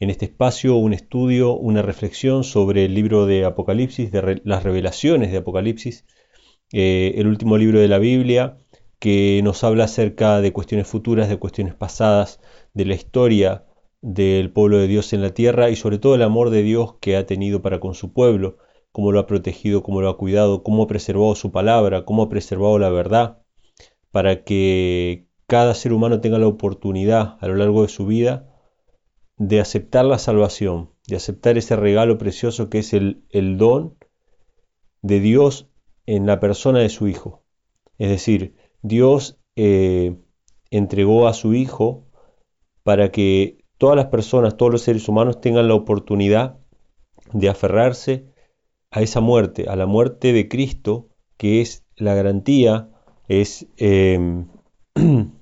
en 0.00 0.10
este 0.10 0.26
espacio 0.26 0.76
un 0.76 0.92
estudio, 0.92 1.56
una 1.56 1.82
reflexión 1.82 2.44
sobre 2.44 2.84
el 2.84 2.94
libro 2.94 3.26
de 3.26 3.44
Apocalipsis, 3.44 4.12
de 4.12 4.40
las 4.44 4.62
revelaciones 4.62 5.32
de 5.32 5.38
Apocalipsis, 5.38 6.04
eh, 6.72 7.14
el 7.16 7.26
último 7.26 7.58
libro 7.58 7.80
de 7.80 7.88
la 7.88 7.98
Biblia, 7.98 8.58
que 9.00 9.40
nos 9.42 9.64
habla 9.64 9.84
acerca 9.84 10.40
de 10.40 10.52
cuestiones 10.52 10.86
futuras, 10.86 11.28
de 11.28 11.38
cuestiones 11.38 11.74
pasadas, 11.74 12.40
de 12.74 12.84
la 12.84 12.94
historia 12.94 13.64
del 14.00 14.52
pueblo 14.52 14.78
de 14.78 14.86
Dios 14.86 15.12
en 15.12 15.22
la 15.22 15.34
tierra 15.34 15.70
y 15.70 15.76
sobre 15.76 15.98
todo 15.98 16.14
el 16.14 16.22
amor 16.22 16.50
de 16.50 16.62
Dios 16.62 16.94
que 17.00 17.16
ha 17.16 17.26
tenido 17.26 17.62
para 17.62 17.80
con 17.80 17.94
su 17.94 18.12
pueblo, 18.12 18.58
cómo 18.92 19.10
lo 19.10 19.18
ha 19.18 19.26
protegido, 19.26 19.82
cómo 19.82 20.00
lo 20.00 20.08
ha 20.08 20.16
cuidado, 20.16 20.62
cómo 20.62 20.84
ha 20.84 20.86
preservado 20.86 21.34
su 21.34 21.50
palabra, 21.50 22.04
cómo 22.04 22.22
ha 22.22 22.28
preservado 22.28 22.78
la 22.78 22.90
verdad, 22.90 23.42
para 24.12 24.44
que 24.44 25.26
cada 25.46 25.74
ser 25.74 25.92
humano 25.92 26.20
tenga 26.20 26.38
la 26.38 26.46
oportunidad 26.46 27.36
a 27.40 27.48
lo 27.48 27.56
largo 27.56 27.82
de 27.82 27.88
su 27.88 28.06
vida 28.06 28.47
de 29.38 29.60
aceptar 29.60 30.04
la 30.04 30.18
salvación, 30.18 30.90
de 31.06 31.16
aceptar 31.16 31.56
ese 31.56 31.76
regalo 31.76 32.18
precioso 32.18 32.68
que 32.68 32.80
es 32.80 32.92
el, 32.92 33.24
don 33.56 33.96
de 35.02 35.20
Dios 35.20 35.68
en 36.06 36.26
la 36.26 36.40
persona 36.40 36.80
de 36.80 36.88
su 36.88 37.08
Hijo. 37.08 37.44
Es 37.98 38.10
decir, 38.10 38.56
Dios 38.82 39.38
eh, 39.56 40.16
entregó 40.70 41.28
a 41.28 41.34
su 41.34 41.54
Hijo 41.54 42.06
para 42.82 43.10
que 43.10 43.64
todas 43.78 43.96
las 43.96 44.06
personas, 44.06 44.56
todos 44.56 44.72
los 44.72 44.82
seres 44.82 45.08
humanos 45.08 45.40
tengan 45.40 45.68
la 45.68 45.74
oportunidad 45.74 46.58
de 47.32 47.48
aferrarse 47.48 48.26
a 48.90 49.02
esa 49.02 49.20
muerte, 49.20 49.68
a 49.68 49.76
la 49.76 49.86
muerte 49.86 50.32
de 50.32 50.48
Cristo, 50.48 51.10
que 51.36 51.60
es 51.60 51.84
la 51.96 52.14
garantía, 52.14 52.90
es 53.28 53.68
eh, 53.76 54.44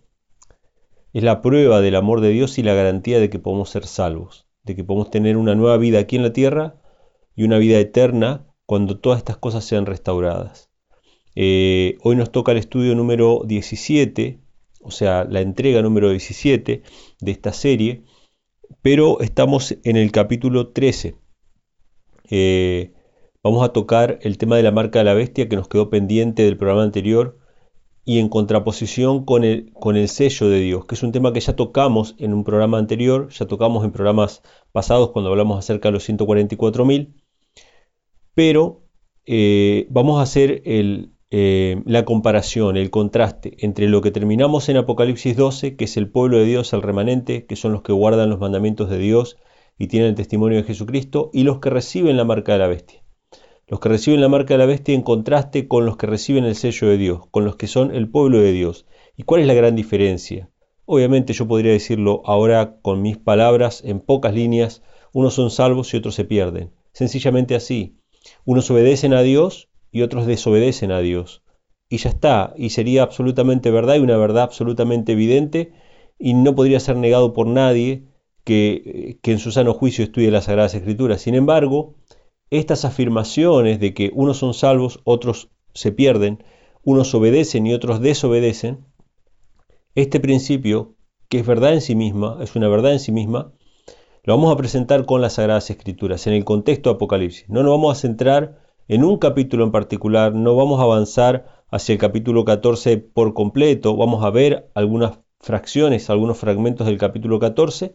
es 1.17 1.23
la 1.23 1.41
prueba 1.41 1.81
del 1.81 1.95
amor 1.95 2.21
de 2.21 2.29
Dios 2.29 2.59
y 2.59 2.63
la 2.63 2.75
garantía 2.75 3.19
de 3.19 3.31
que 3.31 3.39
podemos 3.39 3.71
ser 3.71 3.87
salvos, 3.87 4.47
de 4.65 4.77
que 4.77 4.85
podemos 4.85 5.09
tener 5.09 5.39
una 5.39 5.55
nueva 5.55 5.79
vida 5.79 5.99
aquí 5.99 6.17
en 6.17 6.23
la 6.23 6.35
tierra 6.35 6.79
y 7.35 7.45
una 7.45 7.57
vida 7.57 7.79
eterna 7.79 8.47
cuando 8.67 8.99
todas 8.99 9.17
estas 9.21 9.39
cosas 9.39 9.65
sean 9.65 9.87
restauradas. 9.87 10.69
Eh, 11.35 11.97
hoy 12.03 12.17
nos 12.17 12.33
toca 12.33 12.53
el 12.53 12.59
estudio 12.59 12.95
número 12.95 13.41
17, 13.47 14.43
o 14.83 14.91
sea, 14.91 15.25
la 15.25 15.41
entrega 15.41 15.81
número 15.81 16.11
17 16.11 16.83
de 17.23 17.31
esta 17.31 17.55
serie, 17.55 18.05
pero 18.83 19.19
estamos 19.21 19.75
en 19.85 19.97
el 19.97 20.13
capítulo 20.13 20.69
13. 20.69 21.17
Eh, 22.29 22.93
vamos 23.43 23.65
a 23.65 23.73
tocar 23.73 24.19
el 24.21 24.37
tema 24.37 24.59
de 24.59 24.65
la 24.65 24.71
marca 24.71 24.99
de 24.99 25.07
la 25.07 25.15
bestia 25.15 25.49
que 25.49 25.57
nos 25.57 25.69
quedó 25.69 25.89
pendiente 25.89 26.43
del 26.43 26.59
programa 26.59 26.83
anterior 26.83 27.39
y 28.07 28.21
en 28.21 28.29
contraposición 28.29 29.25
con 29.25 29.45
el, 29.45 30.09
sello 30.09 30.49
de 30.49 30.61
Dios, 30.61 30.87
que 30.87 30.95
es 30.95 31.03
un 31.03 31.11
tema 31.11 31.33
que 31.33 31.41
ya 31.41 31.57
tocamos 31.57 32.15
en 32.19 32.35
un 32.35 32.45
programa 32.45 32.79
anterior, 32.79 33.29
ya 33.31 33.47
tocamos 33.47 33.85
en 33.85 33.91
programas 33.91 34.43
pasados 34.73 35.11
cuando 35.11 35.31
hablamos 35.31 35.59
acerca 35.59 35.89
de 35.89 35.93
los 35.95 36.09
144.000, 36.09 37.15
pero 38.33 38.85
eh, 39.27 39.89
vamos 39.91 40.21
a 40.21 40.23
hacer 40.23 40.63
eh, 40.65 41.83
la 41.85 42.05
comparación, 42.05 42.77
el 42.77 42.91
contraste 42.91 43.57
entre 43.59 43.89
lo 43.89 44.03
que 44.03 44.13
terminamos 44.13 44.69
en 44.69 44.77
Apocalipsis 44.77 45.37
12, 45.37 45.75
que 45.75 45.87
es 45.87 45.97
el 45.97 46.09
pueblo 46.09 46.39
de 46.39 46.45
Dios, 46.45 46.73
el 46.75 46.83
remanente, 46.83 47.45
que 47.47 47.57
son 47.57 47.73
los 47.73 47.83
que 47.83 47.93
guardan 47.93 48.31
los 48.31 48.39
mandamientos 48.39 48.89
de 48.89 48.99
Dios 48.99 49.37
y 49.79 49.89
tienen 49.89 50.11
el 50.11 50.15
testimonio 50.15 50.59
de 50.59 50.65
Jesucristo, 50.65 51.31
y 51.33 51.43
los 51.43 51.59
que 51.59 51.71
reciben 51.71 52.17
la 52.17 52.25
marca 52.25 52.53
de 52.53 52.59
la 52.61 52.69
bestia 52.69 53.06
los 53.69 53.81
que 53.81 53.89
reciben 53.89 54.21
la 54.21 54.29
marca 54.29 54.55
de 54.55 54.59
la 54.59 54.67
bestia 54.67 54.95
en 54.95 55.03
contraste 55.03 55.67
con 55.67 55.87
los 55.87 55.97
que 55.97 56.07
reciben 56.07 56.45
el 56.45 56.55
sello 56.55 56.89
de 56.89 56.99
Dios, 56.99 57.23
con 57.33 57.45
los 57.45 57.57
que 57.57 57.67
son 57.67 57.93
el 57.95 58.09
pueblo 58.09 58.39
de 58.41 58.53
Dios. 58.53 58.87
¿Y 59.17 59.25
cuál 59.25 59.41
es 59.41 59.49
la 59.49 59.55
gran 59.55 59.75
diferencia? 59.75 60.51
Obviamente 60.85 61.33
yo 61.33 61.49
podría 61.49 61.73
decirlo 61.73 62.23
ahora 62.25 62.77
con 62.81 63.03
mis 63.03 63.19
palabras, 63.19 63.83
en 63.85 63.99
pocas 63.99 64.33
líneas, 64.35 64.83
unos 65.13 65.35
son 65.35 65.51
salvos 65.51 65.93
y 65.93 65.97
otros 65.97 66.15
se 66.15 66.25
pierden. 66.25 66.71
Sencillamente 66.93 67.57
así. 67.57 67.97
Unos 68.45 68.71
obedecen 68.71 69.15
a 69.15 69.23
Dios 69.23 69.69
y 69.91 70.03
otros 70.03 70.27
desobedecen 70.27 70.93
a 70.93 71.01
Dios. 71.01 71.43
Y 71.89 71.99
ya 71.99 72.11
está, 72.11 72.55
y 72.57 72.71
sería 72.71 73.03
absolutamente 73.03 73.73
verdad 73.73 73.97
y 73.97 74.01
una 74.01 74.17
verdad 74.17 74.45
absolutamente 74.45 75.13
evidente 75.13 75.73
y 76.19 76.35
no 76.35 76.55
podría 76.55 76.79
ser 76.79 76.97
negado 76.97 77.33
por 77.33 77.49
nadie 77.49 78.05
que, 78.45 79.19
que 79.23 79.33
en 79.33 79.39
su 79.41 79.51
sano 79.51 79.75
juicio 79.75 80.05
estudie 80.05 80.31
las 80.31 80.45
Sagradas 80.45 80.75
Escrituras. 80.75 81.21
Sin 81.21 81.35
embargo, 81.35 81.95
estas 82.51 82.85
afirmaciones 82.85 83.81
de 83.81 83.95
que 83.95 84.11
unos 84.15 84.39
son 84.39 84.55
salvos, 84.55 85.01
otros 85.05 85.51
se 85.75 85.93
pierden, 85.93 86.43
unos 86.83 87.15
obedecen 87.15 87.67
y 87.67 87.75
otros 87.75 88.01
desobedecen, 88.01 88.87
este 89.95 90.21
principio, 90.21 90.95
que 91.29 91.41
es 91.41 91.47
verdad 91.47 91.73
en 91.73 91.81
sí 91.81 91.95
misma, 91.95 92.39
es 92.41 92.55
una 92.55 92.69
verdad 92.69 92.93
en 92.93 93.01
sí 93.01 93.13
misma, 93.13 93.53
lo 94.23 94.37
vamos 94.37 94.53
a 94.53 94.57
presentar 94.57 95.07
con 95.07 95.21
las 95.21 95.35
Sagradas 95.35 95.71
Escrituras, 95.71 96.27
en 96.27 96.33
el 96.33 96.45
contexto 96.45 96.91
de 96.91 96.97
Apocalipsis. 96.97 97.49
No 97.49 97.63
nos 97.63 97.71
vamos 97.71 97.97
a 97.97 98.01
centrar 98.01 98.59
en 98.89 99.05
un 99.05 99.19
capítulo 99.19 99.65
en 99.65 99.73
particular, 99.73 100.35
no 100.35 100.55
vamos 100.57 100.81
a 100.81 100.85
avanzar 100.85 101.65
hacia 101.71 101.93
el 101.93 101.99
capítulo 101.99 102.45
14 102.45 102.99
por 102.99 103.35
completo, 103.35 103.97
vamos 103.97 104.25
a 104.25 104.31
ver 104.31 104.71
algunas 104.75 105.21
fracciones, 105.41 106.11
algunos 106.11 106.39
fragmentos 106.39 106.87
del 106.87 106.99
capítulo 106.99 107.39
14, 107.39 107.95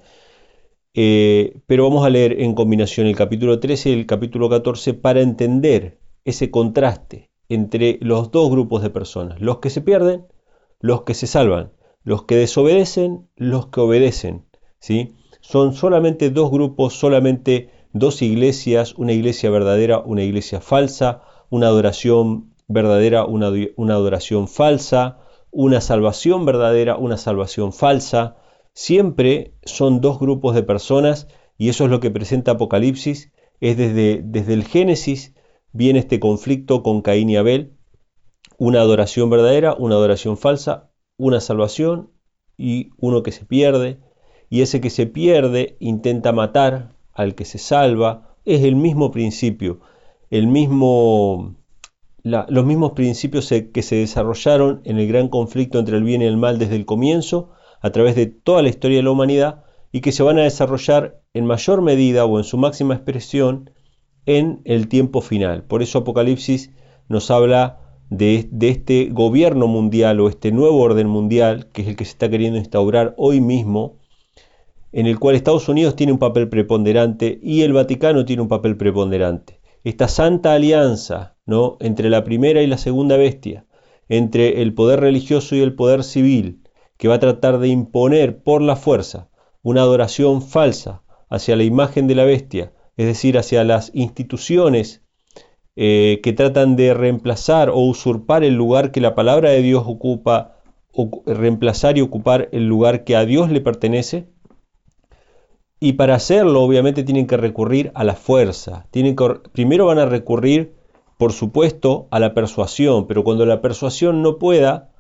eh, 0.94 1.62
pero 1.68 1.84
vamos 1.86 2.06
a 2.06 2.10
leer 2.10 2.42
en 2.42 2.54
combinación 2.54 3.08
el 3.08 3.16
capítulo 3.16 3.60
13 3.60 3.90
y 3.90 3.94
el 3.94 4.06
capítulo 4.06 4.50
14 4.50 4.94
para 4.94 5.22
entender 5.22 6.00
ese 6.26 6.52
contraste 6.52 7.32
entre 7.50 7.98
los 8.02 8.32
dos 8.32 8.50
grupos 8.50 8.82
de 8.82 8.90
personas, 8.90 9.40
los 9.42 9.60
que 9.60 9.70
se 9.70 9.82
pierden, 9.82 10.26
los 10.80 11.04
que 11.04 11.14
se 11.14 11.28
salvan, 11.28 11.72
los 12.04 12.24
que 12.24 12.36
desobedecen, 12.36 13.28
los 13.36 13.68
que 13.68 13.82
obedecen. 13.82 14.46
¿sí? 14.80 15.16
Son 15.42 15.74
solamente 15.74 16.30
dos 16.30 16.52
grupos, 16.52 16.94
solamente 16.94 17.70
dos 17.94 18.22
iglesias, 18.22 18.96
una 18.98 19.14
iglesia 19.14 19.50
verdadera, 19.50 20.00
una 20.00 20.24
iglesia 20.24 20.62
falsa, 20.62 21.24
una 21.50 21.68
adoración 21.68 22.54
verdadera, 22.68 23.26
una, 23.26 23.52
una 23.76 23.94
adoración 23.94 24.48
falsa, 24.48 25.20
una 25.52 25.82
salvación 25.82 26.46
verdadera, 26.46 26.96
una 26.96 27.18
salvación 27.18 27.74
falsa, 27.74 28.38
Siempre 28.74 29.54
son 29.64 30.00
dos 30.02 30.20
grupos 30.20 30.56
de 30.56 30.64
personas 30.64 31.28
y 31.58 31.70
eso 31.70 31.86
es 31.86 31.92
lo 31.92 32.00
que 32.00 32.12
presenta 32.12 32.52
Apocalipsis. 32.52 33.32
Es 33.60 33.78
desde, 33.78 34.22
desde 34.24 34.54
el 34.54 34.64
Génesis 34.64 35.36
viene 35.74 36.00
este 36.00 36.20
conflicto 36.20 36.82
con 36.82 37.02
Caín 37.02 37.30
y 37.30 37.38
Abel, 37.38 37.74
una 38.58 38.82
adoración 38.82 39.30
verdadera, 39.30 39.76
una 39.76 39.96
adoración 39.96 40.38
falsa, 40.38 40.90
una 41.18 41.40
salvación 41.40 42.12
y 42.58 42.92
uno 42.98 43.24
que 43.24 43.32
se 43.32 43.46
pierde. 43.46 44.00
Y 44.50 44.62
ese 44.62 44.82
que 44.82 44.90
se 44.90 45.06
pierde 45.06 45.78
intenta 45.80 46.32
matar 46.32 46.96
al 47.14 47.36
que 47.36 47.46
se 47.46 47.58
salva. 47.58 48.36
Es 48.46 48.64
el 48.64 48.76
mismo 48.76 49.12
principio, 49.12 49.82
el 50.30 50.48
mismo, 50.48 51.56
los 52.24 52.66
mismos 52.66 52.94
principios 52.94 53.50
que 53.50 53.82
se 53.84 53.98
desarrollaron 53.98 54.82
en 54.84 54.98
el 54.98 55.08
gran 55.08 55.28
conflicto 55.28 55.78
entre 55.78 55.98
el 55.98 56.04
bien 56.04 56.22
y 56.22 56.26
el 56.26 56.38
mal 56.38 56.58
desde 56.58 56.76
el 56.76 56.86
comienzo 56.86 57.52
a 57.82 57.90
través 57.92 58.16
de 58.16 58.28
toda 58.28 58.62
la 58.62 58.70
historia 58.70 58.98
de 58.98 59.04
la 59.04 59.12
humanidad 59.12 59.64
y 59.92 60.02
que 60.02 60.12
se 60.12 60.24
van 60.24 60.40
a 60.40 60.44
desarrollar 60.44 61.22
en 61.34 61.46
mayor 61.46 61.82
medida 61.82 62.26
o 62.26 62.38
en 62.38 62.44
su 62.44 62.58
máxima 62.58 62.94
expresión 62.94 63.70
en 64.26 64.62
el 64.66 64.88
tiempo 64.88 65.22
final. 65.22 65.64
Por 65.64 65.82
eso 65.82 66.00
Apocalipsis 66.00 66.72
nos 67.10 67.32
habla 67.32 67.80
de, 68.10 68.50
este 68.62 69.10
gobierno 69.12 69.68
mundial 69.68 70.20
o 70.20 70.30
este 70.30 70.52
nuevo 70.52 70.80
orden 70.80 71.08
mundial, 71.08 71.70
que 71.72 71.82
es 71.82 71.88
el 71.88 71.96
que 71.96 72.06
se 72.06 72.12
está 72.12 72.30
queriendo 72.30 72.60
instaurar 72.60 73.16
hoy 73.18 73.42
mismo, 73.42 74.00
en 74.92 75.08
el 75.08 75.18
cual 75.18 75.36
Estados 75.36 75.70
Unidos 75.70 75.96
tiene 75.96 76.12
un 76.12 76.20
papel 76.20 76.50
preponderante 76.50 77.40
y 77.42 77.62
el 77.62 77.74
Vaticano 77.74 78.26
tiene 78.26 78.42
un 78.42 78.50
papel 78.50 78.76
preponderante. 78.76 79.62
Esta 79.84 80.08
santa 80.10 80.54
alianza 80.54 81.38
¿no? 81.46 81.78
entre 81.80 82.10
la 82.10 82.24
primera 82.24 82.62
y 82.62 82.68
la 82.68 82.78
segunda 82.78 83.16
bestia, 83.18 83.66
entre 84.10 84.62
el 84.62 84.74
poder 84.74 85.00
religioso 85.00 85.56
y 85.56 85.62
el 85.62 85.74
poder 85.74 86.04
civil, 86.04 86.61
que 87.02 87.08
va 87.08 87.16
a 87.16 87.20
tratar 87.20 87.58
de 87.58 87.68
imponer 87.68 88.44
por 88.44 88.62
la 88.62 88.76
fuerza 88.76 89.28
una 89.64 89.82
adoración 89.82 90.44
falsa 90.44 91.02
hacia 91.32 91.56
la 91.56 91.64
imagen 91.64 92.06
de 92.06 92.14
la 92.14 92.26
bestia, 92.26 92.74
es 92.96 93.08
decir, 93.08 93.40
hacia 93.40 93.64
las 93.64 93.90
instituciones 93.96 95.02
eh, 95.76 96.20
que 96.22 96.32
tratan 96.32 96.76
de 96.76 96.94
reemplazar 96.94 97.72
o 97.72 97.80
usurpar 97.80 98.44
el 98.44 98.54
lugar 98.54 98.92
que 98.92 99.02
la 99.02 99.16
palabra 99.16 99.50
de 99.50 99.64
Dios 99.64 99.84
ocupa, 99.88 100.60
o 100.94 101.24
reemplazar 101.26 101.98
y 101.98 102.02
ocupar 102.02 102.50
el 102.52 102.68
lugar 102.68 103.04
que 103.04 103.16
a 103.16 103.26
Dios 103.26 103.50
le 103.50 103.62
pertenece, 103.62 104.28
Y 105.80 105.94
para 105.94 106.14
hacerlo, 106.14 106.62
obviamente, 106.62 107.04
tienen 107.04 107.26
que 107.26 107.36
recurrir 107.36 107.92
a 107.96 108.04
la 108.04 108.14
fuerza. 108.14 108.86
Tienen 108.92 109.16
que, 109.16 109.40
primero 109.52 109.88
van 109.88 109.98
a 109.98 110.06
recurrir, 110.06 110.76
por 111.18 111.34
supuesto, 111.34 112.08
a 112.12 112.20
la 112.20 112.36
persuasión, 112.36 113.08
pero 113.08 113.24
cuando 113.24 113.48
la 113.48 113.60
persuasión 113.60 114.22
no 114.22 114.38
pueda, 114.38 114.91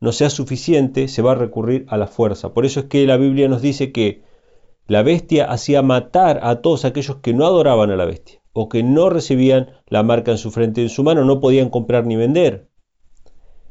no 0.00 0.12
sea 0.12 0.30
suficiente, 0.30 1.08
se 1.08 1.22
va 1.22 1.32
a 1.32 1.36
recurrir 1.36 1.86
a 1.88 1.96
la 1.96 2.06
fuerza. 2.06 2.52
Por 2.52 2.66
eso 2.66 2.80
es 2.80 2.86
que 2.86 3.06
la 3.06 3.16
Biblia 3.16 3.48
nos 3.48 3.62
dice 3.62 3.92
que 3.92 4.22
la 4.86 5.02
bestia 5.02 5.44
hacía 5.44 5.82
matar 5.82 6.40
a 6.42 6.62
todos 6.62 6.84
aquellos 6.84 7.16
que 7.16 7.34
no 7.34 7.46
adoraban 7.46 7.90
a 7.90 7.96
la 7.96 8.06
bestia 8.06 8.40
o 8.52 8.68
que 8.68 8.82
no 8.82 9.10
recibían 9.10 9.70
la 9.86 10.02
marca 10.02 10.32
en 10.32 10.38
su 10.38 10.50
frente 10.50 10.80
y 10.80 10.84
en 10.84 10.90
su 10.90 11.04
mano, 11.04 11.24
no 11.24 11.40
podían 11.40 11.68
comprar 11.68 12.06
ni 12.06 12.16
vender. 12.16 12.68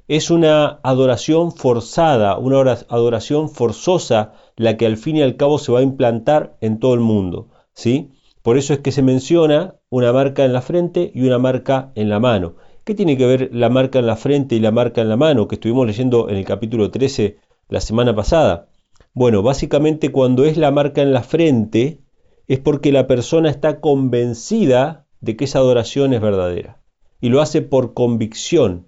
Es 0.08 0.32
una 0.32 0.80
adoración 0.84 1.52
forzada, 1.52 2.38
una 2.38 2.60
adoración 2.88 3.50
forzosa 3.50 4.34
la 4.56 4.78
que 4.78 4.86
al 4.86 4.96
fin 4.96 5.18
y 5.18 5.22
al 5.22 5.36
cabo 5.36 5.58
se 5.58 5.74
va 5.74 5.80
a 5.80 5.84
implantar 5.84 6.58
en 6.62 6.80
todo 6.80 6.94
el 6.94 7.02
mundo, 7.02 7.50
¿sí? 7.74 8.12
Por 8.42 8.58
eso 8.58 8.74
es 8.74 8.80
que 8.80 8.94
se 8.94 9.02
menciona 9.02 9.76
una 9.90 10.14
marca 10.14 10.46
en 10.46 10.54
la 10.54 10.62
frente 10.62 11.12
y 11.14 11.28
una 11.28 11.38
marca 11.38 11.92
en 11.96 12.08
la 12.08 12.22
mano. 12.22 12.56
¿Qué 12.88 12.96
tiene 12.96 13.18
que 13.18 13.26
ver 13.26 13.50
la 13.52 13.68
marca 13.68 14.00
en 14.00 14.08
la 14.08 14.16
frente 14.16 14.56
y 14.56 14.62
la 14.62 14.72
marca 14.72 15.02
en 15.02 15.10
la 15.10 15.18
mano 15.18 15.50
que 15.50 15.56
estuvimos 15.56 15.86
leyendo 15.86 16.30
en 16.30 16.38
el 16.38 16.46
capítulo 16.46 16.90
13 16.90 17.38
la 17.68 17.82
semana 17.82 18.16
pasada? 18.16 18.70
Bueno, 19.14 19.44
básicamente 19.44 20.10
cuando 20.14 20.46
es 20.46 20.56
la 20.56 20.72
marca 20.72 21.02
en 21.02 21.12
la 21.12 21.22
frente 21.22 22.00
es 22.48 22.60
porque 22.60 22.94
la 22.94 23.06
persona 23.06 23.50
está 23.50 23.82
convencida 23.82 25.06
de 25.20 25.36
que 25.36 25.44
esa 25.44 25.60
adoración 25.60 26.14
es 26.14 26.22
verdadera 26.22 26.82
y 27.20 27.28
lo 27.28 27.42
hace 27.42 27.62
por 27.62 27.94
convicción, 27.94 28.88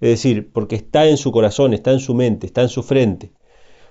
es 0.00 0.10
decir, 0.10 0.52
porque 0.52 0.76
está 0.76 1.08
en 1.08 1.16
su 1.16 1.32
corazón, 1.32 1.74
está 1.74 1.90
en 1.90 1.98
su 1.98 2.14
mente, 2.14 2.46
está 2.46 2.62
en 2.62 2.68
su 2.68 2.84
frente. 2.84 3.32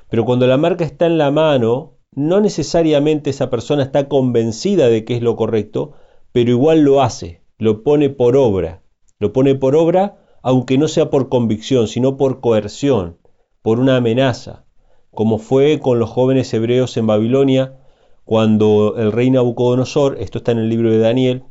Pero 0.09 0.23
cuando 0.23 0.47
la 0.47 0.55
marca 0.55 0.85
está 0.85 1.05
en 1.05 1.17
la 1.17 1.31
mano, 1.31 1.97
no 2.15 2.39
necesariamente 2.39 3.29
esa 3.29 3.49
persona 3.49 3.83
está 3.83 4.07
convencida 4.07 4.87
de 4.87 5.03
que 5.03 5.17
es 5.17 5.21
lo 5.21 5.35
correcto, 5.35 5.95
pero 6.31 6.49
igual 6.49 6.79
lo 6.79 7.01
hace, 7.01 7.41
lo 7.57 7.83
pone 7.83 8.09
por 8.09 8.37
obra. 8.37 8.83
Lo 9.19 9.33
pone 9.33 9.55
por 9.55 9.75
obra 9.75 10.17
aunque 10.41 10.77
no 10.77 10.87
sea 10.87 11.09
por 11.09 11.29
convicción, 11.29 11.87
sino 11.87 12.17
por 12.17 12.39
coerción, 12.39 13.17
por 13.61 13.79
una 13.79 13.97
amenaza, 13.97 14.65
como 15.11 15.37
fue 15.37 15.79
con 15.79 15.99
los 15.99 16.09
jóvenes 16.09 16.53
hebreos 16.53 16.95
en 16.97 17.07
Babilonia, 17.07 17.77
cuando 18.23 18.95
el 18.97 19.11
rey 19.11 19.29
Nabucodonosor, 19.31 20.17
esto 20.19 20.37
está 20.37 20.51
en 20.51 20.59
el 20.59 20.69
libro 20.69 20.91
de 20.91 20.99
Daniel, 20.99 21.43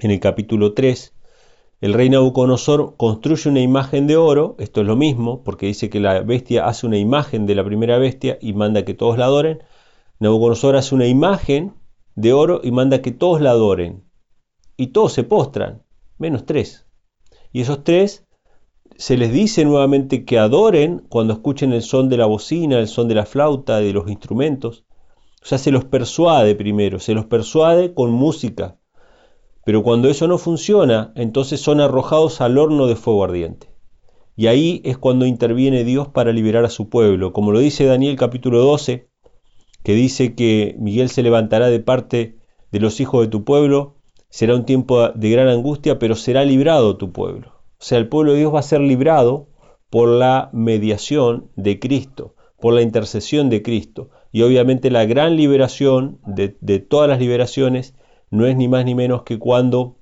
en 0.00 0.10
el 0.10 0.18
capítulo 0.18 0.72
3, 0.72 1.14
el 1.80 1.94
rey 1.94 2.10
Nabucodonosor 2.10 2.96
construye 2.96 3.48
una 3.48 3.60
imagen 3.60 4.06
de 4.06 4.16
oro, 4.16 4.56
esto 4.58 4.80
es 4.80 4.86
lo 4.86 4.96
mismo, 4.96 5.42
porque 5.44 5.66
dice 5.66 5.88
que 5.88 6.00
la 6.00 6.20
bestia 6.20 6.66
hace 6.66 6.86
una 6.86 6.98
imagen 6.98 7.46
de 7.46 7.54
la 7.54 7.64
primera 7.64 7.98
bestia 7.98 8.38
y 8.40 8.52
manda 8.52 8.84
que 8.84 8.94
todos 8.94 9.16
la 9.16 9.26
adoren. 9.26 9.62
Nabucodonosor 10.18 10.76
hace 10.76 10.94
una 10.94 11.06
imagen 11.06 11.74
de 12.16 12.34
oro 12.34 12.60
y 12.62 12.70
manda 12.70 13.00
que 13.00 13.12
todos 13.12 13.40
la 13.40 13.52
adoren. 13.52 14.04
Y 14.76 14.88
todos 14.88 15.14
se 15.14 15.24
postran 15.24 15.82
menos 16.20 16.44
tres. 16.44 16.86
Y 17.52 17.62
esos 17.62 17.82
tres 17.82 18.26
se 18.96 19.16
les 19.16 19.32
dice 19.32 19.64
nuevamente 19.64 20.24
que 20.24 20.38
adoren 20.38 21.04
cuando 21.08 21.32
escuchen 21.32 21.72
el 21.72 21.82
son 21.82 22.08
de 22.08 22.18
la 22.18 22.26
bocina, 22.26 22.78
el 22.78 22.86
son 22.86 23.08
de 23.08 23.14
la 23.14 23.26
flauta, 23.26 23.78
de 23.78 23.92
los 23.92 24.08
instrumentos. 24.08 24.84
O 25.42 25.46
sea, 25.46 25.58
se 25.58 25.70
los 25.70 25.86
persuade 25.86 26.54
primero, 26.54 27.00
se 27.00 27.14
los 27.14 27.24
persuade 27.24 27.94
con 27.94 28.12
música. 28.12 28.78
Pero 29.64 29.82
cuando 29.82 30.08
eso 30.08 30.28
no 30.28 30.36
funciona, 30.36 31.12
entonces 31.16 31.60
son 31.60 31.80
arrojados 31.80 32.40
al 32.40 32.58
horno 32.58 32.86
de 32.86 32.96
fuego 32.96 33.24
ardiente. 33.24 33.70
Y 34.36 34.46
ahí 34.46 34.82
es 34.84 34.98
cuando 34.98 35.26
interviene 35.26 35.84
Dios 35.84 36.08
para 36.08 36.32
liberar 36.32 36.64
a 36.64 36.70
su 36.70 36.88
pueblo. 36.88 37.32
Como 37.32 37.52
lo 37.52 37.58
dice 37.58 37.84
Daniel 37.84 38.16
capítulo 38.16 38.60
12, 38.60 39.08
que 39.82 39.94
dice 39.94 40.34
que 40.34 40.76
Miguel 40.78 41.08
se 41.08 41.22
levantará 41.22 41.68
de 41.68 41.80
parte 41.80 42.38
de 42.70 42.80
los 42.80 43.00
hijos 43.00 43.22
de 43.22 43.28
tu 43.28 43.44
pueblo 43.44 43.99
Será 44.30 44.54
un 44.54 44.64
tiempo 44.64 45.10
de 45.10 45.30
gran 45.30 45.48
angustia, 45.48 45.98
pero 45.98 46.14
será 46.14 46.44
librado 46.44 46.96
tu 46.96 47.12
pueblo. 47.12 47.48
O 47.78 47.82
sea, 47.84 47.98
el 47.98 48.08
pueblo 48.08 48.32
de 48.32 48.38
Dios 48.38 48.54
va 48.54 48.60
a 48.60 48.62
ser 48.62 48.80
librado 48.80 49.48
por 49.90 50.08
la 50.08 50.50
mediación 50.52 51.50
de 51.56 51.80
Cristo, 51.80 52.36
por 52.60 52.72
la 52.72 52.82
intercesión 52.82 53.50
de 53.50 53.62
Cristo. 53.62 54.10
Y 54.30 54.42
obviamente 54.42 54.90
la 54.90 55.04
gran 55.04 55.36
liberación 55.36 56.20
de, 56.24 56.48
todas 56.78 57.08
las 57.08 57.18
liberaciones 57.18 57.94
no 58.30 58.46
es 58.46 58.56
ni 58.56 58.68
más 58.68 58.84
ni 58.84 58.94
menos 58.94 59.24
que 59.24 59.40
cuando 59.40 59.96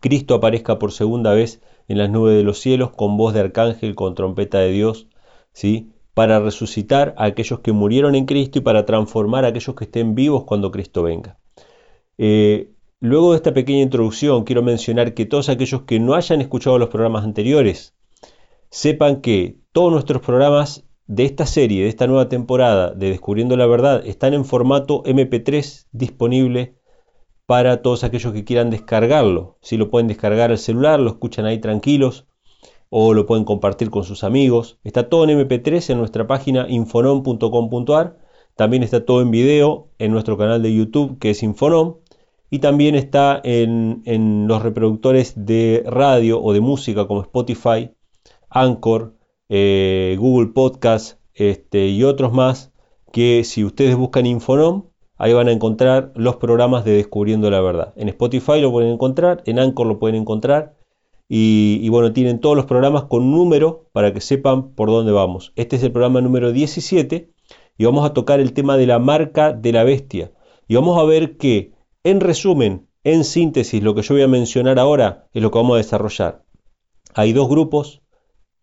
Cristo 0.00 0.36
aparezca 0.36 0.78
por 0.78 0.92
segunda 0.92 1.34
vez 1.34 1.60
en 1.88 1.98
las 1.98 2.10
nubes 2.10 2.36
de 2.36 2.44
los 2.44 2.60
cielos 2.60 2.90
con 2.92 3.16
voz 3.16 3.34
de 3.34 3.40
arcángel, 3.40 3.96
con 3.96 4.14
trompeta 4.14 4.60
de 4.60 4.70
Dios, 4.70 5.08
¿sí? 5.52 5.90
para 6.14 6.38
resucitar 6.38 7.14
a 7.16 7.24
aquellos 7.24 7.60
que 7.60 7.72
murieron 7.72 8.14
en 8.14 8.26
Cristo 8.26 8.58
y 8.60 8.62
para 8.62 8.86
transformar 8.86 9.44
a 9.44 9.48
aquellos 9.48 9.74
que 9.74 9.84
estén 9.84 10.14
vivos 10.14 10.44
cuando 10.44 10.70
Cristo 10.70 11.02
venga. 11.02 11.38
Eh, 12.18 12.72
Luego 13.00 13.30
de 13.30 13.36
esta 13.36 13.54
pequeña 13.54 13.82
introducción, 13.82 14.42
quiero 14.42 14.60
mencionar 14.64 15.14
que 15.14 15.24
todos 15.24 15.48
aquellos 15.48 15.82
que 15.82 16.00
no 16.00 16.14
hayan 16.14 16.40
escuchado 16.40 16.80
los 16.80 16.88
programas 16.88 17.22
anteriores, 17.22 17.94
sepan 18.70 19.20
que 19.20 19.60
todos 19.70 19.92
nuestros 19.92 20.20
programas 20.20 20.84
de 21.06 21.24
esta 21.24 21.46
serie, 21.46 21.84
de 21.84 21.88
esta 21.90 22.08
nueva 22.08 22.28
temporada 22.28 22.90
de 22.90 23.10
Descubriendo 23.10 23.56
la 23.56 23.66
Verdad, 23.66 24.04
están 24.04 24.34
en 24.34 24.44
formato 24.44 25.04
MP3 25.04 25.86
disponible 25.92 26.74
para 27.46 27.82
todos 27.82 28.02
aquellos 28.02 28.32
que 28.32 28.44
quieran 28.44 28.68
descargarlo. 28.68 29.58
Si 29.62 29.76
lo 29.76 29.90
pueden 29.90 30.08
descargar 30.08 30.50
al 30.50 30.58
celular, 30.58 30.98
lo 30.98 31.10
escuchan 31.10 31.46
ahí 31.46 31.60
tranquilos 31.60 32.26
o 32.90 33.14
lo 33.14 33.26
pueden 33.26 33.44
compartir 33.44 33.90
con 33.90 34.02
sus 34.02 34.24
amigos. 34.24 34.80
Está 34.82 35.08
todo 35.08 35.22
en 35.22 35.38
MP3 35.38 35.90
en 35.90 35.98
nuestra 35.98 36.26
página 36.26 36.66
infonom.com.ar. 36.68 38.18
También 38.56 38.82
está 38.82 39.04
todo 39.04 39.22
en 39.22 39.30
video 39.30 39.92
en 39.98 40.10
nuestro 40.10 40.36
canal 40.36 40.62
de 40.62 40.74
YouTube 40.74 41.20
que 41.20 41.30
es 41.30 41.44
Infonom 41.44 41.98
y 42.50 42.60
también 42.60 42.94
está 42.94 43.40
en, 43.44 44.46
los 44.48 44.62
reproductores 44.62 45.34
de 45.36 45.84
radio 45.86 46.42
o 46.42 46.52
de 46.52 46.60
música 46.60 47.06
como 47.06 47.22
Spotify, 47.22 47.90
Anchor, 48.48 49.14
eh, 49.48 50.16
Google 50.18 50.48
Podcast 50.48 51.18
este, 51.34 51.88
y 51.88 52.04
otros 52.04 52.32
más 52.32 52.72
que 53.12 53.44
si 53.44 53.64
ustedes 53.64 53.96
buscan 53.96 54.26
Infonom, 54.26 54.84
ahí 55.16 55.32
van 55.32 55.48
a 55.48 55.52
encontrar 55.52 56.12
los 56.14 56.36
programas 56.36 56.84
de 56.84 56.92
Descubriendo 56.92 57.50
la 57.50 57.60
Verdad. 57.60 57.92
En 57.96 58.08
Spotify 58.08 58.60
lo 58.60 58.70
pueden 58.70 58.92
encontrar, 58.92 59.42
en 59.46 59.58
Anchor 59.58 59.86
lo 59.86 59.98
pueden 59.98 60.16
encontrar 60.16 60.76
y, 61.28 61.86
bueno, 61.90 62.12
tienen 62.12 62.40
todos 62.40 62.56
los 62.56 62.64
programas 62.64 63.04
con 63.04 63.30
número 63.30 63.90
para 63.92 64.14
que 64.14 64.22
sepan 64.22 64.70
por 64.70 64.88
dónde 64.88 65.12
vamos. 65.12 65.52
Este 65.56 65.76
es 65.76 65.82
el 65.82 65.92
programa 65.92 66.22
número 66.22 66.52
17 66.52 67.30
y 67.76 67.84
vamos 67.84 68.06
a 68.06 68.14
tocar 68.14 68.40
el 68.40 68.54
tema 68.54 68.78
de 68.78 68.86
la 68.86 68.98
marca 68.98 69.52
de 69.52 69.72
la 69.72 69.84
bestia. 69.84 70.32
Y 70.68 70.74
vamos 70.74 70.98
a 70.98 71.04
ver 71.04 71.36
que 71.36 71.72
en 72.10 72.20
resumen, 72.20 72.88
en 73.04 73.24
síntesis, 73.24 73.82
lo 73.82 73.94
que 73.94 74.02
yo 74.02 74.14
voy 74.14 74.22
a 74.22 74.28
mencionar 74.28 74.78
ahora 74.78 75.28
es 75.32 75.42
lo 75.42 75.50
que 75.50 75.58
vamos 75.58 75.74
a 75.74 75.78
desarrollar. 75.78 76.44
Hay 77.14 77.32
dos 77.32 77.48
grupos, 77.48 78.02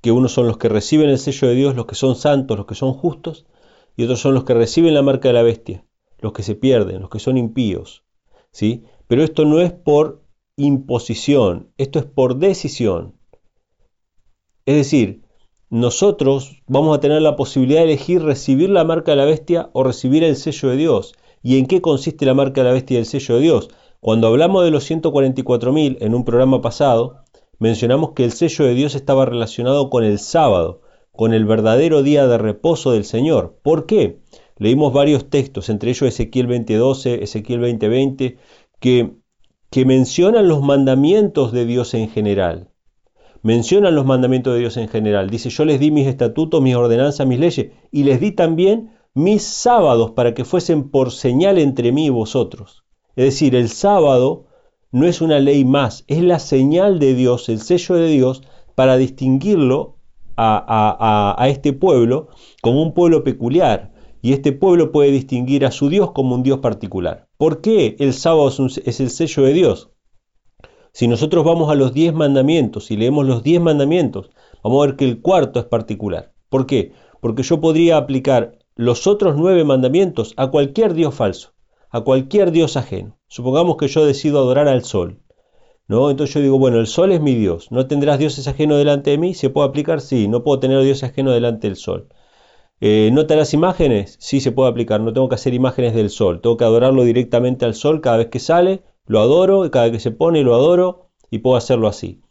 que 0.01 0.11
unos 0.11 0.33
son 0.33 0.47
los 0.47 0.57
que 0.57 0.69
reciben 0.69 1.09
el 1.09 1.19
sello 1.19 1.47
de 1.47 1.55
Dios, 1.55 1.75
los 1.75 1.85
que 1.85 1.95
son 1.95 2.15
santos, 2.15 2.57
los 2.57 2.65
que 2.65 2.75
son 2.75 2.93
justos, 2.93 3.45
y 3.95 4.03
otros 4.03 4.19
son 4.19 4.33
los 4.33 4.43
que 4.43 4.53
reciben 4.53 4.93
la 4.93 5.01
marca 5.01 5.29
de 5.29 5.33
la 5.33 5.43
bestia, 5.43 5.85
los 6.19 6.33
que 6.33 6.43
se 6.43 6.55
pierden, 6.55 7.01
los 7.01 7.09
que 7.09 7.19
son 7.19 7.37
impíos. 7.37 8.03
¿sí? 8.51 8.83
Pero 9.07 9.23
esto 9.23 9.45
no 9.45 9.61
es 9.61 9.71
por 9.71 10.23
imposición, 10.55 11.71
esto 11.77 11.99
es 11.99 12.05
por 12.05 12.37
decisión. 12.37 13.15
Es 14.65 14.75
decir, 14.75 15.23
nosotros 15.69 16.63
vamos 16.67 16.97
a 16.97 16.99
tener 16.99 17.21
la 17.21 17.35
posibilidad 17.35 17.81
de 17.81 17.85
elegir 17.85 18.23
recibir 18.23 18.69
la 18.69 18.83
marca 18.85 19.11
de 19.11 19.17
la 19.17 19.25
bestia 19.25 19.69
o 19.73 19.83
recibir 19.83 20.23
el 20.23 20.35
sello 20.35 20.69
de 20.69 20.77
Dios. 20.77 21.13
¿Y 21.45 21.59
en 21.59 21.67
qué 21.67 21.79
consiste 21.79 22.25
la 22.25 22.33
marca 22.33 22.61
de 22.61 22.69
la 22.69 22.73
bestia 22.73 22.97
del 22.97 23.05
sello 23.05 23.35
de 23.35 23.41
Dios? 23.41 23.69
Cuando 23.99 24.25
hablamos 24.25 24.65
de 24.65 24.71
los 24.71 24.89
144.000 24.89 25.97
en 25.99 26.15
un 26.15 26.25
programa 26.25 26.59
pasado, 26.59 27.17
mencionamos 27.59 28.13
que 28.13 28.23
el 28.23 28.31
sello 28.31 28.65
de 28.65 28.73
Dios 28.73 28.95
estaba 28.95 29.25
relacionado 29.25 29.91
con 29.91 30.03
el 30.03 30.17
sábado, 30.17 30.81
con 31.11 31.35
el 31.35 31.45
verdadero 31.45 32.01
día 32.01 32.25
de 32.25 32.39
reposo 32.39 32.93
del 32.93 33.05
Señor. 33.05 33.59
¿Por 33.61 33.85
qué? 33.85 34.21
Leímos 34.57 34.91
varios 34.91 35.29
textos, 35.29 35.69
entre 35.69 35.91
ellos 35.91 36.09
Ezequiel 36.09 36.47
20:12, 36.47 37.21
Ezequiel 37.21 37.61
20:20, 37.61 38.37
que, 38.79 39.11
que 39.69 39.85
mencionan 39.85 40.47
los 40.47 40.63
mandamientos 40.63 41.51
de 41.51 41.67
Dios 41.67 41.93
en 41.93 42.09
general. 42.09 42.71
Mencionan 43.43 43.93
los 43.93 44.07
mandamientos 44.07 44.55
de 44.55 44.61
Dios 44.61 44.77
en 44.77 44.87
general. 44.87 45.29
Dice, 45.29 45.51
yo 45.51 45.63
les 45.63 45.79
di 45.79 45.91
mis 45.91 46.07
estatutos, 46.07 46.59
mis 46.63 46.73
ordenanzas, 46.73 47.27
mis 47.27 47.39
leyes, 47.39 47.67
y 47.91 48.03
les 48.03 48.19
di 48.19 48.31
también 48.31 48.94
mis 49.15 49.43
sábados 49.43 50.11
para 50.11 50.33
que 50.33 50.43
fuesen 50.43 50.89
por 50.89 51.11
señal 51.11 51.57
entre 51.57 51.93
mí 51.93 52.07
y 52.07 52.09
vosotros. 52.09 52.83
Es 53.15 53.25
decir, 53.25 53.55
el 53.55 53.69
sábado 53.69 54.45
no 54.91 55.07
es 55.07 55.21
una 55.21 55.39
ley 55.39 55.63
más, 55.63 56.03
es 56.07 56.21
la 56.21 56.37
señal 56.37 56.99
de 56.99 57.15
Dios, 57.15 57.47
el 57.47 57.59
sello 57.61 57.95
de 57.95 58.09
Dios, 58.09 58.43
para 58.75 58.97
distinguirlo 58.97 59.95
a, 60.35 61.45
este 61.47 61.71
pueblo 61.71 62.27
como 62.61 62.83
un 62.83 62.93
pueblo 62.93 63.23
peculiar. 63.23 63.93
Y 64.21 64.33
este 64.33 64.51
pueblo 64.51 64.91
puede 64.91 65.11
distinguir 65.11 65.65
a 65.65 65.71
su 65.71 65.87
Dios 65.87 66.11
como 66.11 66.35
un 66.35 66.43
Dios 66.43 66.59
particular. 66.59 67.27
¿Por 67.37 67.61
qué 67.61 67.95
el 67.99 68.11
sábado 68.11 68.49
es, 68.49 68.99
el 68.99 69.09
sello 69.11 69.43
de 69.43 69.53
Dios? 69.53 69.91
Si 70.91 71.07
nosotros 71.07 71.45
vamos 71.45 71.69
a 71.69 71.75
los 71.75 71.93
diez 71.93 72.13
mandamientos 72.13 72.91
y 72.91 72.97
leemos 72.97 73.25
los 73.25 73.43
diez 73.43 73.61
mandamientos, 73.61 74.31
vamos 74.63 74.83
a 74.83 74.87
ver 74.87 74.95
que 74.97 75.05
el 75.05 75.21
cuarto 75.21 75.59
es 75.59 75.65
particular. 75.65 76.33
¿Por 76.49 76.65
qué? 76.65 76.91
Porque 77.21 77.43
yo 77.43 77.61
podría 77.61 77.97
aplicar 77.97 78.57
los 78.75 79.07
otros 79.07 79.35
nueve 79.37 79.63
mandamientos 79.63 80.33
a 80.37 80.47
cualquier 80.47 80.93
Dios 80.93 81.15
falso. 81.15 81.53
a 81.89 82.01
cualquier 82.01 82.51
dios 82.51 82.75
ajeno. 82.75 83.17
Supongamos 83.27 83.77
que 83.77 83.87
yo 83.87 84.05
decido 84.05 84.39
adorar 84.39 84.67
al 84.67 84.83
sol. 84.83 85.21
¿no? 85.87 86.09
Entonces 86.09 86.33
yo 86.33 86.41
digo, 86.41 86.59
bueno, 86.59 86.79
el 86.79 86.87
sol 86.87 87.11
es 87.11 87.21
mi 87.21 87.35
dios. 87.35 87.71
¿No 87.71 87.87
tendrás 87.87 88.19
dioses 88.19 88.47
ajenos 88.47 88.77
delante 88.77 89.11
de 89.11 89.17
mí? 89.17 89.33
¿Se 89.33 89.49
puede 89.49 89.69
aplicar? 89.69 90.01
Sí, 90.01 90.27
no 90.27 90.43
puedo 90.43 90.59
tener 90.59 90.81
dioses 90.83 91.09
ajenos 91.09 91.33
delante 91.33 91.67
del 91.67 91.77
sol. 91.77 92.09
Eh, 92.81 93.09
¿No 93.13 93.25
te 93.25 93.35
imágenes? 93.53 94.17
Sí, 94.19 94.41
se 94.41 94.51
puede 94.51 94.69
aplicar. 94.69 95.01
No 95.01 95.13
tengo 95.13 95.29
que 95.29 95.35
hacer 95.35 95.53
imágenes 95.53 95.93
del 95.95 96.09
sol. 96.09 96.41
Tengo 96.41 96.57
que 96.57 96.65
adorarlo 96.65 97.03
directamente 97.03 97.65
al 97.65 97.75
sol 97.75 98.01
cada 98.01 98.17
vez 98.17 98.27
que 98.27 98.39
sale. 98.39 98.83
Lo 99.05 99.19
adoro. 99.19 99.69
Cada 99.71 99.85
vez 99.85 99.93
que 99.93 99.99
se 99.99 100.11
pone, 100.11 100.43
lo 100.43 100.55
adoro. 100.55 101.09
Y 101.31 101.39
puedo 101.39 101.55
hacerlo 101.57 101.87
así. 101.87 102.21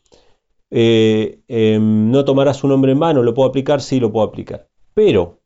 Eh, 0.71 1.41
em, 1.49 2.11
¿No 2.11 2.25
tomarás 2.25 2.65
un 2.65 2.71
nombre 2.71 2.93
en 2.93 2.99
mano? 2.99 3.23
¿Lo 3.23 3.35
puedo 3.35 3.49
aplicar? 3.49 3.81
Sí, 3.81 4.01
lo 4.01 4.13
puedo 4.13 4.27
aplicar. 4.27 4.69
Pero 4.95 5.41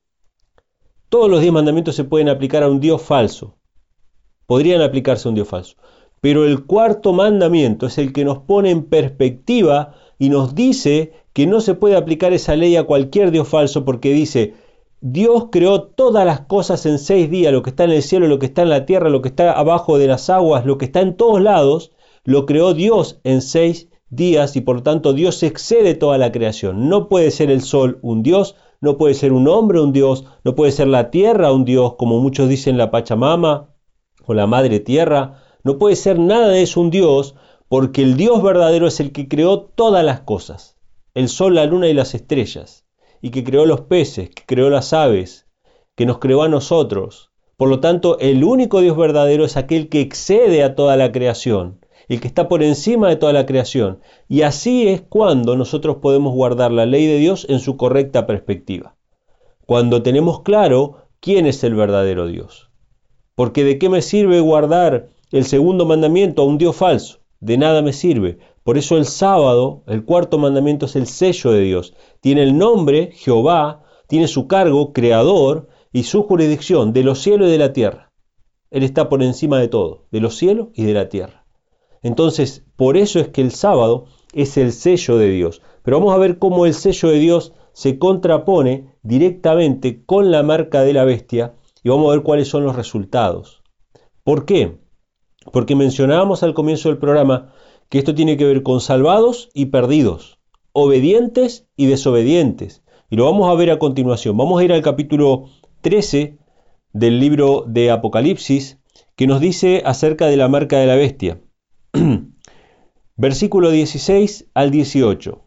todos 1.08 1.30
los 1.30 1.40
diez 1.40 1.52
mandamientos 1.52 1.94
se 1.94 2.04
pueden 2.04 2.28
aplicar 2.28 2.62
a 2.62 2.68
un 2.68 2.80
Dios 2.80 3.02
falso. 3.02 3.56
Podrían 4.46 4.82
aplicarse 4.82 5.28
a 5.28 5.30
un 5.30 5.34
Dios 5.34 5.48
falso. 5.48 5.76
Pero 6.20 6.44
el 6.44 6.66
cuarto 6.66 7.12
mandamiento 7.12 7.86
es 7.86 7.98
el 7.98 8.12
que 8.12 8.24
nos 8.24 8.38
pone 8.38 8.70
en 8.70 8.84
perspectiva 8.84 9.94
y 10.18 10.30
nos 10.30 10.54
dice 10.54 11.12
que 11.32 11.46
no 11.46 11.60
se 11.60 11.74
puede 11.74 11.96
aplicar 11.96 12.32
esa 12.32 12.56
ley 12.56 12.76
a 12.76 12.84
cualquier 12.84 13.30
Dios 13.30 13.48
falso 13.48 13.84
porque 13.84 14.12
dice, 14.12 14.54
Dios 15.00 15.46
creó 15.52 15.82
todas 15.82 16.26
las 16.26 16.40
cosas 16.40 16.84
en 16.86 16.98
seis 16.98 17.30
días, 17.30 17.52
lo 17.52 17.62
que 17.62 17.70
está 17.70 17.84
en 17.84 17.92
el 17.92 18.02
cielo, 18.02 18.26
lo 18.26 18.40
que 18.40 18.46
está 18.46 18.62
en 18.62 18.70
la 18.70 18.84
tierra, 18.84 19.10
lo 19.10 19.22
que 19.22 19.28
está 19.28 19.52
abajo 19.52 19.96
de 19.96 20.08
las 20.08 20.28
aguas, 20.28 20.66
lo 20.66 20.76
que 20.76 20.86
está 20.86 21.00
en 21.00 21.16
todos 21.16 21.40
lados, 21.40 21.92
lo 22.24 22.46
creó 22.46 22.74
Dios 22.74 23.20
en 23.22 23.40
seis 23.40 23.88
días 24.10 24.56
y 24.56 24.60
por 24.60 24.82
tanto 24.82 25.12
Dios 25.12 25.42
excede 25.42 25.94
toda 25.94 26.18
la 26.18 26.32
creación. 26.32 26.88
No 26.88 27.08
puede 27.08 27.30
ser 27.30 27.50
el 27.50 27.62
sol 27.62 27.98
un 28.02 28.22
Dios, 28.22 28.56
no 28.80 28.96
puede 28.96 29.14
ser 29.14 29.32
un 29.32 29.48
hombre 29.48 29.80
un 29.80 29.92
Dios, 29.92 30.24
no 30.44 30.54
puede 30.54 30.72
ser 30.72 30.88
la 30.88 31.10
tierra 31.10 31.52
un 31.52 31.64
Dios, 31.64 31.94
como 31.94 32.20
muchos 32.20 32.48
dicen 32.48 32.78
la 32.78 32.90
Pachamama 32.90 33.70
o 34.24 34.34
la 34.34 34.46
Madre 34.46 34.80
Tierra, 34.80 35.42
no 35.64 35.78
puede 35.78 35.96
ser 35.96 36.18
nada 36.18 36.48
de 36.48 36.62
eso 36.62 36.80
un 36.80 36.90
Dios, 36.90 37.34
porque 37.68 38.02
el 38.02 38.16
Dios 38.16 38.42
verdadero 38.42 38.86
es 38.86 39.00
el 39.00 39.12
que 39.12 39.28
creó 39.28 39.60
todas 39.60 40.04
las 40.04 40.20
cosas, 40.20 40.78
el 41.14 41.28
sol, 41.28 41.54
la 41.54 41.66
luna 41.66 41.88
y 41.88 41.94
las 41.94 42.14
estrellas 42.14 42.86
y 43.20 43.30
que 43.30 43.44
creó 43.44 43.66
los 43.66 43.82
peces, 43.82 44.30
que 44.30 44.44
creó 44.46 44.70
las 44.70 44.92
aves, 44.92 45.46
que 45.94 46.06
nos 46.06 46.18
creó 46.18 46.42
a 46.42 46.48
nosotros. 46.48 47.30
Por 47.56 47.68
lo 47.68 47.80
tanto, 47.80 48.18
el 48.20 48.44
único 48.44 48.80
Dios 48.80 48.96
verdadero 48.96 49.44
es 49.44 49.56
aquel 49.56 49.88
que 49.88 50.00
excede 50.00 50.62
a 50.62 50.74
toda 50.76 50.96
la 50.96 51.10
creación, 51.10 51.80
el 52.08 52.20
que 52.20 52.28
está 52.28 52.48
por 52.48 52.62
encima 52.62 53.08
de 53.08 53.16
toda 53.16 53.32
la 53.32 53.46
creación. 53.46 54.00
Y 54.28 54.42
así 54.42 54.88
es 54.88 55.02
cuando 55.02 55.56
nosotros 55.56 55.96
podemos 55.96 56.34
guardar 56.34 56.72
la 56.72 56.86
ley 56.86 57.06
de 57.06 57.18
Dios 57.18 57.46
en 57.48 57.60
su 57.60 57.76
correcta 57.76 58.26
perspectiva. 58.26 58.96
Cuando 59.66 60.02
tenemos 60.02 60.42
claro 60.42 61.08
quién 61.20 61.46
es 61.46 61.62
el 61.64 61.74
verdadero 61.74 62.26
Dios. 62.26 62.70
Porque 63.34 63.64
de 63.64 63.78
qué 63.78 63.88
me 63.88 64.02
sirve 64.02 64.40
guardar 64.40 65.10
el 65.30 65.44
segundo 65.44 65.84
mandamiento 65.84 66.42
a 66.42 66.46
un 66.46 66.58
Dios 66.58 66.74
falso? 66.76 67.18
De 67.40 67.56
nada 67.56 67.82
me 67.82 67.92
sirve, 67.92 68.38
por 68.64 68.78
eso 68.78 68.96
el 68.96 69.04
sábado, 69.04 69.82
el 69.86 70.04
cuarto 70.04 70.38
mandamiento 70.38 70.86
es 70.86 70.96
el 70.96 71.06
sello 71.06 71.52
de 71.52 71.60
Dios. 71.60 71.94
Tiene 72.20 72.42
el 72.42 72.58
nombre, 72.58 73.12
Jehová, 73.12 73.84
tiene 74.08 74.26
su 74.26 74.46
cargo, 74.48 74.92
creador, 74.92 75.68
y 75.92 76.02
su 76.02 76.22
jurisdicción 76.24 76.92
de 76.92 77.02
los 77.02 77.20
cielos 77.20 77.48
y 77.48 77.52
de 77.52 77.58
la 77.58 77.72
tierra. 77.72 78.12
Él 78.70 78.82
está 78.82 79.08
por 79.08 79.22
encima 79.22 79.58
de 79.58 79.68
todo, 79.68 80.06
de 80.10 80.20
los 80.20 80.36
cielos 80.36 80.68
y 80.74 80.84
de 80.84 80.92
la 80.92 81.08
tierra. 81.08 81.37
Entonces, 82.02 82.64
por 82.76 82.96
eso 82.96 83.18
es 83.20 83.28
que 83.28 83.40
el 83.40 83.50
sábado 83.50 84.06
es 84.32 84.56
el 84.56 84.72
sello 84.72 85.18
de 85.18 85.30
Dios. 85.30 85.62
Pero 85.82 85.98
vamos 85.98 86.14
a 86.14 86.18
ver 86.18 86.38
cómo 86.38 86.66
el 86.66 86.74
sello 86.74 87.08
de 87.08 87.18
Dios 87.18 87.52
se 87.72 87.98
contrapone 87.98 88.92
directamente 89.02 90.04
con 90.04 90.30
la 90.30 90.42
marca 90.42 90.82
de 90.82 90.92
la 90.92 91.04
bestia 91.04 91.54
y 91.82 91.88
vamos 91.88 92.08
a 92.08 92.16
ver 92.16 92.22
cuáles 92.22 92.48
son 92.48 92.64
los 92.64 92.76
resultados. 92.76 93.62
¿Por 94.24 94.44
qué? 94.44 94.78
Porque 95.52 95.76
mencionábamos 95.76 96.42
al 96.42 96.54
comienzo 96.54 96.88
del 96.88 96.98
programa 96.98 97.54
que 97.88 97.98
esto 97.98 98.14
tiene 98.14 98.36
que 98.36 98.44
ver 98.44 98.62
con 98.62 98.80
salvados 98.80 99.48
y 99.54 99.66
perdidos, 99.66 100.38
obedientes 100.72 101.68
y 101.76 101.86
desobedientes. 101.86 102.82
Y 103.10 103.16
lo 103.16 103.24
vamos 103.24 103.48
a 103.48 103.54
ver 103.54 103.70
a 103.70 103.78
continuación. 103.78 104.36
Vamos 104.36 104.60
a 104.60 104.64
ir 104.64 104.72
al 104.72 104.82
capítulo 104.82 105.46
13 105.80 106.36
del 106.92 107.20
libro 107.20 107.64
de 107.66 107.90
Apocalipsis, 107.90 108.78
que 109.16 109.26
nos 109.26 109.40
dice 109.40 109.82
acerca 109.86 110.26
de 110.26 110.36
la 110.36 110.48
marca 110.48 110.78
de 110.78 110.86
la 110.86 110.96
bestia. 110.96 111.40
Versículo 113.16 113.70
16 113.70 114.50
al 114.54 114.70
18. 114.70 115.44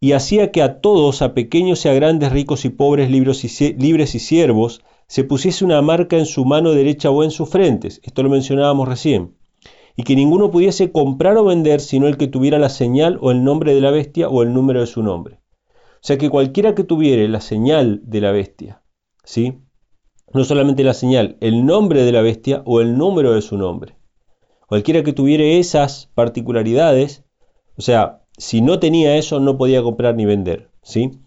Y 0.00 0.12
hacía 0.12 0.52
que 0.52 0.62
a 0.62 0.80
todos, 0.80 1.22
a 1.22 1.34
pequeños 1.34 1.84
y 1.84 1.88
a 1.88 1.94
grandes, 1.94 2.32
ricos 2.32 2.64
y 2.64 2.70
pobres, 2.70 3.10
libres 3.10 4.14
y 4.14 4.18
siervos, 4.18 4.82
se 5.06 5.24
pusiese 5.24 5.64
una 5.64 5.82
marca 5.82 6.18
en 6.18 6.26
su 6.26 6.44
mano 6.44 6.72
derecha 6.72 7.10
o 7.10 7.24
en 7.24 7.30
sus 7.30 7.48
frentes. 7.48 8.00
Esto 8.04 8.22
lo 8.22 8.30
mencionábamos 8.30 8.88
recién 8.88 9.34
y 9.96 10.02
que 10.02 10.14
ninguno 10.14 10.50
pudiese 10.50 10.92
comprar 10.92 11.36
o 11.38 11.44
vender 11.44 11.80
sino 11.80 12.06
el 12.06 12.16
que 12.16 12.28
tuviera 12.28 12.58
la 12.58 12.68
señal 12.68 13.18
o 13.20 13.30
el 13.30 13.42
nombre 13.42 13.74
de 13.74 13.80
la 13.80 13.90
bestia 13.90 14.28
o 14.28 14.42
el 14.42 14.52
número 14.52 14.80
de 14.80 14.86
su 14.86 15.02
nombre. 15.02 15.40
O 15.66 16.06
sea 16.06 16.18
que 16.18 16.30
cualquiera 16.30 16.74
que 16.74 16.84
tuviere 16.84 17.26
la 17.28 17.40
señal 17.40 18.00
de 18.04 18.20
la 18.20 18.30
bestia, 18.30 18.82
¿sí? 19.24 19.58
No 20.32 20.44
solamente 20.44 20.84
la 20.84 20.94
señal, 20.94 21.36
el 21.40 21.64
nombre 21.64 22.04
de 22.04 22.12
la 22.12 22.20
bestia 22.20 22.62
o 22.66 22.80
el 22.80 22.98
número 22.98 23.32
de 23.32 23.42
su 23.42 23.56
nombre. 23.56 23.96
Cualquiera 24.66 25.04
que 25.04 25.12
tuviera 25.12 25.44
esas 25.44 26.10
particularidades, 26.14 27.24
o 27.76 27.82
sea, 27.82 28.22
si 28.36 28.60
no 28.60 28.80
tenía 28.80 29.16
eso 29.16 29.38
no 29.40 29.56
podía 29.56 29.82
comprar 29.82 30.16
ni 30.16 30.24
vender, 30.24 30.70
¿sí? 30.82 31.20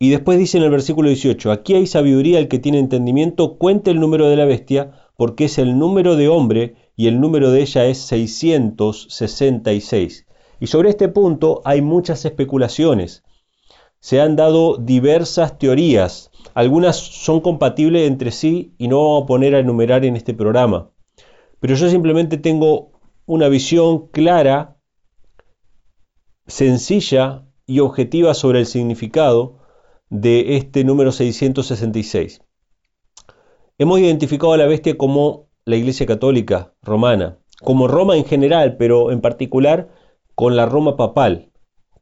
Y 0.00 0.10
después 0.10 0.38
dice 0.38 0.58
en 0.58 0.64
el 0.64 0.70
versículo 0.70 1.08
18, 1.08 1.50
aquí 1.50 1.74
hay 1.74 1.86
sabiduría, 1.86 2.38
el 2.38 2.46
que 2.48 2.58
tiene 2.58 2.78
entendimiento, 2.78 3.56
cuente 3.58 3.90
el 3.90 4.00
número 4.00 4.28
de 4.28 4.36
la 4.36 4.44
bestia, 4.44 4.92
porque 5.16 5.46
es 5.46 5.56
el 5.58 5.78
número 5.78 6.16
de 6.16 6.28
hombre 6.28 6.76
y 6.94 7.06
el 7.08 7.20
número 7.20 7.50
de 7.50 7.62
ella 7.62 7.86
es 7.86 7.98
666. 7.98 10.26
Y 10.60 10.66
sobre 10.68 10.90
este 10.90 11.08
punto 11.08 11.62
hay 11.64 11.82
muchas 11.82 12.24
especulaciones. 12.24 13.24
Se 14.00 14.20
han 14.20 14.36
dado 14.36 14.76
diversas 14.76 15.58
teorías. 15.58 16.30
Algunas 16.54 16.96
son 16.96 17.40
compatibles 17.40 18.08
entre 18.08 18.30
sí 18.30 18.74
y 18.78 18.86
no 18.86 19.02
vamos 19.02 19.24
a 19.24 19.26
poner 19.26 19.56
a 19.56 19.58
enumerar 19.58 20.04
en 20.04 20.14
este 20.14 20.34
programa. 20.34 20.92
Pero 21.60 21.74
yo 21.74 21.88
simplemente 21.88 22.36
tengo 22.36 22.92
una 23.26 23.48
visión 23.48 24.08
clara, 24.08 24.76
sencilla 26.46 27.46
y 27.66 27.80
objetiva 27.80 28.34
sobre 28.34 28.60
el 28.60 28.66
significado 28.66 29.58
de 30.08 30.56
este 30.56 30.84
número 30.84 31.12
666. 31.12 32.40
Hemos 33.78 34.00
identificado 34.00 34.52
a 34.52 34.56
la 34.56 34.66
bestia 34.66 34.96
como 34.96 35.48
la 35.64 35.76
Iglesia 35.76 36.06
Católica 36.06 36.74
romana, 36.82 37.38
como 37.62 37.88
Roma 37.88 38.16
en 38.16 38.24
general, 38.24 38.76
pero 38.76 39.10
en 39.10 39.20
particular 39.20 39.90
con 40.34 40.56
la 40.56 40.66
Roma 40.66 40.96
papal, 40.96 41.50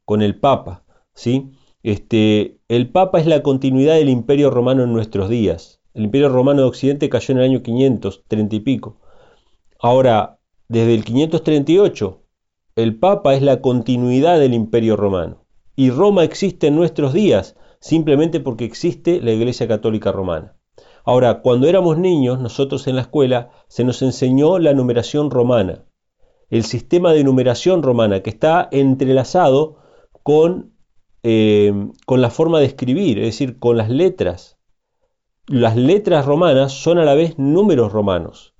con 0.05 0.21
el 0.21 0.39
Papa, 0.39 0.85
¿sí? 1.13 1.51
Este, 1.83 2.59
el 2.67 2.89
Papa 2.89 3.19
es 3.19 3.25
la 3.25 3.43
continuidad 3.43 3.95
del 3.95 4.09
Imperio 4.09 4.49
Romano 4.49 4.83
en 4.83 4.93
nuestros 4.93 5.29
días. 5.29 5.81
El 5.93 6.05
Imperio 6.05 6.29
Romano 6.29 6.61
de 6.61 6.67
Occidente 6.67 7.09
cayó 7.09 7.33
en 7.33 7.39
el 7.39 7.43
año 7.45 7.63
530 7.63 8.55
y 8.55 8.59
pico. 8.61 8.99
Ahora, 9.79 10.39
desde 10.67 10.95
el 10.95 11.03
538, 11.03 12.23
el 12.75 12.97
Papa 12.97 13.35
es 13.35 13.41
la 13.41 13.61
continuidad 13.61 14.39
del 14.39 14.53
Imperio 14.53 14.95
Romano. 14.95 15.45
Y 15.75 15.91
Roma 15.91 16.23
existe 16.23 16.67
en 16.67 16.75
nuestros 16.75 17.13
días 17.13 17.55
simplemente 17.79 18.39
porque 18.39 18.65
existe 18.65 19.21
la 19.21 19.31
Iglesia 19.31 19.67
Católica 19.67 20.11
Romana. 20.11 20.55
Ahora, 21.03 21.41
cuando 21.41 21.67
éramos 21.67 21.97
niños, 21.97 22.39
nosotros 22.39 22.87
en 22.87 22.95
la 22.95 23.03
escuela 23.03 23.51
se 23.67 23.83
nos 23.83 24.01
enseñó 24.01 24.59
la 24.59 24.73
numeración 24.73 25.31
romana, 25.31 25.85
el 26.49 26.63
sistema 26.63 27.13
de 27.13 27.23
numeración 27.23 27.83
romana 27.83 28.21
que 28.21 28.29
está 28.29 28.67
entrelazado 28.71 29.77
con, 30.23 30.73
eh, 31.23 31.71
con 32.05 32.21
la 32.21 32.29
forma 32.31 32.59
de 32.59 32.65
escribir, 32.65 33.19
es 33.19 33.25
decir, 33.25 33.59
con 33.59 33.77
las 33.77 33.89
letras. 33.89 34.57
Las 35.45 35.77
letras 35.77 36.25
romanas 36.25 36.73
son 36.73 36.97
a 36.97 37.05
la 37.05 37.13
vez 37.13 37.37
números 37.37 37.91
romanos. 37.91 38.56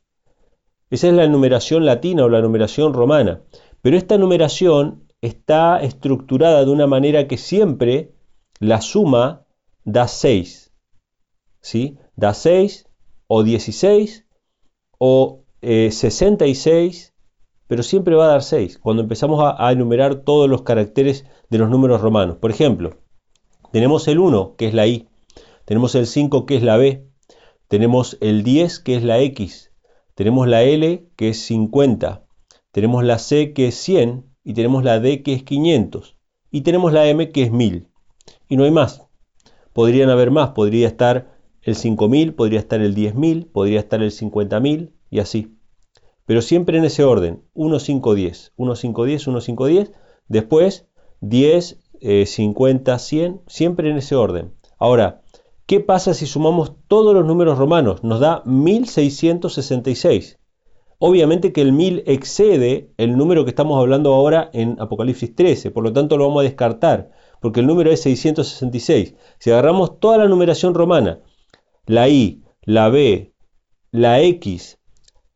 Esa 0.89 1.07
es 1.07 1.13
la 1.13 1.27
numeración 1.27 1.85
latina 1.85 2.25
o 2.25 2.29
la 2.29 2.41
numeración 2.41 2.93
romana. 2.93 3.41
Pero 3.81 3.97
esta 3.97 4.17
numeración 4.17 5.07
está 5.21 5.81
estructurada 5.81 6.63
de 6.63 6.71
una 6.71 6.87
manera 6.87 7.27
que 7.27 7.37
siempre 7.37 8.13
la 8.59 8.81
suma 8.81 9.45
da 9.83 10.07
6. 10.07 10.67
¿sí? 11.61 11.97
da 12.15 12.33
6 12.33 12.87
o 13.27 13.43
16 13.43 14.25
o 14.99 15.43
66, 15.61 17.07
eh, 17.07 17.13
pero 17.67 17.83
siempre 17.83 18.15
va 18.15 18.25
a 18.25 18.29
dar 18.29 18.43
6 18.43 18.79
cuando 18.79 19.03
empezamos 19.03 19.41
a, 19.43 19.71
enumerar 19.71 20.15
todos 20.23 20.49
los 20.49 20.61
caracteres 20.61 21.25
de 21.49 21.57
los 21.57 21.69
números 21.69 22.01
romanos. 22.01 22.37
Por 22.37 22.51
ejemplo, 22.51 22.97
tenemos 23.71 24.07
el 24.07 24.19
1, 24.19 24.55
que 24.57 24.67
es 24.67 24.73
la 24.73 24.87
I, 24.87 25.07
tenemos 25.65 25.95
el 25.95 26.07
5, 26.07 26.45
que 26.45 26.55
es 26.55 26.63
la 26.63 26.77
B, 26.77 27.07
tenemos 27.67 28.17
el 28.21 28.43
10, 28.43 28.79
que 28.79 28.95
es 28.95 29.03
la 29.03 29.19
X, 29.19 29.66
tenemos 30.17 30.47
la 30.47 30.63
L, 30.63 31.07
que 31.15 31.29
es 31.29 31.45
50, 31.45 32.25
tenemos 32.71 33.03
la 33.03 33.19
C, 33.19 33.53
que 33.53 33.67
es 33.67 33.75
100, 33.75 34.25
y 34.43 34.55
tenemos 34.55 34.83
la 34.83 34.99
D, 34.99 35.21
que 35.21 35.33
es 35.33 35.43
500, 35.43 36.17
y 36.49 36.61
tenemos 36.61 36.91
la 36.91 37.07
M, 37.07 37.31
que 37.31 37.43
es 37.43 37.51
1000. 37.51 37.87
Y 38.49 38.57
no 38.57 38.63
hay 38.63 38.71
más. 38.71 39.03
Podrían 39.73 40.09
haber 40.09 40.31
más, 40.31 40.49
podría 40.49 40.87
estar 40.87 41.37
el 41.61 41.75
5.000, 41.75 42.33
podría 42.33 42.57
estar 42.57 42.81
el 42.81 42.95
10.000, 42.95 43.51
podría 43.51 43.79
estar 43.79 44.01
el 44.01 44.09
50.000, 44.09 44.91
y 45.11 45.19
así. 45.19 45.55
Pero 46.25 46.41
siempre 46.41 46.79
en 46.79 46.85
ese 46.85 47.03
orden, 47.03 47.43
1, 47.53 47.77
5, 47.77 48.15
10, 48.15 48.53
1, 48.57 48.75
5, 48.75 49.05
10, 49.05 49.27
1, 49.27 49.41
5, 49.41 49.65
10, 49.67 49.91
después 50.29 50.87
10, 51.21 51.77
50, 52.25 52.97
100, 52.97 53.41
siempre 53.45 53.91
en 53.91 53.97
ese 53.97 54.15
orden. 54.15 54.55
Ahora, 54.79 55.21
¿qué 55.67 55.79
pasa 55.81 56.15
si 56.15 56.25
sumamos 56.25 56.73
todos 56.87 57.13
los 57.13 57.25
números 57.25 57.59
romanos? 57.59 58.03
Nos 58.03 58.19
da 58.19 58.41
1666. 58.45 60.39
Obviamente 60.97 61.53
que 61.53 61.61
el 61.61 61.73
1000 61.73 62.03
excede 62.07 62.91
el 62.97 63.17
número 63.17 63.43
que 63.43 63.51
estamos 63.51 63.79
hablando 63.79 64.13
ahora 64.13 64.49
en 64.53 64.77
Apocalipsis 64.79 65.35
13, 65.35 65.69
por 65.69 65.83
lo 65.83 65.93
tanto 65.93 66.17
lo 66.17 66.27
vamos 66.27 66.39
a 66.39 66.45
descartar, 66.45 67.11
porque 67.39 67.59
el 67.59 67.67
número 67.67 67.91
es 67.91 68.01
666. 68.01 69.13
Si 69.37 69.51
agarramos 69.51 69.99
toda 69.99 70.17
la 70.17 70.27
numeración 70.27 70.73
romana, 70.73 71.19
la 71.85 72.09
I, 72.09 72.41
la 72.63 72.89
B, 72.89 73.33
la 73.91 74.21
X 74.21 74.79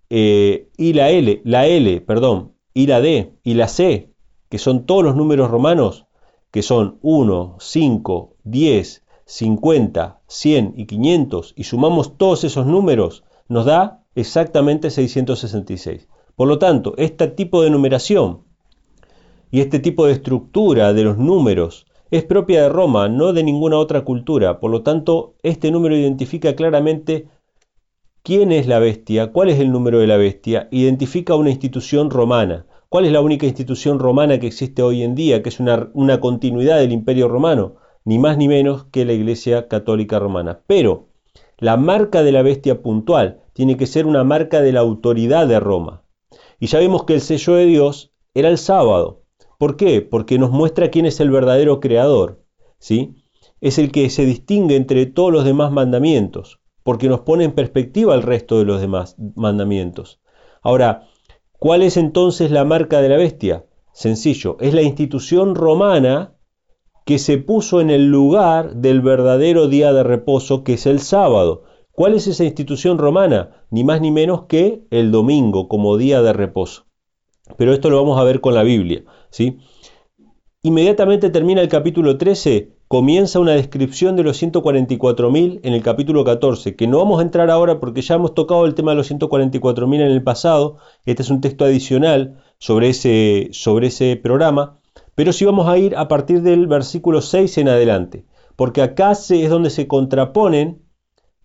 eh, 0.10 0.70
y 0.78 0.94
la 0.94 1.12
L, 1.12 1.42
la 1.46 1.68
L, 1.68 2.02
perdón, 2.02 2.56
y 2.74 2.88
la 2.88 3.02
D 3.02 3.36
y 3.44 3.54
la 3.54 3.68
C, 3.68 4.14
que 4.50 4.58
son 4.58 4.86
todos 4.86 5.04
los 5.04 5.16
números 5.16 5.52
romanos, 5.52 6.08
que 6.50 6.64
son 6.64 6.98
1, 7.02 7.58
5, 7.60 8.36
10, 8.44 9.04
50, 9.32 10.20
100 10.28 10.74
y 10.76 10.86
500, 10.88 11.54
y 11.56 11.64
sumamos 11.64 12.18
todos 12.18 12.44
esos 12.44 12.66
números, 12.66 13.24
nos 13.48 13.64
da 13.64 14.04
exactamente 14.14 14.90
666. 14.90 16.10
Por 16.36 16.50
lo 16.50 16.60
tanto, 16.60 16.96
este 16.98 17.30
tipo 17.30 17.64
de 17.64 17.70
numeración 17.70 18.42
y 19.50 19.62
este 19.62 19.80
tipo 19.80 20.06
de 20.06 20.12
estructura 20.12 20.92
de 20.92 21.06
los 21.06 21.18
números 21.18 21.86
es 22.10 22.26
propia 22.26 22.64
de 22.64 22.68
Roma, 22.68 23.08
no 23.08 23.32
de 23.32 23.46
ninguna 23.46 23.78
otra 23.78 24.04
cultura. 24.04 24.60
Por 24.60 24.70
lo 24.70 24.84
tanto, 24.84 25.36
este 25.44 25.72
número 25.72 25.96
identifica 25.96 26.54
claramente 26.54 27.30
quién 28.24 28.52
es 28.52 28.68
la 28.68 28.80
bestia, 28.80 29.32
cuál 29.32 29.48
es 29.48 29.62
el 29.62 29.72
número 29.72 30.00
de 30.00 30.08
la 30.08 30.18
bestia, 30.18 30.68
identifica 30.72 31.36
una 31.36 31.52
institución 31.52 32.10
romana. 32.10 32.66
¿Cuál 32.90 33.06
es 33.06 33.14
la 33.14 33.22
única 33.22 33.46
institución 33.46 33.98
romana 33.98 34.42
que 34.42 34.48
existe 34.48 34.82
hoy 34.82 35.04
en 35.04 35.16
día, 35.16 35.42
que 35.42 35.48
es 35.48 35.62
una, 35.62 35.90
una 35.94 36.20
continuidad 36.20 36.80
del 36.80 36.92
imperio 36.92 37.30
romano? 37.30 37.78
Ni 38.04 38.20
más 38.20 38.38
ni 38.38 38.48
menos 38.48 38.86
que 38.86 39.06
la 39.06 39.14
Iglesia 39.14 39.68
Católica 39.68 40.20
Romana. 40.20 40.62
Pero 40.68 41.10
la 41.58 41.78
marca 41.78 42.24
de 42.24 42.32
la 42.32 42.42
bestia 42.42 42.82
puntual 42.82 43.42
tiene 43.54 43.78
que 43.78 43.88
ser 43.88 44.06
una 44.06 44.24
marca 44.24 44.62
de 44.62 44.72
la 44.72 44.80
autoridad 44.80 45.48
de 45.48 45.60
Roma. 45.60 46.04
Y 46.60 46.68
ya 46.68 46.80
vimos 46.80 47.04
que 47.06 47.14
el 47.14 47.22
sello 47.22 47.56
de 47.56 47.66
Dios 47.66 48.14
era 48.34 48.50
el 48.50 48.58
sábado. 48.58 49.24
¿Por 49.58 49.78
qué? 49.78 50.02
Porque 50.02 50.40
nos 50.40 50.52
muestra 50.52 50.90
quién 50.90 51.06
es 51.06 51.20
el 51.20 51.30
verdadero 51.30 51.80
creador. 51.80 52.42
¿sí? 52.82 53.16
Es 53.62 53.78
el 53.78 53.92
que 53.92 54.10
se 54.10 54.26
distingue 54.26 54.76
entre 54.76 55.06
todos 55.06 55.32
los 55.32 55.46
demás 55.46 55.72
mandamientos, 55.72 56.60
porque 56.84 57.08
nos 57.08 57.22
pone 57.22 57.46
en 57.46 57.54
perspectiva 57.54 58.16
el 58.16 58.24
resto 58.24 58.58
de 58.58 58.66
los 58.66 58.82
demás 58.82 59.16
mandamientos. 59.36 60.20
Ahora, 60.64 61.08
¿cuál 61.60 61.84
es 61.84 61.96
entonces 61.96 62.52
la 62.52 62.66
marca 62.66 63.02
de 63.02 63.10
la 63.10 63.18
bestia? 63.18 63.66
Sencillo, 63.94 64.58
es 64.60 64.74
la 64.74 64.82
institución 64.82 65.56
romana 65.56 66.34
que 67.06 67.20
se 67.20 67.38
puso 67.38 67.82
en 67.82 67.90
el 67.90 68.08
lugar 68.08 68.76
del 68.76 69.02
verdadero 69.02 69.68
día 69.68 69.94
de 69.94 70.04
reposo 70.04 70.64
que 70.64 70.74
es 70.74 70.86
el 70.86 71.00
sábado. 71.00 71.64
¿Cuál 71.92 72.14
es 72.14 72.28
esa 72.28 72.44
institución 72.44 72.98
romana? 72.98 73.66
Ni 73.70 73.84
más 73.84 74.02
ni 74.02 74.12
menos 74.12 74.44
que 74.44 74.86
el 74.92 75.12
domingo 75.12 75.68
como 75.68 75.98
día 75.98 76.22
de 76.22 76.34
reposo. 76.34 76.86
Pero 77.58 77.74
esto 77.74 77.90
lo 77.90 77.98
vamos 77.98 78.20
a 78.20 78.24
ver 78.24 78.40
con 78.40 78.54
la 78.54 78.64
Biblia. 78.64 79.04
¿sí? 79.30 79.58
Inmediatamente 80.64 81.32
termina 81.32 81.62
el 81.62 81.70
capítulo 81.70 82.18
13, 82.18 82.76
comienza 82.88 83.40
una 83.40 83.54
descripción 83.54 84.16
de 84.16 84.24
los 84.24 84.42
144.000 84.42 85.60
en 85.64 85.74
el 85.74 85.82
capítulo 85.82 86.24
14, 86.24 86.76
que 86.76 86.88
no 86.88 87.00
vamos 87.00 87.20
a 87.20 87.24
entrar 87.24 87.50
ahora 87.50 87.80
porque 87.80 88.02
ya 88.02 88.16
hemos 88.16 88.36
tocado 88.36 88.66
el 88.66 88.76
tema 88.76 88.92
de 88.92 88.98
los 88.98 89.12
144.000 89.12 89.96
en 89.96 90.12
el 90.12 90.22
pasado. 90.24 90.78
Este 91.06 91.24
es 91.24 91.32
un 91.32 91.42
texto 91.42 91.66
adicional 91.66 92.44
sobre 92.60 92.90
ese, 92.90 93.50
sobre 93.54 93.88
ese 93.88 94.18
programa. 94.18 94.81
Pero 95.22 95.34
sí 95.34 95.46
vamos 95.46 95.68
a 95.68 95.78
ir 95.78 95.96
a 95.98 96.08
partir 96.08 96.42
del 96.42 96.66
versículo 96.66 97.22
6 97.22 97.60
en 97.60 97.70
adelante, 97.70 98.26
porque 98.56 98.82
acá 98.82 99.12
es 99.12 99.50
donde 99.52 99.70
se 99.70 99.88
contraponen 99.88 100.82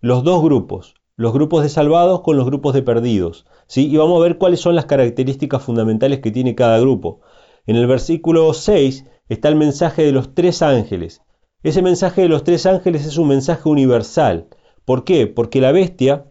los 0.01 0.23
dos 0.23 0.41
grupos, 0.41 0.95
los 1.15 1.31
grupos 1.31 1.61
de 1.61 1.69
salvados 1.69 2.21
con 2.21 2.37
los 2.37 2.47
grupos 2.47 2.73
de 2.73 2.81
perdidos. 2.81 3.45
¿sí? 3.67 3.87
Y 3.87 3.95
vamos 3.97 4.19
a 4.19 4.23
ver 4.23 4.39
cuáles 4.39 4.61
son 4.61 4.73
las 4.73 4.87
características 4.87 5.61
fundamentales 5.61 6.21
que 6.21 6.31
tiene 6.31 6.55
cada 6.55 6.79
grupo. 6.79 7.21
En 7.67 7.75
el 7.75 7.85
versículo 7.85 8.51
6 8.51 9.05
está 9.29 9.47
el 9.47 9.55
mensaje 9.55 10.01
de 10.01 10.11
los 10.11 10.33
tres 10.33 10.63
ángeles. 10.63 11.21
Ese 11.61 11.83
mensaje 11.83 12.23
de 12.23 12.29
los 12.29 12.43
tres 12.43 12.65
ángeles 12.65 13.05
es 13.05 13.19
un 13.19 13.27
mensaje 13.27 13.69
universal. 13.69 14.47
¿Por 14.85 15.03
qué? 15.03 15.27
Porque 15.27 15.61
la 15.61 15.71
bestia, 15.71 16.25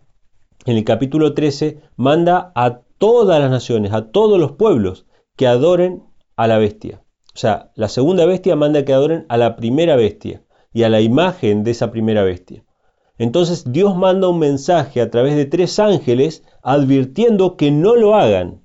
en 0.65 0.77
el 0.77 0.83
capítulo 0.83 1.33
13, 1.33 1.79
manda 1.95 2.51
a 2.57 2.81
todas 2.99 3.39
las 3.39 3.53
naciones, 3.53 3.93
a 3.93 4.11
todos 4.11 4.37
los 4.37 4.51
pueblos, 4.55 5.07
que 5.37 5.47
adoren 5.47 6.03
a 6.35 6.49
la 6.49 6.59
bestia. 6.59 7.06
O 7.37 7.39
sea, 7.39 7.71
la 7.75 7.91
segunda 7.91 8.25
bestia 8.25 8.57
manda 8.57 8.87
que 8.87 8.95
adoren 8.95 9.27
a 9.29 9.37
la 9.37 9.57
primera 9.57 9.95
bestia 9.95 10.43
y 10.73 10.85
a 10.85 10.89
la 10.89 11.03
imagen 11.03 11.65
de 11.65 11.73
esa 11.73 11.91
primera 11.91 12.23
bestia. 12.23 12.65
Entonces 13.19 13.71
Dios 13.71 13.95
manda 13.95 14.27
un 14.27 14.39
mensaje 14.39 15.03
a 15.03 15.11
través 15.11 15.37
de 15.37 15.45
tres 15.45 15.79
ángeles 15.79 16.45
advirtiendo 16.63 17.59
que 17.59 17.71
no 17.71 17.95
lo 17.95 18.15
hagan, 18.15 18.63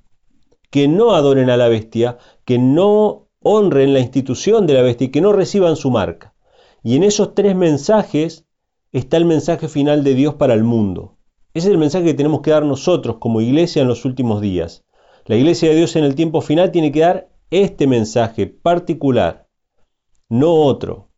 que 0.69 0.87
no 0.87 1.15
adoren 1.15 1.49
a 1.49 1.57
la 1.57 1.67
bestia, 1.67 2.17
que 2.45 2.59
no 2.59 3.27
honren 3.41 3.93
la 3.93 3.99
institución 3.99 4.67
de 4.67 4.75
la 4.75 4.83
bestia 4.83 5.07
y 5.07 5.11
que 5.11 5.19
no 5.19 5.33
reciban 5.33 5.75
su 5.75 5.91
marca. 5.91 6.33
Y 6.81 6.95
en 6.95 7.03
esos 7.03 7.35
tres 7.35 7.57
mensajes 7.57 8.45
está 8.93 9.17
el 9.17 9.25
mensaje 9.25 9.67
final 9.67 10.05
de 10.05 10.15
Dios 10.15 10.35
para 10.35 10.53
el 10.53 10.63
mundo. 10.63 11.17
Ese 11.53 11.67
es 11.67 11.73
el 11.73 11.77
mensaje 11.77 12.05
que 12.05 12.13
tenemos 12.13 12.39
que 12.39 12.51
dar 12.51 12.63
nosotros 12.63 13.17
como 13.19 13.41
iglesia 13.41 13.81
en 13.81 13.89
los 13.89 14.05
últimos 14.05 14.39
días. 14.39 14.85
La 15.25 15.35
iglesia 15.35 15.67
de 15.67 15.75
Dios 15.75 15.97
en 15.97 16.05
el 16.05 16.15
tiempo 16.15 16.39
final 16.39 16.71
tiene 16.71 16.93
que 16.93 17.01
dar 17.01 17.30
este 17.51 17.85
mensaje 17.85 18.47
particular, 18.47 19.49
no 20.29 20.53
otro. 20.53 21.09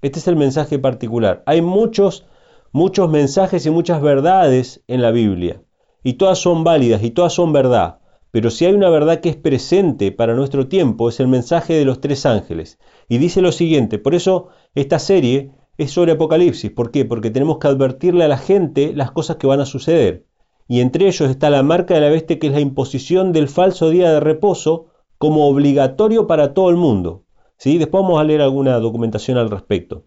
Este 0.00 0.18
es 0.18 0.26
el 0.26 0.36
mensaje 0.36 0.78
particular. 0.78 1.42
Hay 1.44 1.60
muchos, 1.60 2.26
muchos 2.72 3.10
mensajes 3.10 3.66
y 3.66 3.70
muchas 3.70 4.00
verdades 4.00 4.82
en 4.88 5.02
la 5.02 5.10
Biblia, 5.10 5.62
y 6.02 6.14
todas 6.14 6.38
son 6.38 6.64
válidas 6.64 7.02
y 7.04 7.10
todas 7.10 7.34
son 7.34 7.52
verdad. 7.52 7.98
Pero 8.30 8.48
si 8.48 8.64
hay 8.64 8.72
una 8.72 8.88
verdad 8.88 9.20
que 9.20 9.28
es 9.28 9.36
presente 9.36 10.10
para 10.10 10.34
nuestro 10.34 10.66
tiempo, 10.66 11.10
es 11.10 11.20
el 11.20 11.28
mensaje 11.28 11.74
de 11.74 11.84
los 11.84 12.00
tres 12.00 12.24
ángeles. 12.24 12.78
Y 13.06 13.18
dice 13.18 13.42
lo 13.42 13.52
siguiente, 13.52 13.98
por 13.98 14.14
eso 14.14 14.48
esta 14.74 14.98
serie 14.98 15.52
es 15.76 15.90
sobre 15.90 16.12
Apocalipsis. 16.12 16.70
¿Por 16.70 16.90
qué? 16.90 17.04
Porque 17.04 17.30
tenemos 17.30 17.58
que 17.58 17.68
advertirle 17.68 18.24
a 18.24 18.28
la 18.28 18.38
gente 18.38 18.94
las 18.94 19.10
cosas 19.10 19.36
que 19.36 19.46
van 19.46 19.60
a 19.60 19.66
suceder. 19.66 20.24
Y 20.66 20.80
entre 20.80 21.06
ellos 21.06 21.28
está 21.28 21.50
la 21.50 21.62
marca 21.62 21.92
de 21.92 22.00
la 22.00 22.08
bestia, 22.08 22.38
que 22.38 22.46
es 22.46 22.54
la 22.54 22.60
imposición 22.60 23.34
del 23.34 23.48
falso 23.48 23.90
día 23.90 24.10
de 24.10 24.20
reposo, 24.20 24.86
como 25.22 25.46
obligatorio 25.46 26.26
para 26.26 26.52
todo 26.52 26.68
el 26.68 26.74
mundo. 26.74 27.22
¿sí? 27.56 27.78
Después 27.78 28.02
vamos 28.02 28.20
a 28.20 28.24
leer 28.24 28.40
alguna 28.40 28.80
documentación 28.80 29.38
al 29.38 29.50
respecto. 29.50 30.02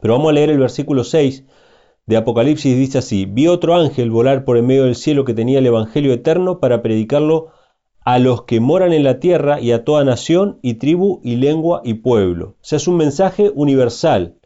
Pero 0.00 0.14
vamos 0.14 0.30
a 0.30 0.32
leer 0.32 0.48
el 0.48 0.58
versículo 0.58 1.04
6 1.04 1.44
de 2.06 2.16
Apocalipsis, 2.16 2.74
dice 2.74 2.96
así, 2.96 3.26
vi 3.26 3.46
otro 3.46 3.74
ángel 3.74 4.10
volar 4.10 4.46
por 4.46 4.56
en 4.56 4.66
medio 4.66 4.84
del 4.84 4.94
cielo 4.94 5.26
que 5.26 5.34
tenía 5.34 5.58
el 5.58 5.66
Evangelio 5.66 6.14
eterno 6.14 6.60
para 6.60 6.80
predicarlo 6.80 7.48
a 8.00 8.18
los 8.18 8.44
que 8.44 8.58
moran 8.58 8.94
en 8.94 9.04
la 9.04 9.20
tierra 9.20 9.60
y 9.60 9.72
a 9.72 9.84
toda 9.84 10.02
nación 10.02 10.58
y 10.62 10.76
tribu 10.76 11.20
y 11.22 11.36
lengua 11.36 11.82
y 11.84 11.92
pueblo. 11.92 12.46
O 12.52 12.56
sea, 12.62 12.78
es 12.78 12.88
un 12.88 12.96
mensaje 12.96 13.52
universal. 13.54 14.38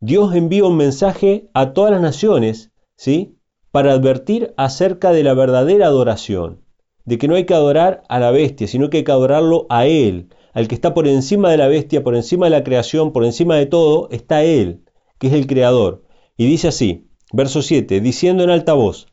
Dios 0.00 0.34
envía 0.34 0.64
un 0.64 0.78
mensaje 0.78 1.50
a 1.52 1.74
todas 1.74 1.90
las 1.90 2.00
naciones, 2.00 2.72
¿sí? 2.96 3.36
Para 3.70 3.92
advertir 3.92 4.54
acerca 4.56 5.12
de 5.12 5.24
la 5.24 5.34
verdadera 5.34 5.88
adoración 5.88 6.64
de 7.06 7.18
que 7.18 7.28
no 7.28 7.36
hay 7.36 7.46
que 7.46 7.54
adorar 7.54 8.02
a 8.08 8.18
la 8.18 8.30
bestia, 8.30 8.66
sino 8.66 8.90
que 8.90 8.98
hay 8.98 9.04
que 9.04 9.12
adorarlo 9.12 9.66
a 9.70 9.86
Él, 9.86 10.28
al 10.52 10.68
que 10.68 10.74
está 10.74 10.92
por 10.92 11.06
encima 11.06 11.50
de 11.50 11.56
la 11.56 11.68
bestia, 11.68 12.02
por 12.02 12.16
encima 12.16 12.46
de 12.46 12.50
la 12.50 12.64
creación, 12.64 13.12
por 13.12 13.24
encima 13.24 13.56
de 13.56 13.66
todo, 13.66 14.08
está 14.10 14.42
Él, 14.42 14.82
que 15.18 15.28
es 15.28 15.32
el 15.32 15.46
Creador. 15.46 16.04
Y 16.36 16.46
dice 16.46 16.68
así, 16.68 17.08
verso 17.32 17.62
7, 17.62 18.00
diciendo 18.00 18.42
en 18.42 18.50
alta 18.50 18.74
voz, 18.74 19.06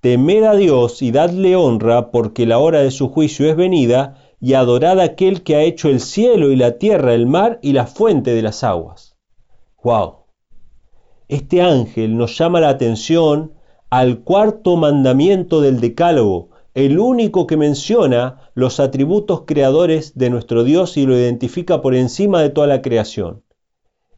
Temed 0.00 0.44
a 0.44 0.54
Dios 0.54 1.02
y 1.02 1.10
dadle 1.10 1.56
honra, 1.56 2.10
porque 2.10 2.46
la 2.46 2.58
hora 2.58 2.80
de 2.80 2.90
su 2.90 3.08
juicio 3.08 3.48
es 3.48 3.56
venida, 3.56 4.18
y 4.40 4.54
adorad 4.54 5.00
a 5.00 5.04
aquel 5.04 5.42
que 5.42 5.56
ha 5.56 5.62
hecho 5.62 5.88
el 5.88 6.00
cielo 6.00 6.50
y 6.50 6.56
la 6.56 6.78
tierra, 6.78 7.14
el 7.14 7.26
mar 7.26 7.58
y 7.62 7.72
la 7.72 7.86
fuente 7.86 8.34
de 8.34 8.42
las 8.42 8.64
aguas. 8.64 9.16
¡Wow! 9.82 10.26
Este 11.28 11.62
ángel 11.62 12.16
nos 12.16 12.36
llama 12.36 12.60
la 12.60 12.68
atención 12.68 13.54
al 13.90 14.20
cuarto 14.20 14.76
mandamiento 14.76 15.60
del 15.60 15.80
Decálogo, 15.80 16.51
el 16.74 16.98
único 16.98 17.46
que 17.46 17.56
menciona 17.56 18.50
los 18.54 18.80
atributos 18.80 19.42
creadores 19.46 20.16
de 20.16 20.30
nuestro 20.30 20.64
Dios 20.64 20.96
y 20.96 21.04
lo 21.04 21.16
identifica 21.16 21.82
por 21.82 21.94
encima 21.94 22.40
de 22.40 22.48
toda 22.48 22.66
la 22.66 22.80
creación. 22.80 23.42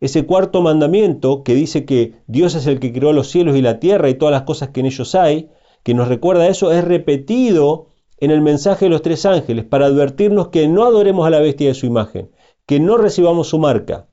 Ese 0.00 0.26
cuarto 0.26 0.60
mandamiento 0.62 1.42
que 1.42 1.54
dice 1.54 1.84
que 1.84 2.14
Dios 2.26 2.54
es 2.54 2.66
el 2.66 2.78
que 2.78 2.92
creó 2.92 3.12
los 3.12 3.28
cielos 3.28 3.56
y 3.56 3.62
la 3.62 3.80
tierra 3.80 4.08
y 4.08 4.14
todas 4.14 4.32
las 4.32 4.42
cosas 4.42 4.68
que 4.68 4.80
en 4.80 4.86
ellos 4.86 5.14
hay, 5.14 5.50
que 5.82 5.94
nos 5.94 6.08
recuerda 6.08 6.46
eso, 6.46 6.72
es 6.72 6.84
repetido 6.84 7.88
en 8.18 8.30
el 8.30 8.40
mensaje 8.40 8.86
de 8.86 8.90
los 8.90 9.02
tres 9.02 9.26
ángeles 9.26 9.64
para 9.64 9.86
advertirnos 9.86 10.48
que 10.48 10.68
no 10.68 10.84
adoremos 10.84 11.26
a 11.26 11.30
la 11.30 11.40
bestia 11.40 11.68
de 11.68 11.74
su 11.74 11.86
imagen, 11.86 12.30
que 12.66 12.80
no 12.80 12.96
recibamos 12.96 13.48
su 13.48 13.58
marca. 13.58 14.08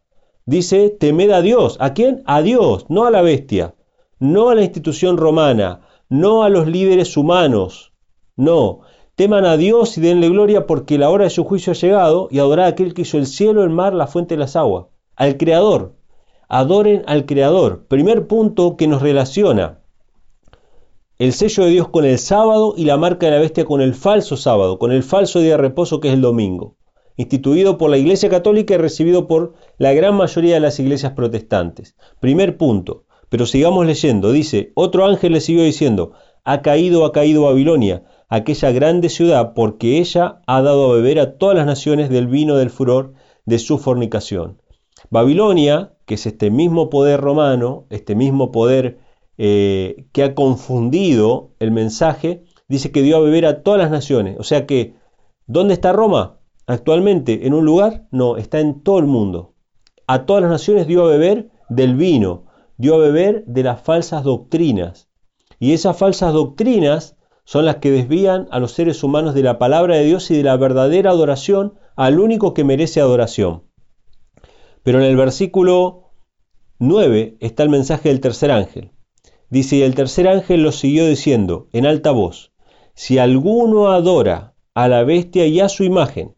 Dice, 0.45 0.89
temed 0.89 1.30
a 1.30 1.41
Dios. 1.41 1.77
¿A 1.80 1.93
quién? 1.93 2.23
A 2.25 2.41
Dios, 2.41 2.86
no 2.89 3.06
a 3.06 3.12
la 3.12 3.21
bestia, 3.21 3.75
no 4.19 4.49
a 4.49 4.56
la 4.56 4.63
institución 4.63 5.17
romana, 5.17 5.82
no 6.10 6.43
a 6.43 6.49
los 6.49 6.67
líderes 6.67 7.15
humanos, 7.15 7.90
No, 8.41 8.80
teman 9.13 9.45
a 9.45 9.56
Dios 9.56 9.99
y 9.99 10.01
denle 10.01 10.27
gloria 10.27 10.65
porque 10.65 10.97
la 10.97 11.12
hora 11.12 11.25
de 11.25 11.30
su 11.30 11.43
juicio 11.43 11.73
ha 11.73 11.75
llegado 11.75 12.27
y 12.32 12.39
adorad 12.39 12.65
a 12.65 12.69
aquel 12.69 12.95
que 12.95 13.04
hizo 13.04 13.19
el 13.19 13.27
cielo, 13.27 13.63
el 13.63 13.69
mar, 13.69 13.93
la 13.93 14.08
fuente 14.08 14.34
de 14.34 14.39
las 14.39 14.56
aguas, 14.56 14.88
al 15.15 15.38
Creador. 15.38 15.93
Adoren 16.49 17.04
al 17.06 17.27
Creador. 17.27 17.86
Primer 17.88 18.25
punto 18.25 18.77
que 18.77 18.88
nos 18.88 19.04
relaciona 19.04 19.82
el 21.19 21.34
sello 21.34 21.65
de 21.65 21.69
Dios 21.69 21.89
con 21.89 22.04
el 22.04 22.17
sábado 22.17 22.73
y 22.75 22.86
la 22.86 22.97
marca 22.97 23.27
de 23.27 23.34
la 23.34 23.38
bestia 23.38 23.63
con 23.63 23.80
el 23.80 23.93
falso 23.93 24.38
sábado, 24.38 24.80
con 24.80 24.91
el 24.91 25.04
falso 25.04 25.39
día 25.39 25.51
de 25.51 25.58
reposo 25.58 25.99
que 25.99 26.08
es 26.08 26.15
el 26.15 26.21
domingo, 26.21 26.77
instituido 27.17 27.77
por 27.77 27.91
la 27.91 27.99
Iglesia 27.99 28.27
Católica 28.27 28.73
y 28.73 28.77
recibido 28.77 29.27
por 29.27 29.54
la 29.77 29.93
gran 29.93 30.15
mayoría 30.15 30.56
de 30.56 30.62
las 30.62 30.80
iglesias 30.80 31.12
protestantes. 31.12 31.95
Primer 32.19 32.58
punto, 32.58 33.04
pero 33.30 33.45
sigamos 33.45 33.86
leyendo, 33.86 34.32
dice, 34.32 34.71
otro 34.73 35.06
ángel 35.06 35.34
le 35.34 35.41
siguió 35.41 35.63
diciendo, 35.63 36.13
ha 36.43 36.63
caído, 36.63 37.06
ha 37.06 37.12
caído 37.12 37.43
Babilonia, 37.43 38.04
aquella 38.32 38.72
grande 38.72 39.10
ciudad, 39.10 39.54
porque 39.54 40.00
ella 40.00 40.41
ha 40.48 40.62
dado 40.62 40.89
a 40.89 40.96
beber 40.96 41.20
a 41.20 41.38
todas 41.38 41.58
las 41.58 41.65
naciones 41.65 42.10
del 42.10 42.28
vino 42.28 42.56
del 42.56 42.70
furor 42.70 43.13
de 43.46 43.60
su 43.60 43.78
fornicación. 43.78 44.62
Babilonia, 45.10 45.94
que 46.06 46.13
es 46.13 46.26
este 46.26 46.50
mismo 46.50 46.89
poder 46.89 47.20
romano, 47.20 47.88
este 47.89 48.15
mismo 48.15 48.54
poder 48.54 49.00
eh, 49.38 50.08
que 50.13 50.24
ha 50.24 50.34
confundido 50.34 51.52
el 51.60 51.72
mensaje, 51.72 52.46
dice 52.70 52.94
que 52.94 53.02
dio 53.02 53.17
a 53.17 53.20
beber 53.20 53.46
a 53.46 53.63
todas 53.63 53.82
las 53.82 53.91
naciones. 53.91 54.38
O 54.39 54.44
sea 54.44 54.65
que, 54.65 54.96
¿dónde 55.46 55.74
está 55.74 55.91
Roma? 55.91 56.39
Actualmente, 56.67 57.46
¿en 57.46 57.54
un 57.54 57.65
lugar? 57.65 58.08
No, 58.12 58.38
está 58.38 58.62
en 58.62 58.82
todo 58.82 59.00
el 59.00 59.08
mundo. 59.08 59.56
A 60.08 60.26
todas 60.26 60.41
las 60.41 60.52
naciones 60.52 60.88
dio 60.88 61.04
a 61.04 61.10
beber 61.10 61.50
del 61.67 61.98
vino, 61.98 62.46
dio 62.78 62.96
a 62.96 63.00
beber 63.00 63.44
de 63.46 63.63
las 63.63 63.82
falsas 63.82 64.24
doctrinas. 64.24 65.10
Y 65.60 65.74
esas 65.74 65.98
falsas 65.98 66.32
doctrinas 66.32 67.17
son 67.43 67.65
las 67.65 67.77
que 67.77 67.91
desvían 67.91 68.47
a 68.51 68.60
los 68.60 68.71
seres 68.71 69.04
humanos 69.04 69.34
de 69.34 69.43
la 69.43 69.60
palabra 69.60 69.95
de 69.95 70.06
Dios 70.06 70.30
y 70.32 70.38
de 70.38 70.43
la 70.43 70.58
verdadera 70.58 71.12
adoración 71.12 71.73
al 71.95 72.19
único 72.19 72.54
que 72.54 72.63
merece 72.63 73.01
adoración. 73.01 73.63
Pero 74.84 74.99
en 74.99 75.06
el 75.06 75.15
versículo 75.15 76.12
9 76.80 77.38
está 77.39 77.63
el 77.63 77.69
mensaje 77.69 78.10
del 78.10 78.21
tercer 78.21 78.51
ángel. 78.51 78.91
Dice, 79.49 79.75
y 79.75 79.82
el 79.82 79.95
tercer 79.95 80.27
ángel 80.27 80.63
lo 80.63 80.71
siguió 80.71 81.06
diciendo 81.06 81.67
en 81.73 81.86
alta 81.86 82.12
voz, 82.12 82.54
si 82.93 83.17
alguno 83.17 83.91
adora 83.91 84.56
a 84.73 84.88
la 84.88 85.04
bestia 85.04 85.45
y 85.45 85.60
a 85.60 85.69
su 85.69 85.84
imagen, 85.84 86.36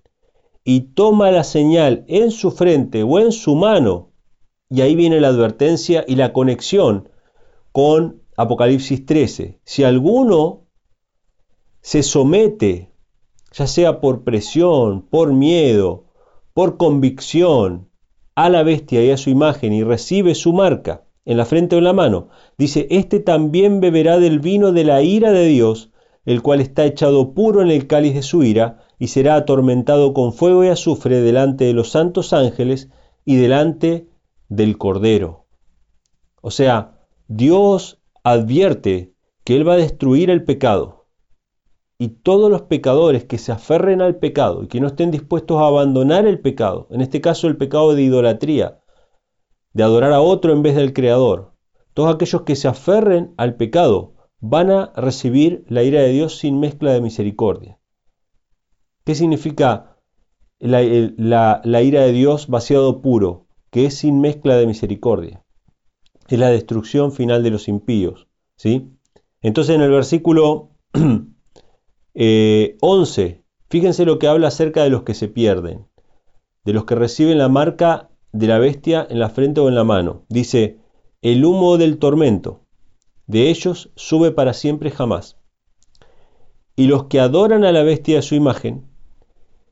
y 0.64 0.94
toma 0.94 1.32
la 1.32 1.44
señal 1.44 2.06
en 2.08 2.32
su 2.32 2.52
frente 2.52 3.04
o 3.04 3.20
en 3.20 3.32
su 3.32 3.56
mano, 3.56 4.12
y 4.70 4.82
ahí 4.82 4.96
viene 4.96 5.22
la 5.22 5.28
advertencia 5.28 6.04
y 6.08 6.16
la 6.16 6.34
conexión 6.34 7.10
con 7.72 8.24
Apocalipsis 8.36 9.06
13, 9.06 9.60
si 9.64 9.84
alguno 9.84 10.63
se 11.84 12.02
somete, 12.02 12.94
ya 13.52 13.68
sea 13.68 14.00
por 14.00 14.24
presión, 14.24 15.02
por 15.02 15.34
miedo, 15.34 16.06
por 16.54 16.78
convicción, 16.78 17.90
a 18.36 18.50
la 18.50 18.64
bestia 18.64 19.04
y 19.04 19.12
a 19.12 19.18
su 19.18 19.30
imagen 19.30 19.74
y 19.74 19.84
recibe 19.84 20.34
su 20.34 20.54
marca, 20.54 21.04
en 21.26 21.36
la 21.36 21.46
frente 21.46 21.76
o 21.76 21.80
en 21.80 21.84
la 21.84 21.94
mano. 21.94 22.30
Dice, 22.58 22.88
este 22.90 23.20
también 23.20 23.82
beberá 23.82 24.18
del 24.18 24.40
vino 24.40 24.72
de 24.72 24.86
la 24.86 25.02
ira 25.04 25.34
de 25.34 25.46
Dios, 25.46 25.92
el 26.26 26.42
cual 26.42 26.62
está 26.62 26.86
echado 26.86 27.34
puro 27.34 27.62
en 27.62 27.70
el 27.70 27.86
cáliz 27.86 28.14
de 28.16 28.24
su 28.24 28.44
ira, 28.44 28.80
y 28.98 29.08
será 29.08 29.36
atormentado 29.36 30.14
con 30.14 30.32
fuego 30.32 30.64
y 30.64 30.70
azufre 30.70 31.20
delante 31.20 31.66
de 31.66 31.74
los 31.74 31.92
santos 31.92 32.32
ángeles 32.32 32.90
y 33.26 33.36
delante 33.36 34.08
del 34.48 34.78
Cordero. 34.78 35.48
O 36.42 36.50
sea, 36.50 37.02
Dios 37.28 38.02
advierte 38.24 39.14
que 39.44 39.58
Él 39.58 39.68
va 39.68 39.74
a 39.74 39.78
destruir 39.78 40.30
el 40.30 40.46
pecado. 40.46 41.03
Y 42.04 42.10
todos 42.10 42.52
los 42.52 42.64
pecadores 42.64 43.24
que 43.24 43.38
se 43.38 43.54
aferren 43.54 44.02
al 44.02 44.18
pecado 44.18 44.62
y 44.62 44.68
que 44.68 44.82
no 44.82 44.88
estén 44.88 45.10
dispuestos 45.10 45.62
a 45.62 45.68
abandonar 45.68 46.28
el 46.28 46.42
pecado, 46.42 46.86
en 46.90 47.00
este 47.00 47.22
caso 47.22 47.48
el 47.48 47.56
pecado 47.56 47.96
de 47.96 48.02
idolatría, 48.02 48.82
de 49.72 49.84
adorar 49.84 50.12
a 50.12 50.20
otro 50.20 50.52
en 50.52 50.64
vez 50.64 50.76
del 50.76 50.92
Creador. 50.92 51.54
Todos 51.94 52.14
aquellos 52.14 52.42
que 52.42 52.58
se 52.58 52.68
aferren 52.68 53.34
al 53.38 53.56
pecado 53.56 54.16
van 54.42 54.70
a 54.70 54.92
recibir 54.98 55.64
la 55.70 55.84
ira 55.84 56.02
de 56.02 56.10
Dios 56.10 56.40
sin 56.40 56.60
mezcla 56.60 56.92
de 56.92 57.00
misericordia. 57.00 57.80
¿Qué 59.06 59.16
significa 59.16 59.96
la, 60.60 60.84
ira 60.84 62.02
de 62.02 62.12
Dios 62.12 62.50
vaciado 62.50 63.02
puro? 63.02 63.48
Que 63.70 63.86
es 63.86 63.94
sin 63.94 64.20
mezcla 64.20 64.58
de 64.58 64.68
misericordia. 64.68 65.46
Es 66.28 66.38
la 66.38 66.50
destrucción 66.50 67.14
final 67.14 67.44
de 67.44 67.52
los 67.52 67.70
impíos. 67.70 68.28
¿sí? 68.58 68.92
Entonces 69.42 69.74
en 69.74 69.82
el 69.84 69.92
versículo 69.92 70.72
11, 72.16 73.24
eh, 73.26 73.44
fíjense 73.70 74.06
lo 74.06 74.20
que 74.20 74.28
habla 74.28 74.50
acerca 74.50 74.84
de 74.84 74.90
los 74.90 75.04
que 75.04 75.14
se 75.14 75.28
pierden, 75.28 75.88
de 76.64 76.74
los 76.74 76.86
que 76.86 76.96
reciben 76.96 77.38
la 77.38 77.50
marca 77.50 78.10
de 78.32 78.48
la 78.48 78.60
bestia 78.60 79.06
en 79.10 79.20
la 79.20 79.30
frente 79.30 79.62
o 79.62 79.70
en 79.70 79.76
la 79.76 79.84
mano. 79.84 80.26
Dice, 80.30 80.80
el 81.22 81.46
humo 81.46 81.78
del 81.78 81.98
tormento 81.98 82.64
de 83.28 83.50
ellos 83.50 83.92
sube 83.96 84.32
para 84.32 84.54
siempre 84.54 84.92
jamás. 84.92 85.40
Y 86.76 86.88
los 86.88 87.06
que 87.06 87.20
adoran 87.20 87.64
a 87.64 87.72
la 87.72 87.84
bestia 87.84 88.20
a 88.20 88.24
su 88.24 88.36
imagen 88.36 88.90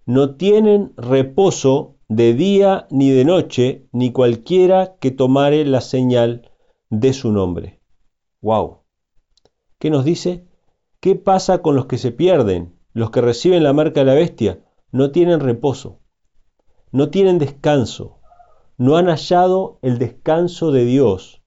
no 0.05 0.35
tienen 0.35 0.93
reposo 0.97 1.97
de 2.07 2.33
día 2.33 2.87
ni 2.89 3.09
de 3.09 3.25
noche, 3.25 3.87
ni 3.91 4.11
cualquiera 4.11 4.97
que 4.99 5.11
tomare 5.11 5.65
la 5.65 5.81
señal 5.81 6.51
de 6.89 7.13
su 7.13 7.31
nombre. 7.31 7.81
¡Wow! 8.41 8.81
¿Qué 9.79 9.89
nos 9.89 10.05
dice? 10.05 10.47
¿Qué 11.01 11.15
pasa 11.15 11.63
con 11.63 11.75
los 11.75 11.87
que 11.87 11.97
se 11.97 12.11
pierden? 12.11 12.75
Los 12.93 13.09
que 13.09 13.21
reciben 13.21 13.63
la 13.63 13.73
marca 13.73 14.01
de 14.01 14.05
la 14.05 14.13
bestia 14.13 14.59
no 14.91 15.09
tienen 15.09 15.39
reposo, 15.39 15.97
no 16.91 17.09
tienen 17.09 17.39
descanso, 17.39 18.19
no 18.77 18.97
han 18.97 19.07
hallado 19.07 19.79
el 19.81 19.97
descanso 19.97 20.71
de 20.71 20.85
Dios, 20.85 21.41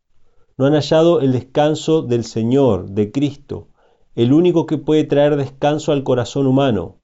no 0.59 0.67
han 0.67 0.73
hallado 0.73 1.21
el 1.21 1.31
descanso 1.31 2.03
del 2.03 2.25
Señor, 2.25 2.91
de 2.91 3.13
Cristo, 3.13 3.69
el 4.17 4.33
único 4.33 4.67
que 4.67 4.77
puede 4.77 5.05
traer 5.05 5.37
descanso 5.37 5.93
al 5.93 6.03
corazón 6.03 6.49
humano. 6.49 6.99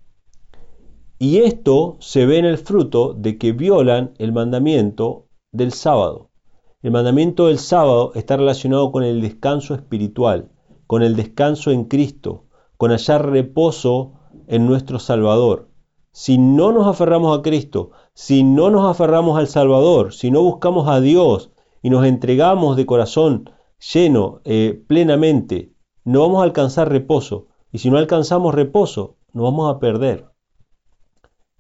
Y 1.20 1.42
esto 1.42 1.98
se 2.00 2.26
ve 2.26 2.38
en 2.38 2.46
el 2.46 2.58
fruto 2.58 3.14
de 3.14 3.38
que 3.38 3.52
violan 3.52 4.14
el 4.18 4.32
mandamiento 4.32 5.28
del 5.52 5.70
sábado. 5.72 6.30
El 6.82 6.90
mandamiento 6.90 7.46
del 7.46 7.60
sábado 7.60 8.10
está 8.16 8.36
relacionado 8.36 8.90
con 8.90 9.04
el 9.04 9.20
descanso 9.20 9.72
espiritual, 9.72 10.50
con 10.90 11.04
el 11.04 11.14
descanso 11.14 11.70
en 11.70 11.84
Cristo, 11.84 12.46
con 12.76 12.90
hallar 12.90 13.30
reposo 13.30 14.14
en 14.48 14.66
nuestro 14.66 14.98
Salvador. 14.98 15.68
Si 16.10 16.36
no 16.36 16.72
nos 16.72 16.88
aferramos 16.88 17.38
a 17.38 17.42
Cristo, 17.42 17.92
si 18.12 18.42
no 18.42 18.72
nos 18.72 18.90
aferramos 18.90 19.38
al 19.38 19.46
Salvador, 19.46 20.12
si 20.12 20.32
no 20.32 20.42
buscamos 20.42 20.88
a 20.88 21.00
Dios 21.00 21.52
y 21.80 21.90
nos 21.90 22.04
entregamos 22.06 22.76
de 22.76 22.86
corazón 22.86 23.50
lleno, 23.78 24.40
eh, 24.42 24.82
plenamente, 24.88 25.76
no 26.02 26.22
vamos 26.22 26.40
a 26.40 26.42
alcanzar 26.42 26.88
reposo. 26.88 27.46
Y 27.70 27.78
si 27.78 27.88
no 27.88 27.96
alcanzamos 27.96 28.52
reposo, 28.52 29.16
nos 29.32 29.44
vamos 29.44 29.72
a 29.72 29.78
perder. 29.78 30.26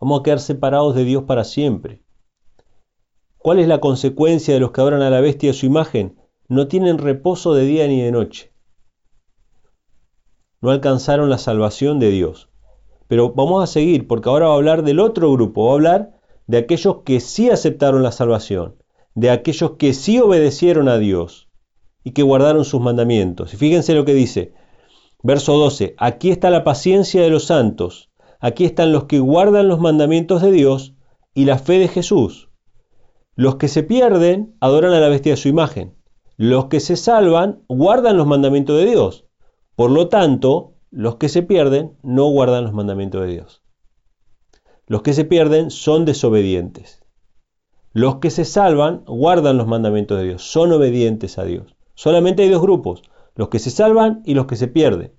Vamos 0.00 0.18
a 0.18 0.22
quedar 0.24 0.40
separados 0.40 0.96
de 0.96 1.04
Dios 1.04 1.22
para 1.22 1.44
siempre. 1.44 2.02
¿Cuál 3.38 3.60
es 3.60 3.68
la 3.68 3.78
consecuencia 3.78 4.54
de 4.54 4.58
los 4.58 4.72
que 4.72 4.80
adoran 4.80 5.02
a 5.02 5.10
la 5.10 5.20
bestia 5.20 5.50
de 5.50 5.54
su 5.54 5.66
imagen? 5.66 6.18
No 6.48 6.66
tienen 6.66 6.98
reposo 6.98 7.54
de 7.54 7.64
día 7.64 7.86
ni 7.86 8.00
de 8.00 8.10
noche. 8.10 8.49
No 10.60 10.70
alcanzaron 10.70 11.30
la 11.30 11.38
salvación 11.38 11.98
de 11.98 12.10
Dios. 12.10 12.48
Pero 13.08 13.32
vamos 13.32 13.62
a 13.62 13.66
seguir 13.66 14.06
porque 14.06 14.28
ahora 14.28 14.46
va 14.46 14.52
a 14.52 14.56
hablar 14.56 14.82
del 14.84 15.00
otro 15.00 15.32
grupo, 15.32 15.64
va 15.64 15.70
a 15.70 15.74
hablar 15.74 16.20
de 16.46 16.58
aquellos 16.58 16.98
que 17.04 17.20
sí 17.20 17.50
aceptaron 17.50 18.02
la 18.02 18.12
salvación, 18.12 18.76
de 19.14 19.30
aquellos 19.30 19.72
que 19.72 19.94
sí 19.94 20.18
obedecieron 20.18 20.88
a 20.88 20.98
Dios 20.98 21.48
y 22.04 22.12
que 22.12 22.22
guardaron 22.22 22.64
sus 22.64 22.80
mandamientos. 22.80 23.54
Y 23.54 23.56
fíjense 23.56 23.94
lo 23.94 24.04
que 24.04 24.14
dice, 24.14 24.52
verso 25.22 25.56
12, 25.56 25.94
aquí 25.98 26.30
está 26.30 26.50
la 26.50 26.64
paciencia 26.64 27.22
de 27.22 27.30
los 27.30 27.44
santos, 27.44 28.10
aquí 28.40 28.64
están 28.64 28.92
los 28.92 29.04
que 29.04 29.18
guardan 29.18 29.68
los 29.68 29.80
mandamientos 29.80 30.42
de 30.42 30.52
Dios 30.52 30.94
y 31.34 31.44
la 31.44 31.58
fe 31.58 31.78
de 31.78 31.88
Jesús. 31.88 32.50
Los 33.34 33.56
que 33.56 33.68
se 33.68 33.82
pierden 33.82 34.56
adoran 34.60 34.92
a 34.92 35.00
la 35.00 35.08
bestia 35.08 35.32
de 35.32 35.36
su 35.36 35.48
imagen. 35.48 35.96
Los 36.36 36.66
que 36.66 36.80
se 36.80 36.96
salvan 36.96 37.62
guardan 37.68 38.16
los 38.16 38.26
mandamientos 38.26 38.76
de 38.78 38.86
Dios. 38.86 39.26
Por 39.80 39.92
lo 39.92 40.08
tanto, 40.08 40.74
los 40.90 41.16
que 41.16 41.30
se 41.30 41.42
pierden 41.42 41.96
no 42.02 42.26
guardan 42.26 42.64
los 42.64 42.74
mandamientos 42.74 43.22
de 43.22 43.28
Dios. 43.28 43.62
Los 44.86 45.00
que 45.00 45.14
se 45.14 45.24
pierden 45.24 45.70
son 45.70 46.04
desobedientes. 46.04 47.02
Los 47.94 48.16
que 48.16 48.28
se 48.28 48.44
salvan 48.44 49.04
guardan 49.06 49.56
los 49.56 49.66
mandamientos 49.66 50.18
de 50.18 50.24
Dios, 50.24 50.42
son 50.42 50.70
obedientes 50.72 51.38
a 51.38 51.44
Dios. 51.44 51.76
Solamente 51.94 52.42
hay 52.42 52.50
dos 52.50 52.60
grupos, 52.60 53.00
los 53.34 53.48
que 53.48 53.58
se 53.58 53.70
salvan 53.70 54.20
y 54.26 54.34
los 54.34 54.44
que 54.44 54.56
se 54.56 54.68
pierden. 54.68 55.14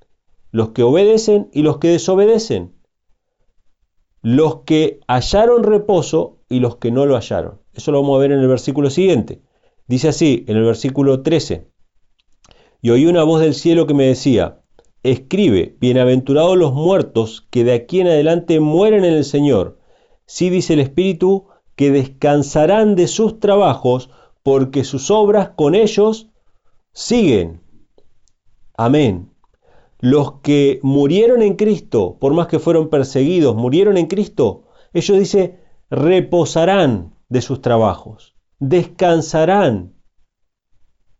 Los 0.51 0.69
que 0.69 0.83
obedecen 0.83 1.49
y 1.51 1.63
los 1.63 1.79
que 1.79 1.87
desobedecen. 1.87 2.75
Los 4.21 4.57
que 4.57 4.99
hallaron 5.07 5.63
reposo 5.63 6.37
y 6.49 6.59
los 6.59 6.75
que 6.75 6.91
no 6.91 7.07
lo 7.07 7.15
hallaron. 7.15 7.61
Eso 7.73 7.91
lo 7.91 7.99
vamos 8.03 8.15
a 8.15 8.21
ver 8.21 8.31
en 8.31 8.41
el 8.41 8.47
versículo 8.47 8.91
siguiente. 8.91 9.41
Dice 9.87 10.09
así, 10.09 10.45
en 10.47 10.57
el 10.57 10.65
versículo 10.65 11.23
13. 11.23 11.70
Y 12.81 12.89
oí 12.89 13.05
una 13.05 13.23
voz 13.23 13.41
del 13.41 13.53
cielo 13.53 13.85
que 13.85 13.93
me 13.93 14.05
decía, 14.05 14.61
escribe, 15.03 15.77
bienaventurados 15.79 16.57
los 16.57 16.73
muertos 16.73 17.47
que 17.51 17.63
de 17.63 17.73
aquí 17.73 18.01
en 18.01 18.07
adelante 18.07 18.59
mueren 18.59 19.05
en 19.05 19.13
el 19.13 19.23
Señor. 19.23 19.79
Sí 20.25 20.49
dice 20.49 20.73
el 20.73 20.79
Espíritu 20.79 21.45
que 21.75 21.91
descansarán 21.91 22.95
de 22.95 23.07
sus 23.07 23.39
trabajos 23.39 24.09
porque 24.43 24.83
sus 24.83 25.11
obras 25.11 25.51
con 25.55 25.75
ellos 25.75 26.29
siguen. 26.91 27.61
Amén. 28.75 29.31
Los 29.99 30.39
que 30.41 30.79
murieron 30.81 31.43
en 31.43 31.55
Cristo, 31.55 32.17
por 32.19 32.33
más 32.33 32.47
que 32.47 32.57
fueron 32.57 32.89
perseguidos, 32.89 33.55
murieron 33.55 33.97
en 33.97 34.07
Cristo, 34.07 34.63
ellos 34.93 35.19
dice, 35.19 35.59
reposarán 35.91 37.13
de 37.29 37.41
sus 37.41 37.61
trabajos, 37.61 38.35
descansarán, 38.59 39.93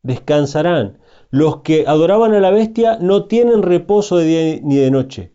descansarán. 0.02 1.01
Los 1.34 1.62
que 1.62 1.86
adoraban 1.88 2.34
a 2.34 2.42
la 2.42 2.52
bestia 2.52 2.98
no 3.00 3.26
tienen 3.26 3.64
reposo 3.64 4.18
de 4.18 4.26
día 4.26 4.60
ni 4.62 4.76
de 4.76 4.92
noche, 4.92 5.34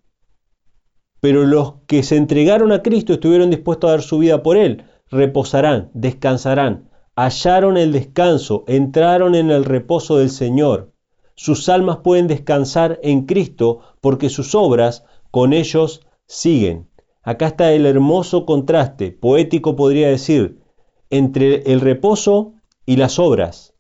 pero 1.21 1.47
los 1.47 1.77
que 1.87 2.03
se 2.03 2.17
entregaron 2.17 2.71
a 2.71 2.83
Cristo, 2.83 3.15
estuvieron 3.15 3.49
dispuestos 3.49 3.89
a 3.89 3.93
dar 3.93 4.03
su 4.03 4.19
vida 4.19 4.43
por 4.43 4.59
Él, 4.59 4.85
reposarán, 5.11 5.91
descansarán, 5.95 6.91
hallaron 7.17 7.79
el 7.79 7.93
descanso, 7.93 8.65
entraron 8.67 9.35
en 9.35 9.51
el 9.51 9.65
reposo 9.65 10.19
del 10.19 10.29
Señor. 10.29 10.93
Sus 11.35 11.71
almas 11.71 12.01
pueden 12.05 12.27
descansar 12.27 13.01
en 13.03 13.25
Cristo 13.25 13.81
porque 14.03 14.29
sus 14.29 14.55
obras 14.55 15.05
con 15.31 15.55
ellos 15.55 16.07
siguen. 16.27 16.91
Acá 17.23 17.47
está 17.47 17.73
el 17.73 17.87
hermoso 17.87 18.45
contraste, 18.45 19.13
poético 19.13 19.77
podría 19.77 20.09
decir, 20.09 20.61
entre 21.09 21.73
el 21.73 21.81
reposo 21.81 22.53
y 22.85 22.97
las 22.97 23.19
obras. 23.19 23.76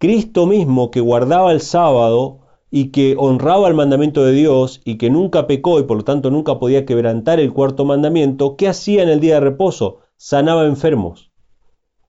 Cristo 0.00 0.46
mismo 0.46 0.90
que 0.90 1.00
guardaba 1.00 1.52
el 1.52 1.60
sábado 1.60 2.38
y 2.70 2.90
que 2.90 3.16
honraba 3.18 3.68
el 3.68 3.74
mandamiento 3.74 4.24
de 4.24 4.32
Dios 4.32 4.80
y 4.82 4.96
que 4.96 5.10
nunca 5.10 5.46
pecó 5.46 5.78
y 5.78 5.82
por 5.82 5.98
lo 5.98 6.04
tanto 6.04 6.30
nunca 6.30 6.58
podía 6.58 6.86
quebrantar 6.86 7.38
el 7.38 7.52
cuarto 7.52 7.84
mandamiento, 7.84 8.56
¿qué 8.56 8.66
hacía 8.66 9.02
en 9.02 9.10
el 9.10 9.20
día 9.20 9.34
de 9.34 9.40
reposo? 9.40 9.98
Sanaba 10.16 10.64
enfermos, 10.64 11.32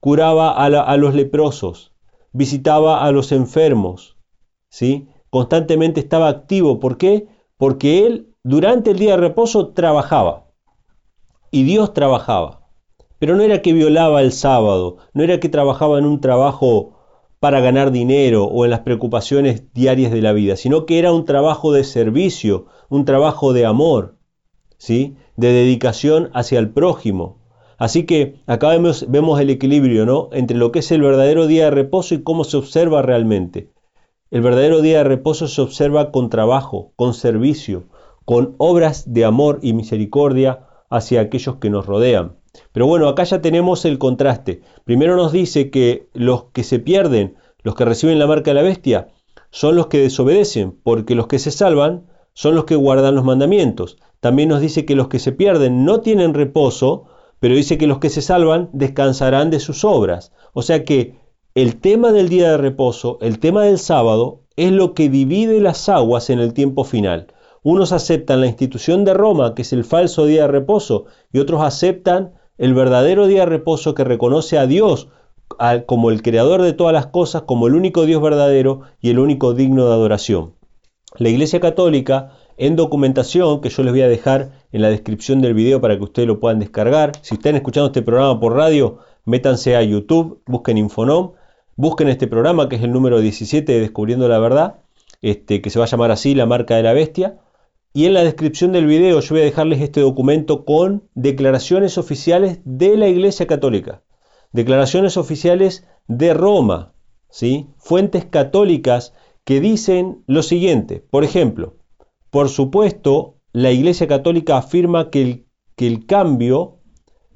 curaba 0.00 0.52
a, 0.52 0.64
a 0.64 0.96
los 0.96 1.14
leprosos, 1.14 1.92
visitaba 2.32 3.04
a 3.04 3.12
los 3.12 3.30
enfermos, 3.30 4.16
¿sí? 4.70 5.08
Constantemente 5.28 6.00
estaba 6.00 6.28
activo. 6.28 6.80
¿Por 6.80 6.96
qué? 6.96 7.28
Porque 7.58 8.06
él 8.06 8.34
durante 8.42 8.92
el 8.92 8.98
día 8.98 9.16
de 9.16 9.18
reposo 9.18 9.74
trabajaba 9.74 10.46
y 11.50 11.64
Dios 11.64 11.92
trabajaba. 11.92 12.62
Pero 13.18 13.36
no 13.36 13.42
era 13.42 13.60
que 13.60 13.74
violaba 13.74 14.22
el 14.22 14.32
sábado, 14.32 14.96
no 15.12 15.22
era 15.22 15.40
que 15.40 15.50
trabajaba 15.50 15.98
en 15.98 16.06
un 16.06 16.22
trabajo 16.22 17.01
para 17.42 17.60
ganar 17.60 17.90
dinero 17.90 18.44
o 18.44 18.64
en 18.64 18.70
las 18.70 18.82
preocupaciones 18.82 19.64
diarias 19.74 20.12
de 20.12 20.22
la 20.22 20.32
vida, 20.32 20.54
sino 20.54 20.86
que 20.86 21.00
era 21.00 21.12
un 21.12 21.24
trabajo 21.24 21.72
de 21.72 21.82
servicio, 21.82 22.66
un 22.88 23.04
trabajo 23.04 23.52
de 23.52 23.66
amor, 23.66 24.14
¿sí? 24.78 25.16
de 25.36 25.52
dedicación 25.52 26.30
hacia 26.34 26.60
el 26.60 26.70
prójimo. 26.70 27.40
Así 27.78 28.04
que 28.04 28.36
acá 28.46 28.68
vemos, 28.68 29.06
vemos 29.08 29.40
el 29.40 29.50
equilibrio 29.50 30.06
¿no? 30.06 30.28
entre 30.30 30.56
lo 30.56 30.70
que 30.70 30.78
es 30.78 30.92
el 30.92 31.02
verdadero 31.02 31.48
día 31.48 31.64
de 31.64 31.72
reposo 31.72 32.14
y 32.14 32.22
cómo 32.22 32.44
se 32.44 32.58
observa 32.58 33.02
realmente. 33.02 33.72
El 34.30 34.42
verdadero 34.42 34.80
día 34.80 34.98
de 34.98 35.04
reposo 35.04 35.48
se 35.48 35.62
observa 35.62 36.12
con 36.12 36.30
trabajo, 36.30 36.92
con 36.94 37.12
servicio, 37.12 37.88
con 38.24 38.54
obras 38.58 39.12
de 39.12 39.24
amor 39.24 39.58
y 39.62 39.72
misericordia 39.72 40.68
hacia 40.90 41.20
aquellos 41.20 41.56
que 41.56 41.70
nos 41.70 41.86
rodean. 41.86 42.36
Pero 42.72 42.86
bueno, 42.86 43.08
acá 43.08 43.24
ya 43.24 43.40
tenemos 43.40 43.84
el 43.84 43.98
contraste. 43.98 44.60
Primero 44.84 45.16
nos 45.16 45.32
dice 45.32 45.70
que 45.70 46.08
los 46.12 46.44
que 46.52 46.64
se 46.64 46.78
pierden, 46.78 47.36
los 47.62 47.74
que 47.74 47.84
reciben 47.84 48.18
la 48.18 48.26
marca 48.26 48.50
de 48.50 48.54
la 48.54 48.62
bestia, 48.62 49.08
son 49.50 49.76
los 49.76 49.86
que 49.86 49.98
desobedecen, 49.98 50.78
porque 50.82 51.14
los 51.14 51.26
que 51.26 51.38
se 51.38 51.50
salvan 51.50 52.06
son 52.34 52.54
los 52.54 52.64
que 52.64 52.76
guardan 52.76 53.14
los 53.14 53.24
mandamientos. 53.24 53.98
También 54.20 54.48
nos 54.48 54.60
dice 54.60 54.84
que 54.84 54.94
los 54.94 55.08
que 55.08 55.18
se 55.18 55.32
pierden 55.32 55.84
no 55.84 56.00
tienen 56.00 56.34
reposo, 56.34 57.04
pero 57.40 57.54
dice 57.54 57.76
que 57.76 57.86
los 57.86 57.98
que 57.98 58.08
se 58.08 58.22
salvan 58.22 58.70
descansarán 58.72 59.50
de 59.50 59.60
sus 59.60 59.84
obras. 59.84 60.32
O 60.52 60.62
sea 60.62 60.84
que 60.84 61.16
el 61.54 61.80
tema 61.80 62.12
del 62.12 62.28
día 62.28 62.52
de 62.52 62.56
reposo, 62.56 63.18
el 63.20 63.38
tema 63.38 63.64
del 63.64 63.78
sábado, 63.78 64.40
es 64.56 64.72
lo 64.72 64.94
que 64.94 65.08
divide 65.08 65.60
las 65.60 65.88
aguas 65.88 66.30
en 66.30 66.38
el 66.38 66.54
tiempo 66.54 66.84
final. 66.84 67.26
Unos 67.62 67.92
aceptan 67.92 68.40
la 68.40 68.46
institución 68.46 69.04
de 69.04 69.14
Roma, 69.14 69.54
que 69.54 69.62
es 69.62 69.72
el 69.72 69.84
falso 69.84 70.26
día 70.26 70.42
de 70.42 70.48
reposo, 70.48 71.04
y 71.32 71.38
otros 71.38 71.62
aceptan 71.62 72.32
el 72.62 72.74
verdadero 72.74 73.26
día 73.26 73.40
de 73.40 73.46
reposo 73.46 73.92
que 73.96 74.04
reconoce 74.04 74.56
a 74.56 74.68
Dios 74.68 75.08
como 75.86 76.12
el 76.12 76.22
creador 76.22 76.62
de 76.62 76.72
todas 76.72 76.92
las 76.92 77.06
cosas, 77.06 77.42
como 77.42 77.66
el 77.66 77.74
único 77.74 78.06
Dios 78.06 78.22
verdadero 78.22 78.82
y 79.00 79.10
el 79.10 79.18
único 79.18 79.52
digno 79.52 79.88
de 79.88 79.92
adoración. 79.92 80.54
La 81.18 81.28
Iglesia 81.28 81.58
Católica, 81.58 82.34
en 82.58 82.76
documentación, 82.76 83.60
que 83.60 83.68
yo 83.68 83.82
les 83.82 83.92
voy 83.92 84.02
a 84.02 84.08
dejar 84.08 84.52
en 84.70 84.80
la 84.80 84.90
descripción 84.90 85.40
del 85.40 85.54
video 85.54 85.80
para 85.80 85.96
que 85.96 86.04
ustedes 86.04 86.28
lo 86.28 86.38
puedan 86.38 86.60
descargar, 86.60 87.10
si 87.22 87.34
están 87.34 87.56
escuchando 87.56 87.88
este 87.88 88.00
programa 88.00 88.38
por 88.38 88.54
radio, 88.54 89.00
métanse 89.24 89.74
a 89.74 89.82
YouTube, 89.82 90.40
busquen 90.46 90.78
Infonom, 90.78 91.32
busquen 91.74 92.10
este 92.10 92.28
programa 92.28 92.68
que 92.68 92.76
es 92.76 92.82
el 92.82 92.92
número 92.92 93.18
17 93.18 93.72
de 93.72 93.80
Descubriendo 93.80 94.28
la 94.28 94.38
Verdad, 94.38 94.76
este, 95.20 95.62
que 95.62 95.70
se 95.70 95.80
va 95.80 95.86
a 95.86 95.88
llamar 95.88 96.12
así 96.12 96.36
La 96.36 96.46
Marca 96.46 96.76
de 96.76 96.84
la 96.84 96.92
Bestia, 96.92 97.40
y 97.92 98.06
en 98.06 98.14
la 98.14 98.24
descripción 98.24 98.72
del 98.72 98.86
video 98.86 99.20
yo 99.20 99.34
voy 99.34 99.42
a 99.42 99.44
dejarles 99.44 99.80
este 99.80 100.00
documento 100.00 100.64
con 100.64 101.08
declaraciones 101.14 101.98
oficiales 101.98 102.60
de 102.64 102.96
la 102.96 103.08
Iglesia 103.08 103.46
Católica. 103.46 104.02
Declaraciones 104.52 105.16
oficiales 105.16 105.86
de 106.06 106.34
Roma, 106.34 106.94
¿sí? 107.28 107.68
Fuentes 107.78 108.24
católicas 108.24 109.14
que 109.44 109.60
dicen 109.60 110.22
lo 110.26 110.42
siguiente. 110.42 111.04
Por 111.10 111.24
ejemplo, 111.24 111.76
por 112.30 112.48
supuesto, 112.48 113.38
la 113.52 113.72
Iglesia 113.72 114.06
Católica 114.06 114.56
afirma 114.56 115.10
que 115.10 115.22
el, 115.22 115.46
que 115.76 115.86
el 115.86 116.06
cambio 116.06 116.78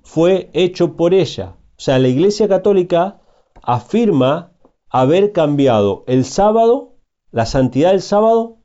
fue 0.03 0.51
hecho 0.55 0.97
por 0.97 1.13
ella. 1.13 1.57
O 1.73 1.81
sea, 1.81 1.99
la 1.99 2.09
Iglesia 2.09 2.49
Católica 2.49 3.21
afirma 3.63 4.53
haber 4.89 5.33
cambiado 5.33 6.05
el 6.07 6.25
sábado, 6.25 6.97
la 7.31 7.45
santidad 7.45 7.91
del 7.91 8.01
sábado, 8.01 8.56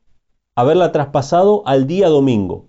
haberla 0.54 0.92
traspasado 0.92 1.62
al 1.66 1.86
día 1.86 2.08
domingo. 2.08 2.68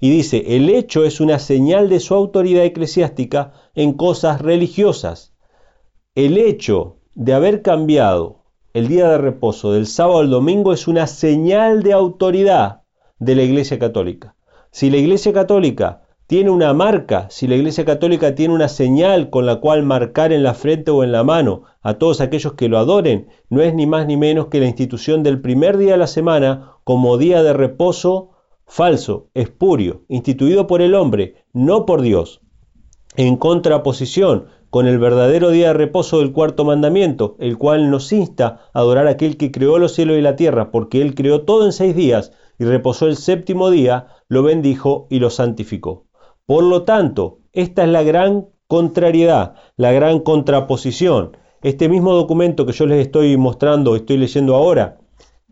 Y 0.00 0.10
dice, 0.10 0.56
el 0.56 0.68
hecho 0.68 1.04
es 1.04 1.20
una 1.20 1.38
señal 1.38 1.88
de 1.88 2.00
su 2.00 2.14
autoridad 2.14 2.64
eclesiástica 2.64 3.52
en 3.74 3.94
cosas 3.94 4.42
religiosas. 4.42 5.34
El 6.14 6.36
hecho 6.38 6.98
de 7.14 7.32
haber 7.32 7.62
cambiado 7.62 8.44
el 8.74 8.88
día 8.88 9.08
de 9.08 9.18
reposo 9.18 9.72
del 9.72 9.86
sábado 9.86 10.18
al 10.18 10.28
domingo 10.28 10.74
es 10.74 10.86
una 10.86 11.06
señal 11.06 11.82
de 11.82 11.94
autoridad 11.94 12.82
de 13.18 13.34
la 13.34 13.42
Iglesia 13.42 13.78
Católica. 13.78 14.36
Si 14.70 14.90
la 14.90 14.98
Iglesia 14.98 15.32
Católica 15.32 16.05
tiene 16.26 16.50
una 16.50 16.74
marca, 16.74 17.28
si 17.30 17.46
la 17.46 17.54
Iglesia 17.54 17.84
Católica 17.84 18.34
tiene 18.34 18.52
una 18.52 18.66
señal 18.68 19.30
con 19.30 19.46
la 19.46 19.60
cual 19.60 19.84
marcar 19.84 20.32
en 20.32 20.42
la 20.42 20.54
frente 20.54 20.90
o 20.90 21.04
en 21.04 21.12
la 21.12 21.22
mano 21.22 21.62
a 21.82 21.94
todos 21.94 22.20
aquellos 22.20 22.54
que 22.54 22.68
lo 22.68 22.78
adoren, 22.78 23.28
no 23.48 23.62
es 23.62 23.74
ni 23.74 23.86
más 23.86 24.08
ni 24.08 24.16
menos 24.16 24.48
que 24.48 24.58
la 24.58 24.66
institución 24.66 25.22
del 25.22 25.40
primer 25.40 25.76
día 25.76 25.92
de 25.92 25.98
la 25.98 26.08
semana 26.08 26.72
como 26.82 27.16
día 27.16 27.44
de 27.44 27.52
reposo 27.52 28.30
falso, 28.66 29.28
espurio, 29.34 30.02
instituido 30.08 30.66
por 30.66 30.82
el 30.82 30.96
hombre, 30.96 31.44
no 31.52 31.86
por 31.86 32.02
Dios, 32.02 32.40
en 33.14 33.36
contraposición 33.36 34.46
con 34.70 34.88
el 34.88 34.98
verdadero 34.98 35.50
día 35.50 35.68
de 35.68 35.74
reposo 35.74 36.18
del 36.18 36.32
cuarto 36.32 36.64
mandamiento, 36.64 37.36
el 37.38 37.56
cual 37.56 37.88
nos 37.88 38.12
insta 38.12 38.62
a 38.72 38.80
adorar 38.80 39.06
a 39.06 39.10
aquel 39.10 39.36
que 39.36 39.52
creó 39.52 39.78
los 39.78 39.92
cielos 39.92 40.18
y 40.18 40.22
la 40.22 40.34
tierra, 40.34 40.72
porque 40.72 41.00
él 41.02 41.14
creó 41.14 41.42
todo 41.42 41.66
en 41.66 41.72
seis 41.72 41.94
días 41.94 42.32
y 42.58 42.64
reposó 42.64 43.06
el 43.06 43.16
séptimo 43.16 43.70
día, 43.70 44.08
lo 44.28 44.42
bendijo 44.42 45.06
y 45.08 45.20
lo 45.20 45.30
santificó. 45.30 46.05
Por 46.46 46.62
lo 46.62 46.84
tanto, 46.84 47.40
esta 47.52 47.82
es 47.82 47.88
la 47.88 48.04
gran 48.04 48.46
contrariedad, 48.68 49.54
la 49.76 49.90
gran 49.90 50.20
contraposición. 50.20 51.36
Este 51.62 51.88
mismo 51.88 52.14
documento 52.14 52.66
que 52.66 52.72
yo 52.72 52.86
les 52.86 53.04
estoy 53.04 53.36
mostrando, 53.36 53.96
estoy 53.96 54.16
leyendo 54.16 54.54
ahora, 54.54 54.98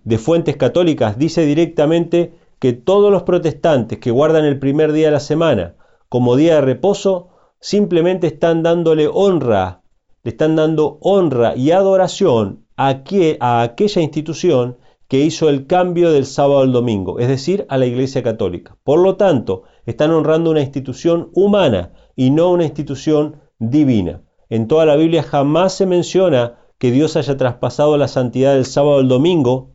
de 0.04 0.18
fuentes 0.18 0.56
católicas, 0.56 1.18
dice 1.18 1.44
directamente 1.46 2.34
que 2.60 2.72
todos 2.72 3.10
los 3.10 3.24
protestantes 3.24 3.98
que 3.98 4.12
guardan 4.12 4.44
el 4.44 4.60
primer 4.60 4.92
día 4.92 5.06
de 5.06 5.12
la 5.12 5.20
semana 5.20 5.74
como 6.08 6.36
día 6.36 6.54
de 6.56 6.60
reposo, 6.60 7.30
simplemente 7.58 8.28
están 8.28 8.62
dándole 8.62 9.08
honra, 9.12 9.82
le 10.22 10.30
están 10.30 10.54
dando 10.54 10.98
honra 11.00 11.56
y 11.56 11.72
adoración 11.72 12.66
a, 12.76 13.02
a 13.40 13.62
aquella 13.62 14.00
institución 14.00 14.78
que 15.08 15.20
hizo 15.20 15.48
el 15.48 15.66
cambio 15.66 16.12
del 16.12 16.24
sábado 16.24 16.60
al 16.60 16.72
domingo, 16.72 17.18
es 17.18 17.28
decir, 17.28 17.66
a 17.68 17.78
la 17.78 17.86
Iglesia 17.86 18.22
Católica. 18.22 18.76
Por 18.84 19.00
lo 19.00 19.16
tanto, 19.16 19.64
están 19.86 20.10
honrando 20.10 20.50
una 20.50 20.60
institución 20.60 21.30
humana 21.34 21.92
y 22.16 22.30
no 22.30 22.50
una 22.50 22.64
institución 22.64 23.36
divina. 23.58 24.22
En 24.48 24.68
toda 24.68 24.86
la 24.86 24.96
Biblia 24.96 25.22
jamás 25.22 25.72
se 25.74 25.86
menciona 25.86 26.58
que 26.78 26.90
Dios 26.90 27.16
haya 27.16 27.36
traspasado 27.36 27.96
la 27.96 28.08
santidad 28.08 28.54
del 28.54 28.66
sábado 28.66 28.98
al 28.98 29.08
domingo 29.08 29.72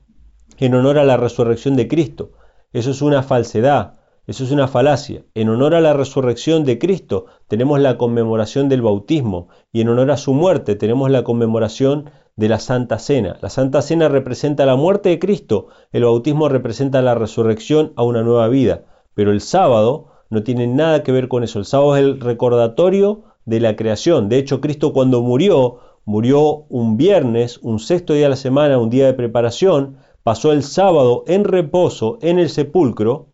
en 0.57 0.75
honor 0.75 0.97
a 0.99 1.05
la 1.05 1.17
resurrección 1.17 1.75
de 1.75 1.87
Cristo. 1.87 2.31
Eso 2.71 2.91
es 2.91 3.01
una 3.01 3.23
falsedad, 3.23 3.95
eso 4.27 4.43
es 4.43 4.51
una 4.51 4.67
falacia. 4.67 5.23
En 5.33 5.49
honor 5.49 5.73
a 5.73 5.81
la 5.81 5.93
resurrección 5.93 6.65
de 6.65 6.77
Cristo 6.77 7.25
tenemos 7.47 7.79
la 7.79 7.97
conmemoración 7.97 8.69
del 8.69 8.83
bautismo 8.83 9.47
y 9.71 9.81
en 9.81 9.89
honor 9.89 10.11
a 10.11 10.17
su 10.17 10.33
muerte 10.33 10.75
tenemos 10.75 11.09
la 11.09 11.23
conmemoración 11.23 12.11
de 12.35 12.47
la 12.47 12.59
Santa 12.59 12.99
Cena. 12.99 13.37
La 13.41 13.49
Santa 13.49 13.81
Cena 13.81 14.07
representa 14.07 14.65
la 14.65 14.75
muerte 14.75 15.09
de 15.09 15.19
Cristo, 15.19 15.67
el 15.91 16.03
bautismo 16.03 16.47
representa 16.47 17.01
la 17.01 17.15
resurrección 17.15 17.91
a 17.95 18.03
una 18.03 18.21
nueva 18.21 18.47
vida, 18.49 18.85
pero 19.19 19.33
el 19.33 19.41
sábado 19.41 20.07
no 20.29 20.43
tiene 20.43 20.65
nada 20.65 21.03
que 21.03 21.11
ver 21.11 21.27
con 21.27 21.43
eso. 21.43 21.59
El 21.59 21.65
sábado 21.65 21.97
es 21.97 22.03
el 22.03 22.21
recordatorio 22.21 23.25
de 23.43 23.59
la 23.59 23.75
creación. 23.75 24.29
De 24.29 24.37
hecho, 24.37 24.61
Cristo 24.61 24.93
cuando 24.93 25.21
murió, 25.21 25.79
murió 26.05 26.67
un 26.69 26.95
viernes, 26.95 27.57
un 27.61 27.79
sexto 27.79 28.13
día 28.13 28.23
de 28.23 28.29
la 28.29 28.35
semana, 28.37 28.77
un 28.77 28.89
día 28.89 29.07
de 29.07 29.13
preparación, 29.13 29.97
pasó 30.23 30.53
el 30.53 30.63
sábado 30.63 31.25
en 31.27 31.43
reposo 31.43 32.17
en 32.21 32.39
el 32.39 32.49
sepulcro 32.49 33.33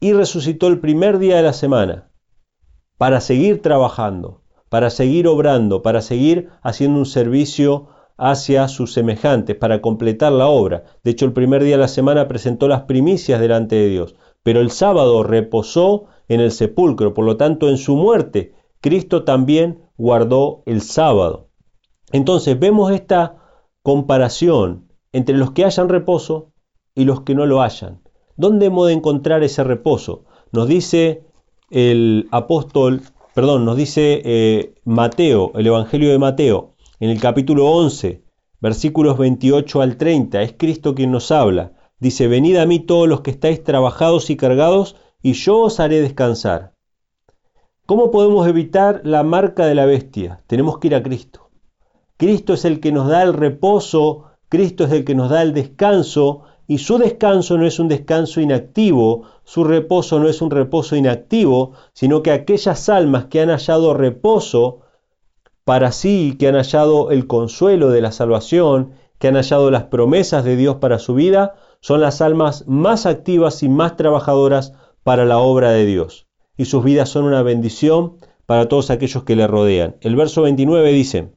y 0.00 0.12
resucitó 0.12 0.66
el 0.66 0.80
primer 0.80 1.20
día 1.20 1.36
de 1.36 1.44
la 1.44 1.52
semana 1.52 2.10
para 2.98 3.20
seguir 3.20 3.62
trabajando, 3.62 4.42
para 4.68 4.90
seguir 4.90 5.28
obrando, 5.28 5.82
para 5.82 6.02
seguir 6.02 6.48
haciendo 6.62 6.98
un 6.98 7.06
servicio 7.06 7.90
hacia 8.18 8.66
sus 8.68 8.92
semejantes, 8.92 9.56
para 9.56 9.80
completar 9.80 10.32
la 10.32 10.46
obra. 10.46 10.84
De 11.04 11.12
hecho, 11.12 11.26
el 11.26 11.32
primer 11.32 11.62
día 11.62 11.76
de 11.76 11.82
la 11.82 11.88
semana 11.88 12.28
presentó 12.28 12.66
las 12.66 12.82
primicias 12.82 13.40
delante 13.40 13.76
de 13.76 13.88
Dios, 13.88 14.16
pero 14.46 14.60
el 14.60 14.70
sábado 14.70 15.24
reposó 15.24 16.04
en 16.28 16.38
el 16.40 16.52
sepulcro, 16.52 17.14
por 17.14 17.24
lo 17.24 17.36
tanto, 17.36 17.68
en 17.68 17.78
su 17.78 17.96
muerte, 17.96 18.54
Cristo 18.80 19.24
también 19.24 19.80
guardó 19.96 20.62
el 20.66 20.82
sábado. 20.82 21.48
Entonces 22.12 22.56
vemos 22.56 22.92
esta 22.92 23.38
comparación 23.82 24.86
entre 25.10 25.36
los 25.36 25.50
que 25.50 25.64
hayan 25.64 25.88
reposo 25.88 26.52
y 26.94 27.06
los 27.06 27.22
que 27.22 27.34
no 27.34 27.44
lo 27.44 27.60
hayan. 27.60 28.02
¿Dónde 28.36 28.66
hemos 28.66 28.86
de 28.86 28.92
encontrar 28.92 29.42
ese 29.42 29.64
reposo? 29.64 30.26
Nos 30.52 30.68
dice 30.68 31.24
el 31.70 32.28
apóstol, 32.30 33.02
perdón, 33.34 33.64
nos 33.64 33.76
dice 33.76 34.22
eh, 34.24 34.74
Mateo, 34.84 35.50
el 35.56 35.66
Evangelio 35.66 36.12
de 36.12 36.20
Mateo, 36.20 36.76
en 37.00 37.10
el 37.10 37.20
capítulo 37.20 37.66
11, 37.66 38.22
versículos 38.60 39.18
28 39.18 39.82
al 39.82 39.96
30, 39.96 40.40
es 40.42 40.54
Cristo 40.56 40.94
quien 40.94 41.10
nos 41.10 41.32
habla. 41.32 41.72
Dice, 41.98 42.28
venid 42.28 42.56
a 42.56 42.66
mí 42.66 42.80
todos 42.80 43.08
los 43.08 43.22
que 43.22 43.30
estáis 43.30 43.64
trabajados 43.64 44.28
y 44.30 44.36
cargados, 44.36 44.96
y 45.22 45.32
yo 45.32 45.60
os 45.60 45.80
haré 45.80 46.00
descansar. 46.00 46.74
¿Cómo 47.86 48.10
podemos 48.10 48.46
evitar 48.46 49.00
la 49.04 49.22
marca 49.22 49.64
de 49.66 49.74
la 49.74 49.86
bestia? 49.86 50.42
Tenemos 50.46 50.78
que 50.78 50.88
ir 50.88 50.94
a 50.94 51.02
Cristo. 51.02 51.50
Cristo 52.16 52.54
es 52.54 52.64
el 52.64 52.80
que 52.80 52.92
nos 52.92 53.08
da 53.08 53.22
el 53.22 53.32
reposo, 53.32 54.24
Cristo 54.48 54.84
es 54.84 54.92
el 54.92 55.04
que 55.04 55.14
nos 55.14 55.30
da 55.30 55.42
el 55.42 55.54
descanso, 55.54 56.42
y 56.66 56.78
su 56.78 56.98
descanso 56.98 57.56
no 57.56 57.66
es 57.66 57.78
un 57.78 57.88
descanso 57.88 58.40
inactivo, 58.40 59.22
su 59.44 59.64
reposo 59.64 60.18
no 60.18 60.28
es 60.28 60.42
un 60.42 60.50
reposo 60.50 60.96
inactivo, 60.96 61.72
sino 61.92 62.22
que 62.22 62.32
aquellas 62.32 62.88
almas 62.88 63.26
que 63.26 63.40
han 63.40 63.50
hallado 63.50 63.94
reposo 63.94 64.80
para 65.64 65.92
sí, 65.92 66.36
que 66.38 66.48
han 66.48 66.56
hallado 66.56 67.10
el 67.10 67.26
consuelo 67.26 67.90
de 67.90 68.00
la 68.00 68.12
salvación, 68.12 68.92
que 69.18 69.28
han 69.28 69.36
hallado 69.36 69.70
las 69.70 69.84
promesas 69.84 70.44
de 70.44 70.56
Dios 70.56 70.76
para 70.76 70.98
su 70.98 71.14
vida, 71.14 71.54
son 71.86 72.00
las 72.00 72.20
almas 72.20 72.64
más 72.66 73.06
activas 73.06 73.62
y 73.62 73.68
más 73.68 73.96
trabajadoras 73.96 74.72
para 75.04 75.24
la 75.24 75.38
obra 75.38 75.70
de 75.70 75.86
Dios. 75.86 76.26
Y 76.56 76.64
sus 76.64 76.82
vidas 76.82 77.10
son 77.10 77.22
una 77.22 77.44
bendición 77.44 78.16
para 78.44 78.66
todos 78.66 78.90
aquellos 78.90 79.22
que 79.22 79.36
le 79.36 79.46
rodean. 79.46 79.94
El 80.00 80.16
verso 80.16 80.42
29 80.42 80.90
dice, 80.90 81.30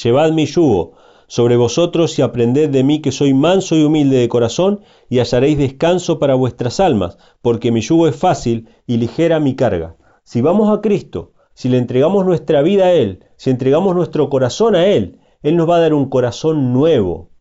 Llevad 0.00 0.30
mi 0.30 0.46
yugo 0.46 0.92
sobre 1.26 1.56
vosotros 1.56 2.16
y 2.16 2.22
aprended 2.22 2.70
de 2.70 2.84
mí 2.84 3.02
que 3.02 3.10
soy 3.10 3.34
manso 3.34 3.74
y 3.74 3.82
humilde 3.82 4.18
de 4.18 4.28
corazón, 4.28 4.82
y 5.08 5.18
hallaréis 5.18 5.58
descanso 5.58 6.20
para 6.20 6.36
vuestras 6.36 6.78
almas, 6.78 7.18
porque 7.40 7.72
mi 7.72 7.80
yugo 7.80 8.06
es 8.06 8.14
fácil 8.14 8.68
y 8.86 8.98
ligera 8.98 9.40
mi 9.40 9.56
carga. 9.56 9.96
Si 10.22 10.42
vamos 10.42 10.72
a 10.72 10.80
Cristo, 10.80 11.32
si 11.54 11.68
le 11.68 11.78
entregamos 11.78 12.24
nuestra 12.24 12.62
vida 12.62 12.84
a 12.84 12.92
Él, 12.92 13.24
si 13.36 13.50
entregamos 13.50 13.96
nuestro 13.96 14.30
corazón 14.30 14.76
a 14.76 14.86
Él, 14.86 15.18
Él 15.42 15.56
nos 15.56 15.68
va 15.68 15.78
a 15.78 15.80
dar 15.80 15.92
un 15.92 16.08
corazón 16.08 16.72
nuevo, 16.72 17.31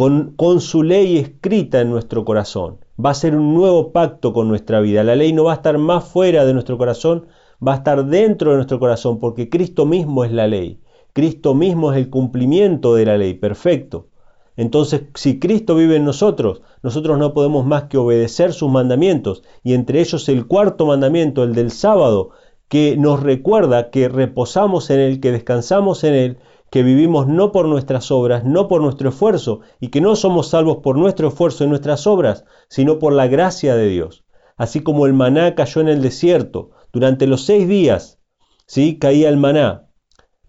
con, 0.00 0.62
su 0.62 0.82
ley 0.82 1.18
escrita 1.18 1.82
en 1.82 1.90
nuestro 1.90 2.24
corazón. 2.24 2.78
Va 3.04 3.10
a 3.10 3.14
ser 3.14 3.36
un 3.36 3.52
nuevo 3.52 3.92
pacto 3.92 4.32
con 4.32 4.48
nuestra 4.48 4.80
vida. 4.80 5.04
La 5.04 5.14
ley 5.14 5.34
no 5.34 5.44
va 5.44 5.52
a 5.52 5.56
estar 5.56 5.76
más 5.76 6.04
fuera 6.04 6.46
de 6.46 6.54
nuestro 6.54 6.78
corazón, 6.78 7.26
va 7.66 7.74
a 7.74 7.76
estar 7.76 8.06
dentro 8.06 8.50
de 8.50 8.56
nuestro 8.56 8.78
corazón, 8.80 9.20
porque 9.20 9.50
Cristo 9.50 9.84
mismo 9.84 10.24
es 10.24 10.32
la 10.32 10.46
ley. 10.46 10.80
Cristo 11.12 11.54
mismo 11.54 11.92
es 11.92 11.98
el 11.98 12.08
cumplimiento 12.08 12.94
de 12.94 13.04
la 13.04 13.18
ley, 13.18 13.34
perfecto. 13.34 14.06
Entonces, 14.56 15.02
si 15.16 15.38
Cristo 15.38 15.74
vive 15.74 15.96
en 15.96 16.06
nosotros, 16.06 16.62
nosotros 16.82 17.18
no 17.18 17.34
podemos 17.34 17.66
más 17.66 17.84
que 17.84 17.98
obedecer 17.98 18.54
sus 18.54 18.70
mandamientos, 18.70 19.42
y 19.62 19.74
entre 19.74 20.00
ellos 20.00 20.26
el 20.30 20.46
cuarto 20.46 20.86
mandamiento, 20.86 21.44
el 21.44 21.54
del 21.54 21.70
sábado, 21.70 22.30
que 22.68 22.96
nos 22.96 23.22
recuerda 23.22 23.90
que 23.90 24.08
reposamos 24.08 24.88
en 24.88 25.00
Él, 25.00 25.20
que 25.20 25.30
descansamos 25.30 26.04
en 26.04 26.14
Él, 26.14 26.38
que 26.70 26.82
vivimos 26.82 27.26
no 27.26 27.52
por 27.52 27.66
nuestras 27.66 28.10
obras, 28.10 28.44
no 28.44 28.68
por 28.68 28.80
nuestro 28.80 29.10
esfuerzo, 29.10 29.60
y 29.80 29.88
que 29.88 30.00
no 30.00 30.16
somos 30.16 30.48
salvos 30.48 30.78
por 30.78 30.96
nuestro 30.96 31.28
esfuerzo 31.28 31.64
y 31.64 31.68
nuestras 31.68 32.06
obras, 32.06 32.44
sino 32.68 32.98
por 32.98 33.12
la 33.12 33.26
gracia 33.26 33.74
de 33.76 33.88
Dios. 33.88 34.24
Así 34.56 34.80
como 34.80 35.06
el 35.06 35.12
maná 35.12 35.54
cayó 35.54 35.80
en 35.80 35.88
el 35.88 36.02
desierto, 36.02 36.70
durante 36.92 37.26
los 37.26 37.44
seis 37.44 37.68
días, 37.68 38.18
¿sí? 38.66 38.98
caía 38.98 39.28
el 39.28 39.36
maná, 39.36 39.90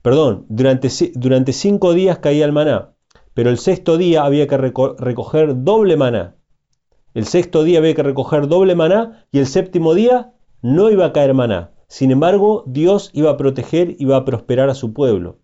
Perdón, 0.02 0.46
durante, 0.50 0.90
durante 1.14 1.54
cinco 1.54 1.94
días 1.94 2.18
caía 2.18 2.46
el 2.46 2.52
maná, 2.52 2.94
pero 3.36 3.52
el 3.52 3.60
sexto 3.60 3.98
día 3.98 4.24
había 4.24 4.48
que 4.48 4.58
recoger 4.58 5.64
doble 5.64 5.96
maná. 5.96 6.36
El 7.14 7.26
sexto 7.26 7.64
día 7.64 7.80
había 7.80 7.94
que 7.94 8.04
recoger 8.04 8.48
doble 8.48 8.74
maná 8.74 9.26
y 9.32 9.40
el 9.40 9.46
séptimo 9.46 9.94
día 9.94 10.34
no 10.62 10.90
iba 10.90 11.06
a 11.06 11.14
caer 11.14 11.34
maná. 11.34 11.72
Sin 11.88 12.10
embargo, 12.10 12.64
Dios 12.66 13.12
iba 13.14 13.30
a 13.30 13.38
proteger, 13.38 13.96
iba 14.00 14.16
a 14.18 14.26
prosperar 14.26 14.70
a 14.70 14.76
su 14.76 14.94
pueblo. 14.94 15.38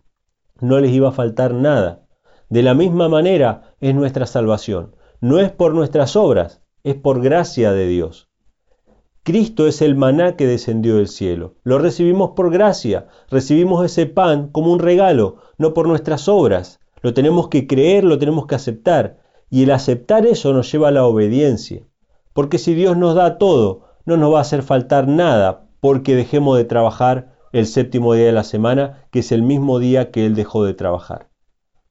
No 0.60 0.80
les 0.80 0.90
iba 0.92 1.08
a 1.08 1.12
faltar 1.12 1.54
nada. 1.54 2.06
De 2.48 2.62
la 2.62 2.74
misma 2.74 3.08
manera 3.08 3.74
es 3.80 3.94
nuestra 3.94 4.26
salvación. 4.26 4.96
No 5.20 5.38
es 5.38 5.50
por 5.50 5.74
nuestras 5.74 6.16
obras, 6.16 6.62
es 6.82 6.94
por 6.94 7.20
gracia 7.20 7.72
de 7.72 7.86
Dios. 7.86 8.28
Cristo 9.22 9.66
es 9.66 9.82
el 9.82 9.94
maná 9.94 10.36
que 10.36 10.46
descendió 10.46 10.96
del 10.96 11.08
cielo. 11.08 11.56
Lo 11.62 11.78
recibimos 11.78 12.30
por 12.30 12.50
gracia, 12.50 13.08
recibimos 13.30 13.84
ese 13.84 14.06
pan 14.06 14.48
como 14.48 14.72
un 14.72 14.78
regalo, 14.78 15.36
no 15.58 15.74
por 15.74 15.86
nuestras 15.86 16.28
obras. 16.28 16.80
Lo 17.02 17.12
tenemos 17.14 17.48
que 17.48 17.66
creer, 17.66 18.04
lo 18.04 18.18
tenemos 18.18 18.46
que 18.46 18.54
aceptar. 18.54 19.18
Y 19.50 19.64
el 19.64 19.70
aceptar 19.70 20.26
eso 20.26 20.52
nos 20.52 20.72
lleva 20.72 20.88
a 20.88 20.92
la 20.92 21.04
obediencia. 21.04 21.86
Porque 22.32 22.58
si 22.58 22.74
Dios 22.74 22.96
nos 22.96 23.14
da 23.14 23.38
todo, 23.38 23.88
no 24.06 24.16
nos 24.16 24.32
va 24.32 24.38
a 24.38 24.42
hacer 24.42 24.62
faltar 24.62 25.08
nada 25.08 25.68
porque 25.80 26.16
dejemos 26.16 26.56
de 26.56 26.64
trabajar 26.64 27.37
el 27.52 27.66
séptimo 27.66 28.14
día 28.14 28.26
de 28.26 28.32
la 28.32 28.44
semana, 28.44 29.06
que 29.10 29.20
es 29.20 29.32
el 29.32 29.42
mismo 29.42 29.78
día 29.78 30.10
que 30.10 30.26
Él 30.26 30.34
dejó 30.34 30.64
de 30.64 30.74
trabajar. 30.74 31.28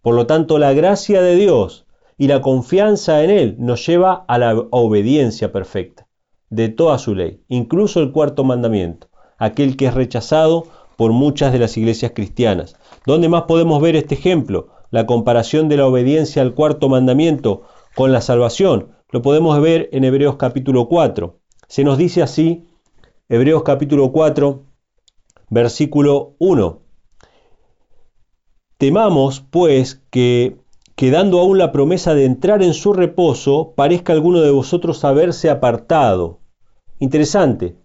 Por 0.01 0.15
lo 0.15 0.27
tanto, 0.27 0.59
la 0.59 0.73
gracia 0.73 1.21
de 1.21 1.35
Dios 1.35 1.85
y 2.17 2.27
la 2.27 2.41
confianza 2.41 3.23
en 3.23 3.29
Él 3.29 3.55
nos 3.59 3.85
lleva 3.85 4.25
a 4.27 4.37
la 4.37 4.55
obediencia 4.71 5.51
perfecta 5.51 6.07
de 6.49 6.69
toda 6.69 6.97
su 6.97 7.13
ley, 7.13 7.43
incluso 7.47 7.99
el 7.99 8.11
cuarto 8.11 8.43
mandamiento, 8.43 9.07
aquel 9.37 9.77
que 9.77 9.87
es 9.87 9.93
rechazado 9.93 10.65
por 10.95 11.11
muchas 11.11 11.51
de 11.53 11.59
las 11.59 11.77
iglesias 11.77 12.13
cristianas. 12.15 12.75
¿Dónde 13.05 13.29
más 13.29 13.43
podemos 13.43 13.81
ver 13.81 13.95
este 13.95 14.15
ejemplo? 14.15 14.69
La 14.89 15.05
comparación 15.05 15.69
de 15.69 15.77
la 15.77 15.85
obediencia 15.85 16.41
al 16.41 16.53
cuarto 16.53 16.89
mandamiento 16.89 17.63
con 17.95 18.11
la 18.11 18.21
salvación. 18.21 18.91
Lo 19.11 19.21
podemos 19.21 19.59
ver 19.61 19.89
en 19.91 20.03
Hebreos 20.03 20.37
capítulo 20.37 20.87
4. 20.87 21.39
Se 21.67 21.83
nos 21.83 21.97
dice 21.97 22.23
así, 22.23 22.65
Hebreos 23.29 23.63
capítulo 23.63 24.11
4, 24.11 24.63
versículo 25.49 26.35
1. 26.39 26.81
Temamos, 28.77 29.41
pues, 29.41 30.01
que 30.09 30.57
quedando 30.95 31.39
aún 31.39 31.57
la 31.57 31.71
promesa 31.71 32.13
de 32.13 32.25
entrar 32.25 32.63
en 32.63 32.73
su 32.73 32.93
reposo, 32.93 33.73
parezca 33.75 34.13
alguno 34.13 34.41
de 34.41 34.51
vosotros 34.51 35.03
haberse 35.05 35.49
apartado. 35.49 36.39
Interesante. 36.99 37.75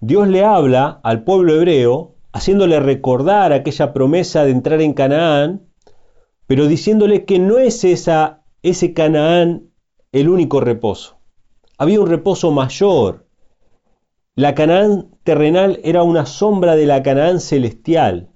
Dios 0.00 0.28
le 0.28 0.44
habla 0.44 1.00
al 1.02 1.24
pueblo 1.24 1.54
hebreo, 1.54 2.14
haciéndole 2.32 2.78
recordar 2.80 3.52
aquella 3.52 3.92
promesa 3.92 4.44
de 4.44 4.50
entrar 4.50 4.80
en 4.82 4.92
Canaán, 4.92 5.66
pero 6.46 6.66
diciéndole 6.66 7.24
que 7.24 7.38
no 7.38 7.58
es 7.58 7.84
esa, 7.84 8.44
ese 8.62 8.92
Canaán 8.92 9.70
el 10.12 10.28
único 10.28 10.60
reposo. 10.60 11.16
Había 11.78 12.00
un 12.00 12.08
reposo 12.08 12.50
mayor. 12.50 13.23
La 14.36 14.56
Canaán 14.56 15.10
terrenal 15.22 15.78
era 15.84 16.02
una 16.02 16.26
sombra 16.26 16.74
de 16.74 16.86
la 16.86 17.04
Canaán 17.04 17.38
celestial. 17.38 18.30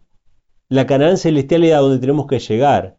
La 0.69 0.87
Canaán 0.87 1.17
celestial 1.17 1.65
era 1.65 1.79
donde 1.79 1.99
tenemos 1.99 2.29
que 2.29 2.39
llegar 2.39 2.99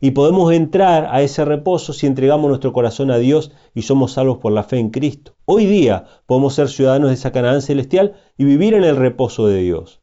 y 0.00 0.10
podemos 0.10 0.52
entrar 0.52 1.06
a 1.12 1.22
ese 1.22 1.44
reposo 1.44 1.92
si 1.92 2.08
entregamos 2.08 2.48
nuestro 2.48 2.72
corazón 2.72 3.12
a 3.12 3.18
Dios 3.18 3.52
y 3.72 3.82
somos 3.82 4.14
salvos 4.14 4.38
por 4.38 4.50
la 4.50 4.64
fe 4.64 4.80
en 4.80 4.90
Cristo. 4.90 5.36
Hoy 5.44 5.66
día 5.66 6.06
podemos 6.26 6.54
ser 6.54 6.68
ciudadanos 6.68 7.10
de 7.10 7.14
esa 7.14 7.30
Canaán 7.30 7.62
celestial 7.62 8.16
y 8.36 8.42
vivir 8.42 8.74
en 8.74 8.82
el 8.82 8.96
reposo 8.96 9.46
de 9.46 9.62
Dios. 9.62 10.00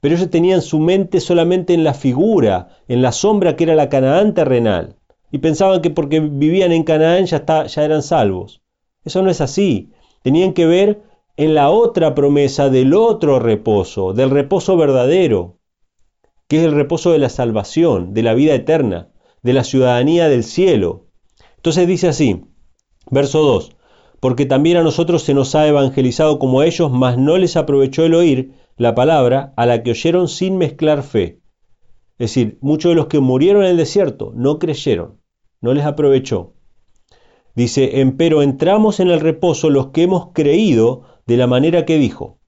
Pero 0.00 0.14
ellos 0.14 0.30
tenían 0.30 0.62
su 0.62 0.78
mente 0.78 1.20
solamente 1.20 1.74
en 1.74 1.84
la 1.84 1.92
figura, 1.92 2.68
en 2.88 3.02
la 3.02 3.12
sombra 3.12 3.54
que 3.54 3.64
era 3.64 3.74
la 3.74 3.90
Canaán 3.90 4.32
terrenal, 4.32 4.96
y 5.30 5.38
pensaban 5.38 5.82
que 5.82 5.90
porque 5.90 6.20
vivían 6.20 6.72
en 6.72 6.84
Canaán 6.84 7.26
ya, 7.26 7.44
ya 7.66 7.84
eran 7.84 8.02
salvos. 8.02 8.62
Eso 9.04 9.20
no 9.22 9.28
es 9.28 9.42
así. 9.42 9.90
Tenían 10.22 10.54
que 10.54 10.64
ver 10.64 11.11
en 11.36 11.54
la 11.54 11.70
otra 11.70 12.14
promesa 12.14 12.68
del 12.68 12.94
otro 12.94 13.38
reposo, 13.38 14.12
del 14.12 14.30
reposo 14.30 14.76
verdadero, 14.76 15.58
que 16.48 16.58
es 16.58 16.64
el 16.64 16.72
reposo 16.72 17.12
de 17.12 17.18
la 17.18 17.30
salvación, 17.30 18.12
de 18.12 18.22
la 18.22 18.34
vida 18.34 18.54
eterna, 18.54 19.10
de 19.42 19.52
la 19.54 19.64
ciudadanía 19.64 20.28
del 20.28 20.44
cielo. 20.44 21.06
Entonces 21.56 21.88
dice 21.88 22.08
así, 22.08 22.44
verso 23.10 23.42
2, 23.42 23.76
porque 24.20 24.46
también 24.46 24.76
a 24.76 24.82
nosotros 24.82 25.22
se 25.22 25.34
nos 25.34 25.54
ha 25.54 25.66
evangelizado 25.66 26.38
como 26.38 26.60
a 26.60 26.66
ellos, 26.66 26.90
mas 26.90 27.16
no 27.16 27.38
les 27.38 27.56
aprovechó 27.56 28.04
el 28.04 28.14
oír 28.14 28.52
la 28.76 28.94
palabra 28.94 29.52
a 29.56 29.66
la 29.66 29.82
que 29.82 29.92
oyeron 29.92 30.28
sin 30.28 30.58
mezclar 30.58 31.02
fe. 31.02 31.40
Es 32.18 32.34
decir, 32.34 32.58
muchos 32.60 32.90
de 32.90 32.96
los 32.96 33.06
que 33.06 33.20
murieron 33.20 33.64
en 33.64 33.70
el 33.70 33.76
desierto 33.76 34.32
no 34.36 34.58
creyeron, 34.58 35.20
no 35.60 35.72
les 35.72 35.84
aprovechó. 35.84 36.54
Dice, 37.54 38.00
empero 38.00 38.42
entramos 38.42 39.00
en 39.00 39.08
el 39.10 39.20
reposo 39.20 39.70
los 39.70 39.88
que 39.88 40.04
hemos 40.04 40.28
creído 40.32 41.02
de 41.26 41.36
la 41.36 41.46
manera 41.46 41.84
que 41.84 41.98
dijo. 41.98 42.38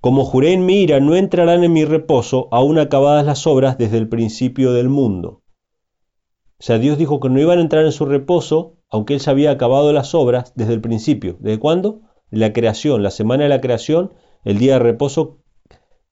Como 0.00 0.24
juré 0.24 0.52
en 0.52 0.66
mi 0.66 0.82
ira, 0.82 1.00
no 1.00 1.16
entrarán 1.16 1.64
en 1.64 1.72
mi 1.72 1.84
reposo, 1.84 2.48
aún 2.52 2.78
acabadas 2.78 3.26
las 3.26 3.46
obras 3.46 3.78
desde 3.78 3.98
el 3.98 4.08
principio 4.08 4.72
del 4.72 4.88
mundo. 4.88 5.42
O 6.58 6.62
sea, 6.62 6.78
Dios 6.78 6.96
dijo 6.96 7.20
que 7.20 7.28
no 7.28 7.40
iban 7.40 7.58
a 7.58 7.62
entrar 7.62 7.84
en 7.84 7.92
su 7.92 8.06
reposo, 8.06 8.76
aunque 8.88 9.14
Él 9.14 9.20
se 9.20 9.30
había 9.30 9.50
acabado 9.50 9.92
las 9.92 10.14
obras 10.14 10.52
desde 10.54 10.74
el 10.74 10.80
principio. 10.80 11.36
¿Desde 11.40 11.58
cuándo? 11.58 12.00
La 12.30 12.52
creación, 12.52 13.02
la 13.02 13.10
semana 13.10 13.42
de 13.42 13.48
la 13.50 13.60
creación, 13.60 14.12
el 14.44 14.58
día 14.58 14.74
de 14.74 14.78
reposo, 14.78 15.42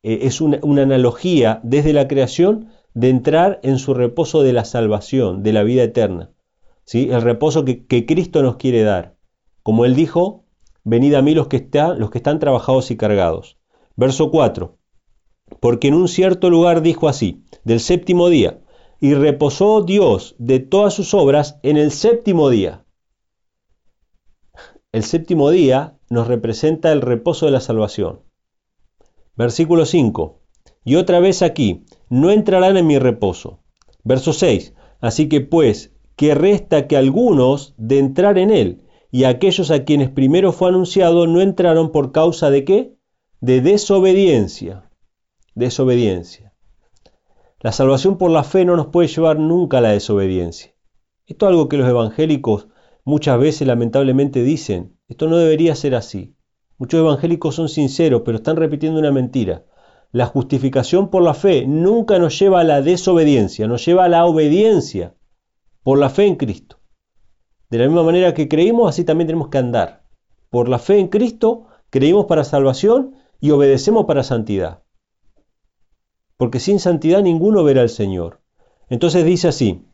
eh, 0.02 0.20
es 0.22 0.40
una, 0.40 0.58
analogía 0.82 1.60
desde 1.62 1.92
la 1.94 2.08
creación 2.08 2.68
de 2.92 3.08
entrar 3.08 3.58
en 3.62 3.78
su 3.78 3.94
reposo 3.94 4.42
de 4.42 4.52
la 4.52 4.64
salvación, 4.64 5.42
de 5.42 5.52
la 5.52 5.62
vida 5.62 5.82
eterna. 5.82 6.30
¿sí? 6.84 7.08
El 7.10 7.22
reposo 7.22 7.64
que, 7.64 8.06
Cristo 8.06 8.42
nos 8.42 8.56
quiere 8.56 8.82
dar. 8.82 9.16
Como 9.62 9.86
Él 9.86 9.94
dijo, 9.94 10.43
venid 10.84 11.14
a 11.14 11.22
mí 11.22 11.34
los 11.34 11.48
que, 11.48 11.56
están, 11.56 11.98
los 11.98 12.10
que 12.10 12.18
están 12.18 12.38
trabajados 12.38 12.90
y 12.90 12.96
cargados. 12.96 13.58
Verso 13.96 14.30
4. 14.30 14.78
Porque 15.60 15.88
en 15.88 15.94
un 15.94 16.08
cierto 16.08 16.50
lugar 16.50 16.82
dijo 16.82 17.08
así, 17.08 17.44
del 17.64 17.80
séptimo 17.80 18.28
día, 18.28 18.60
y 19.00 19.14
reposó 19.14 19.82
Dios 19.82 20.36
de 20.38 20.60
todas 20.60 20.94
sus 20.94 21.14
obras 21.14 21.58
en 21.62 21.76
el 21.76 21.90
séptimo 21.90 22.48
día. 22.48 22.84
El 24.92 25.02
séptimo 25.02 25.50
día 25.50 25.98
nos 26.08 26.28
representa 26.28 26.92
el 26.92 27.00
reposo 27.00 27.46
de 27.46 27.52
la 27.52 27.60
salvación. 27.60 28.20
Versículo 29.36 29.84
5. 29.86 30.40
Y 30.84 30.94
otra 30.96 31.18
vez 31.18 31.42
aquí, 31.42 31.84
no 32.08 32.30
entrarán 32.30 32.76
en 32.76 32.86
mi 32.86 32.98
reposo. 32.98 33.60
Verso 34.04 34.32
6. 34.32 34.74
Así 35.00 35.28
que 35.28 35.40
pues, 35.40 35.92
que 36.16 36.34
resta 36.34 36.86
que 36.86 36.96
algunos 36.96 37.74
de 37.76 37.98
entrar 37.98 38.38
en 38.38 38.50
él, 38.50 38.83
y 39.14 39.26
aquellos 39.26 39.70
a 39.70 39.84
quienes 39.84 40.10
primero 40.10 40.50
fue 40.50 40.70
anunciado 40.70 41.28
no 41.28 41.40
entraron 41.40 41.92
por 41.92 42.10
causa 42.10 42.50
de 42.50 42.64
qué? 42.64 42.96
De 43.40 43.60
desobediencia. 43.60 44.90
Desobediencia. 45.54 46.52
La 47.60 47.70
salvación 47.70 48.18
por 48.18 48.32
la 48.32 48.42
fe 48.42 48.64
no 48.64 48.74
nos 48.74 48.88
puede 48.88 49.06
llevar 49.06 49.38
nunca 49.38 49.78
a 49.78 49.82
la 49.82 49.92
desobediencia. 49.92 50.74
Esto 51.26 51.46
es 51.46 51.50
algo 51.50 51.68
que 51.68 51.76
los 51.76 51.88
evangélicos 51.88 52.66
muchas 53.04 53.38
veces 53.38 53.68
lamentablemente 53.68 54.42
dicen. 54.42 54.98
Esto 55.06 55.28
no 55.28 55.36
debería 55.36 55.76
ser 55.76 55.94
así. 55.94 56.34
Muchos 56.76 56.98
evangélicos 56.98 57.54
son 57.54 57.68
sinceros, 57.68 58.22
pero 58.24 58.38
están 58.38 58.56
repitiendo 58.56 58.98
una 58.98 59.12
mentira. 59.12 59.64
La 60.10 60.26
justificación 60.26 61.08
por 61.08 61.22
la 61.22 61.34
fe 61.34 61.68
nunca 61.68 62.18
nos 62.18 62.36
lleva 62.36 62.62
a 62.62 62.64
la 62.64 62.82
desobediencia, 62.82 63.68
nos 63.68 63.86
lleva 63.86 64.06
a 64.06 64.08
la 64.08 64.26
obediencia 64.26 65.14
por 65.84 66.00
la 66.00 66.10
fe 66.10 66.26
en 66.26 66.34
Cristo. 66.34 66.80
De 67.70 67.78
la 67.78 67.86
misma 67.86 68.02
manera 68.02 68.34
que 68.34 68.48
creímos, 68.48 68.88
así 68.88 69.04
también 69.04 69.26
tenemos 69.26 69.48
que 69.48 69.58
andar. 69.58 70.04
Por 70.50 70.68
la 70.68 70.78
fe 70.78 70.98
en 70.98 71.08
Cristo, 71.08 71.66
creímos 71.90 72.26
para 72.26 72.44
salvación 72.44 73.16
y 73.40 73.50
obedecemos 73.50 74.04
para 74.04 74.22
santidad. 74.22 74.82
Porque 76.36 76.60
sin 76.60 76.78
santidad 76.78 77.22
ninguno 77.22 77.64
verá 77.64 77.82
al 77.82 77.88
Señor. 77.88 78.40
Entonces 78.88 79.24
dice 79.24 79.48
así, 79.48 79.86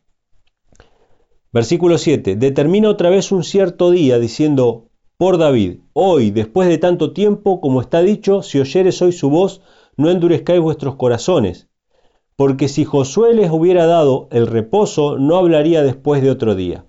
versículo 1.51 1.97
7, 1.97 2.35
determina 2.35 2.89
otra 2.89 3.09
vez 3.09 3.31
un 3.31 3.43
cierto 3.43 3.91
día 3.91 4.19
diciendo, 4.19 4.89
por 5.17 5.37
David, 5.37 5.81
hoy, 5.93 6.31
después 6.31 6.67
de 6.67 6.77
tanto 6.77 7.13
tiempo, 7.13 7.61
como 7.61 7.81
está 7.81 8.01
dicho, 8.01 8.41
si 8.41 8.59
oyeres 8.59 9.01
hoy 9.01 9.11
su 9.11 9.29
voz, 9.29 9.61
no 9.95 10.09
endurezcáis 10.09 10.61
vuestros 10.61 10.95
corazones, 10.95 11.69
porque 12.35 12.67
si 12.67 12.85
Josué 12.85 13.35
les 13.35 13.51
hubiera 13.51 13.85
dado 13.85 14.27
el 14.31 14.47
reposo, 14.47 15.17
no 15.19 15.37
hablaría 15.37 15.83
después 15.83 16.23
de 16.23 16.31
otro 16.31 16.55
día. 16.55 16.85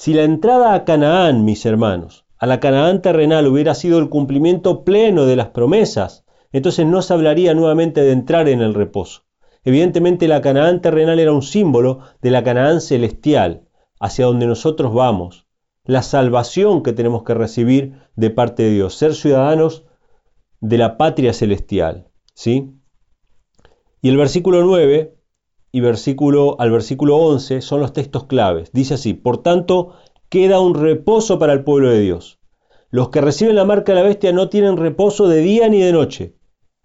Si 0.00 0.14
la 0.14 0.22
entrada 0.22 0.72
a 0.72 0.86
Canaán, 0.86 1.44
mis 1.44 1.66
hermanos, 1.66 2.24
a 2.38 2.46
la 2.46 2.58
Canaán 2.58 3.02
terrenal 3.02 3.46
hubiera 3.46 3.74
sido 3.74 3.98
el 3.98 4.08
cumplimiento 4.08 4.82
pleno 4.82 5.26
de 5.26 5.36
las 5.36 5.48
promesas, 5.48 6.24
entonces 6.52 6.86
no 6.86 7.02
se 7.02 7.12
hablaría 7.12 7.52
nuevamente 7.52 8.00
de 8.00 8.12
entrar 8.12 8.48
en 8.48 8.62
el 8.62 8.72
reposo. 8.72 9.24
Evidentemente 9.62 10.26
la 10.26 10.40
Canaán 10.40 10.80
terrenal 10.80 11.20
era 11.20 11.34
un 11.34 11.42
símbolo 11.42 11.98
de 12.22 12.30
la 12.30 12.42
Canaán 12.42 12.80
celestial, 12.80 13.68
hacia 14.00 14.24
donde 14.24 14.46
nosotros 14.46 14.94
vamos, 14.94 15.46
la 15.84 16.00
salvación 16.00 16.82
que 16.82 16.94
tenemos 16.94 17.22
que 17.22 17.34
recibir 17.34 17.98
de 18.16 18.30
parte 18.30 18.62
de 18.62 18.70
Dios, 18.70 18.94
ser 18.94 19.14
ciudadanos 19.14 19.84
de 20.60 20.78
la 20.78 20.96
patria 20.96 21.34
celestial. 21.34 22.08
¿sí? 22.32 22.72
Y 24.00 24.08
el 24.08 24.16
versículo 24.16 24.64
9 24.64 25.19
y 25.72 25.80
versículo, 25.80 26.56
al 26.60 26.70
versículo 26.70 27.16
11 27.16 27.60
son 27.60 27.80
los 27.80 27.92
textos 27.92 28.24
claves. 28.24 28.70
Dice 28.72 28.94
así, 28.94 29.14
por 29.14 29.42
tanto, 29.42 29.94
queda 30.28 30.60
un 30.60 30.74
reposo 30.74 31.38
para 31.38 31.52
el 31.52 31.64
pueblo 31.64 31.90
de 31.90 32.00
Dios. 32.00 32.38
Los 32.90 33.10
que 33.10 33.20
reciben 33.20 33.56
la 33.56 33.64
marca 33.64 33.92
de 33.92 34.00
la 34.00 34.06
bestia 34.06 34.32
no 34.32 34.48
tienen 34.48 34.76
reposo 34.76 35.28
de 35.28 35.38
día 35.40 35.68
ni 35.68 35.80
de 35.80 35.92
noche. 35.92 36.34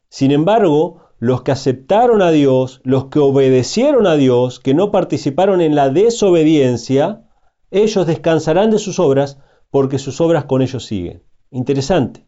Sin 0.09 0.31
embargo, 0.31 1.01
los 1.17 1.41
que 1.41 1.51
aceptaron 1.51 2.21
a 2.21 2.29
Dios, 2.29 2.81
los 2.83 3.05
que 3.05 3.19
obedecieron 3.19 4.05
a 4.05 4.15
Dios, 4.15 4.59
que 4.59 4.73
no 4.73 4.91
participaron 4.91 5.61
en 5.61 5.75
la 5.75 5.89
desobediencia, 5.89 7.23
ellos 7.71 8.05
descansarán 8.05 8.69
de 8.69 8.79
sus 8.79 8.99
obras 8.99 9.39
porque 9.71 9.97
sus 9.97 10.21
obras 10.21 10.45
con 10.45 10.61
ellos 10.61 10.85
siguen. 10.85 11.23
Interesante. 11.49 12.27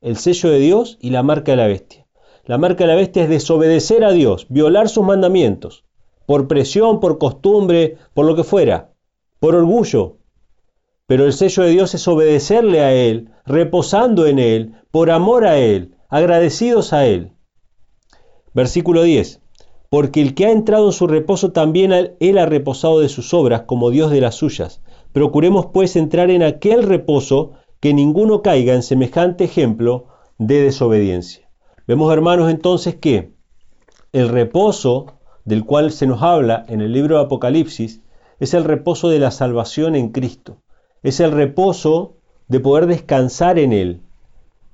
El 0.00 0.16
sello 0.16 0.50
de 0.50 0.58
Dios 0.58 0.98
y 1.00 1.10
la 1.10 1.22
marca 1.22 1.52
de 1.52 1.56
la 1.56 1.66
bestia. 1.66 2.06
La 2.44 2.58
marca 2.58 2.84
de 2.84 2.88
la 2.88 2.96
bestia 2.96 3.22
es 3.22 3.30
desobedecer 3.30 4.04
a 4.04 4.12
Dios, 4.12 4.46
violar 4.50 4.90
sus 4.90 5.04
mandamientos, 5.04 5.84
por 6.26 6.48
presión, 6.48 7.00
por 7.00 7.18
costumbre, 7.18 7.98
por 8.14 8.26
lo 8.26 8.36
que 8.36 8.44
fuera, 8.44 8.92
por 9.40 9.54
orgullo. 9.54 10.18
Pero 11.06 11.26
el 11.26 11.32
sello 11.32 11.64
de 11.64 11.70
Dios 11.70 11.94
es 11.94 12.08
obedecerle 12.08 12.80
a 12.80 12.92
Él, 12.94 13.30
reposando 13.44 14.26
en 14.26 14.38
Él, 14.38 14.74
por 14.90 15.10
amor 15.10 15.46
a 15.46 15.58
Él, 15.58 15.96
agradecidos 16.08 16.92
a 16.92 17.06
Él. 17.06 17.32
Versículo 18.54 19.02
10. 19.02 19.40
Porque 19.90 20.22
el 20.22 20.34
que 20.34 20.46
ha 20.46 20.50
entrado 20.50 20.86
en 20.86 20.92
su 20.92 21.06
reposo 21.06 21.52
también 21.52 22.16
Él 22.18 22.38
ha 22.38 22.46
reposado 22.46 23.00
de 23.00 23.08
sus 23.08 23.34
obras 23.34 23.62
como 23.62 23.90
Dios 23.90 24.10
de 24.10 24.20
las 24.20 24.36
suyas. 24.36 24.82
Procuremos 25.12 25.66
pues 25.66 25.94
entrar 25.96 26.30
en 26.30 26.42
aquel 26.42 26.82
reposo 26.82 27.52
que 27.80 27.92
ninguno 27.92 28.42
caiga 28.42 28.74
en 28.74 28.82
semejante 28.82 29.44
ejemplo 29.44 30.06
de 30.38 30.62
desobediencia. 30.62 31.50
Vemos, 31.86 32.12
hermanos, 32.12 32.50
entonces 32.50 32.96
que 32.96 33.34
el 34.12 34.28
reposo 34.30 35.18
del 35.44 35.64
cual 35.64 35.92
se 35.92 36.06
nos 36.06 36.22
habla 36.22 36.64
en 36.68 36.80
el 36.80 36.92
libro 36.92 37.18
de 37.18 37.24
Apocalipsis 37.24 38.02
es 38.40 38.54
el 38.54 38.64
reposo 38.64 39.08
de 39.08 39.18
la 39.18 39.30
salvación 39.30 39.94
en 39.94 40.10
Cristo. 40.10 40.58
Es 41.02 41.20
el 41.20 41.32
reposo 41.32 42.16
de 42.48 42.60
poder 42.60 42.86
descansar 42.86 43.58
en 43.58 43.72
Él, 43.72 44.00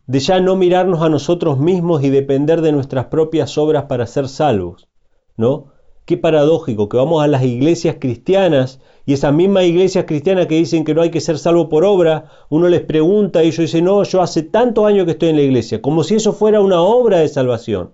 de 0.06 0.20
ya 0.20 0.40
no 0.40 0.56
mirarnos 0.56 1.02
a 1.02 1.08
nosotros 1.08 1.58
mismos 1.58 2.02
y 2.02 2.10
depender 2.10 2.62
de 2.62 2.72
nuestras 2.72 3.06
propias 3.06 3.56
obras 3.58 3.84
para 3.84 4.06
ser 4.06 4.28
salvos, 4.28 4.88
¿no? 5.36 5.66
Qué 6.04 6.16
paradójico 6.16 6.88
que 6.88 6.96
vamos 6.96 7.22
a 7.22 7.28
las 7.28 7.44
iglesias 7.44 7.96
cristianas 8.00 8.80
y 9.06 9.12
esas 9.12 9.32
mismas 9.32 9.64
iglesias 9.64 10.06
cristianas 10.06 10.46
que 10.46 10.56
dicen 10.56 10.84
que 10.84 10.94
no 10.94 11.02
hay 11.02 11.10
que 11.10 11.20
ser 11.20 11.38
salvo 11.38 11.68
por 11.68 11.84
obra, 11.84 12.24
uno 12.48 12.68
les 12.68 12.80
pregunta 12.80 13.44
y 13.44 13.48
ellos 13.48 13.58
dicen, 13.58 13.84
no, 13.84 14.02
yo 14.02 14.20
hace 14.20 14.42
tantos 14.42 14.86
años 14.86 15.04
que 15.04 15.12
estoy 15.12 15.28
en 15.28 15.36
la 15.36 15.42
iglesia, 15.42 15.80
como 15.80 16.02
si 16.02 16.16
eso 16.16 16.32
fuera 16.32 16.60
una 16.60 16.80
obra 16.80 17.18
de 17.18 17.28
salvación. 17.28 17.92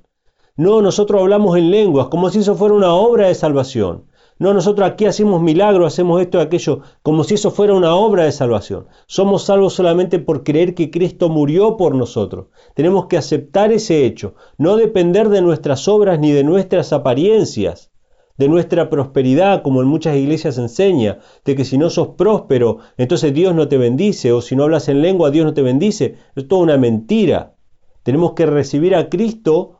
No, 0.56 0.80
nosotros 0.80 1.20
hablamos 1.20 1.56
en 1.56 1.70
lenguas, 1.70 2.08
como 2.08 2.30
si 2.30 2.38
eso 2.38 2.54
fuera 2.54 2.74
una 2.74 2.94
obra 2.94 3.28
de 3.28 3.34
salvación. 3.34 4.04
No, 4.38 4.52
nosotros 4.52 4.88
aquí 4.88 5.06
hacemos 5.06 5.40
milagros, 5.40 5.92
hacemos 5.92 6.20
esto 6.20 6.38
y 6.38 6.42
aquello, 6.42 6.80
como 7.02 7.24
si 7.24 7.34
eso 7.34 7.50
fuera 7.50 7.74
una 7.74 7.94
obra 7.94 8.24
de 8.24 8.32
salvación. 8.32 8.86
Somos 9.06 9.44
salvos 9.44 9.74
solamente 9.74 10.18
por 10.18 10.44
creer 10.44 10.74
que 10.74 10.90
Cristo 10.90 11.28
murió 11.28 11.76
por 11.76 11.94
nosotros. 11.94 12.46
Tenemos 12.74 13.06
que 13.06 13.16
aceptar 13.16 13.72
ese 13.72 14.04
hecho, 14.04 14.34
no 14.58 14.76
depender 14.76 15.28
de 15.28 15.42
nuestras 15.42 15.88
obras 15.88 16.18
ni 16.18 16.32
de 16.32 16.44
nuestras 16.44 16.92
apariencias 16.92 17.90
de 18.36 18.48
nuestra 18.48 18.90
prosperidad, 18.90 19.62
como 19.62 19.80
en 19.80 19.88
muchas 19.88 20.16
iglesias 20.16 20.58
enseña, 20.58 21.18
de 21.44 21.54
que 21.54 21.64
si 21.64 21.78
no 21.78 21.90
sos 21.90 22.08
próspero, 22.18 22.78
entonces 22.96 23.32
Dios 23.32 23.54
no 23.54 23.68
te 23.68 23.78
bendice, 23.78 24.32
o 24.32 24.42
si 24.42 24.56
no 24.56 24.64
hablas 24.64 24.88
en 24.88 25.02
lengua, 25.02 25.30
Dios 25.30 25.46
no 25.46 25.54
te 25.54 25.62
bendice. 25.62 26.16
Es 26.34 26.46
toda 26.46 26.62
una 26.62 26.76
mentira. 26.76 27.54
Tenemos 28.02 28.34
que 28.34 28.46
recibir 28.46 28.94
a 28.94 29.08
Cristo, 29.08 29.75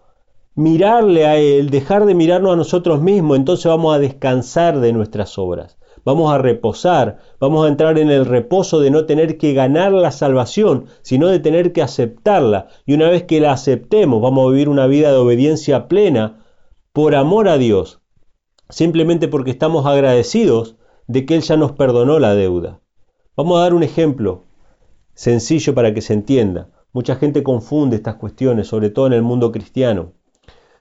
mirarle 0.56 1.26
a 1.26 1.36
Él, 1.36 1.70
dejar 1.70 2.06
de 2.06 2.14
mirarnos 2.14 2.52
a 2.54 2.56
nosotros 2.56 3.00
mismos, 3.00 3.36
entonces 3.36 3.66
vamos 3.66 3.94
a 3.94 3.98
descansar 3.98 4.80
de 4.80 4.92
nuestras 4.92 5.38
obras. 5.38 5.78
Vamos 6.04 6.32
a 6.32 6.38
reposar, 6.38 7.18
vamos 7.40 7.64
a 7.64 7.68
entrar 7.68 7.98
en 7.98 8.10
el 8.10 8.24
reposo 8.24 8.80
de 8.80 8.90
no 8.90 9.06
tener 9.06 9.38
que 9.38 9.54
ganar 9.54 9.92
la 9.92 10.12
salvación, 10.12 10.86
sino 11.02 11.28
de 11.28 11.40
tener 11.40 11.72
que 11.72 11.82
aceptarla. 11.82 12.68
Y 12.86 12.94
una 12.94 13.10
vez 13.10 13.24
que 13.24 13.40
la 13.40 13.52
aceptemos, 13.52 14.22
vamos 14.22 14.46
a 14.46 14.50
vivir 14.50 14.68
una 14.68 14.86
vida 14.86 15.10
de 15.10 15.18
obediencia 15.18 15.88
plena 15.88 16.44
por 16.92 17.14
amor 17.14 17.48
a 17.48 17.58
Dios, 17.58 18.00
simplemente 18.70 19.28
porque 19.28 19.50
estamos 19.50 19.84
agradecidos 19.84 20.76
de 21.06 21.26
que 21.26 21.34
Él 21.34 21.42
ya 21.42 21.56
nos 21.56 21.72
perdonó 21.72 22.18
la 22.18 22.34
deuda. 22.34 22.80
Vamos 23.36 23.58
a 23.58 23.62
dar 23.62 23.74
un 23.74 23.82
ejemplo 23.82 24.44
sencillo 25.12 25.74
para 25.74 25.92
que 25.92 26.00
se 26.00 26.14
entienda. 26.14 26.70
Mucha 26.92 27.16
gente 27.16 27.42
confunde 27.42 27.96
estas 27.96 28.14
cuestiones, 28.14 28.68
sobre 28.68 28.88
todo 28.90 29.06
en 29.08 29.12
el 29.12 29.22
mundo 29.22 29.52
cristiano. 29.52 30.12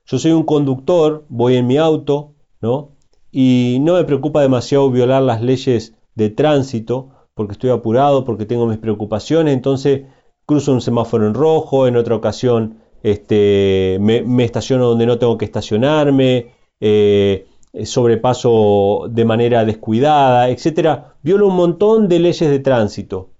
Yo 0.06 0.20
soy 0.20 0.32
un 0.32 0.44
conductor, 0.44 1.26
voy 1.30 1.56
en 1.56 1.68
mi 1.68 1.78
auto, 1.78 2.34
¿no? 2.62 2.92
Y 3.32 3.80
no 3.82 3.96
me 3.96 4.04
preocupa 4.04 4.42
demasiado 4.42 4.90
violar 4.92 5.24
las 5.24 5.42
leyes 5.42 5.96
de 6.14 6.30
tránsito, 6.30 7.10
porque 7.34 7.54
estoy 7.54 7.72
apurado, 7.72 8.24
porque 8.24 8.46
tengo 8.46 8.68
mis 8.68 8.78
preocupaciones, 8.78 9.54
entonces 9.54 10.04
cruzo 10.46 10.74
un 10.74 10.82
semáforo 10.82 11.28
en 11.28 11.34
rojo, 11.34 11.88
en 11.88 11.98
otra 11.98 12.16
ocasión 12.16 12.78
este, 13.04 13.98
me, 14.00 14.44
estaciono 14.44 14.88
donde 14.88 15.06
no 15.06 15.20
tengo 15.20 15.38
que 15.38 15.46
estacionarme, 15.46 16.54
eh, 16.80 17.48
sobrepaso 17.84 19.08
de 19.10 19.26
manera 19.26 19.66
descuidada, 19.66 20.50
etc. 20.50 21.02
Violo 21.22 21.48
un 21.48 21.56
montón 21.56 22.08
de 22.08 22.20
leyes 22.20 22.50
de 22.50 22.60
tránsito. 22.60 23.32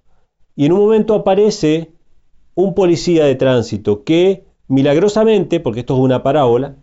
Y 0.54 0.66
en 0.66 0.72
un 0.72 0.80
momento 0.80 1.14
aparece 1.14 1.92
un 2.54 2.74
policía 2.74 3.24
de 3.24 3.34
tránsito 3.34 4.04
que 4.04 4.45
milagrosamente, 4.68 5.60
porque 5.60 5.80
esto 5.80 5.94
es 5.94 6.00
una 6.00 6.22
parábola, 6.22 6.76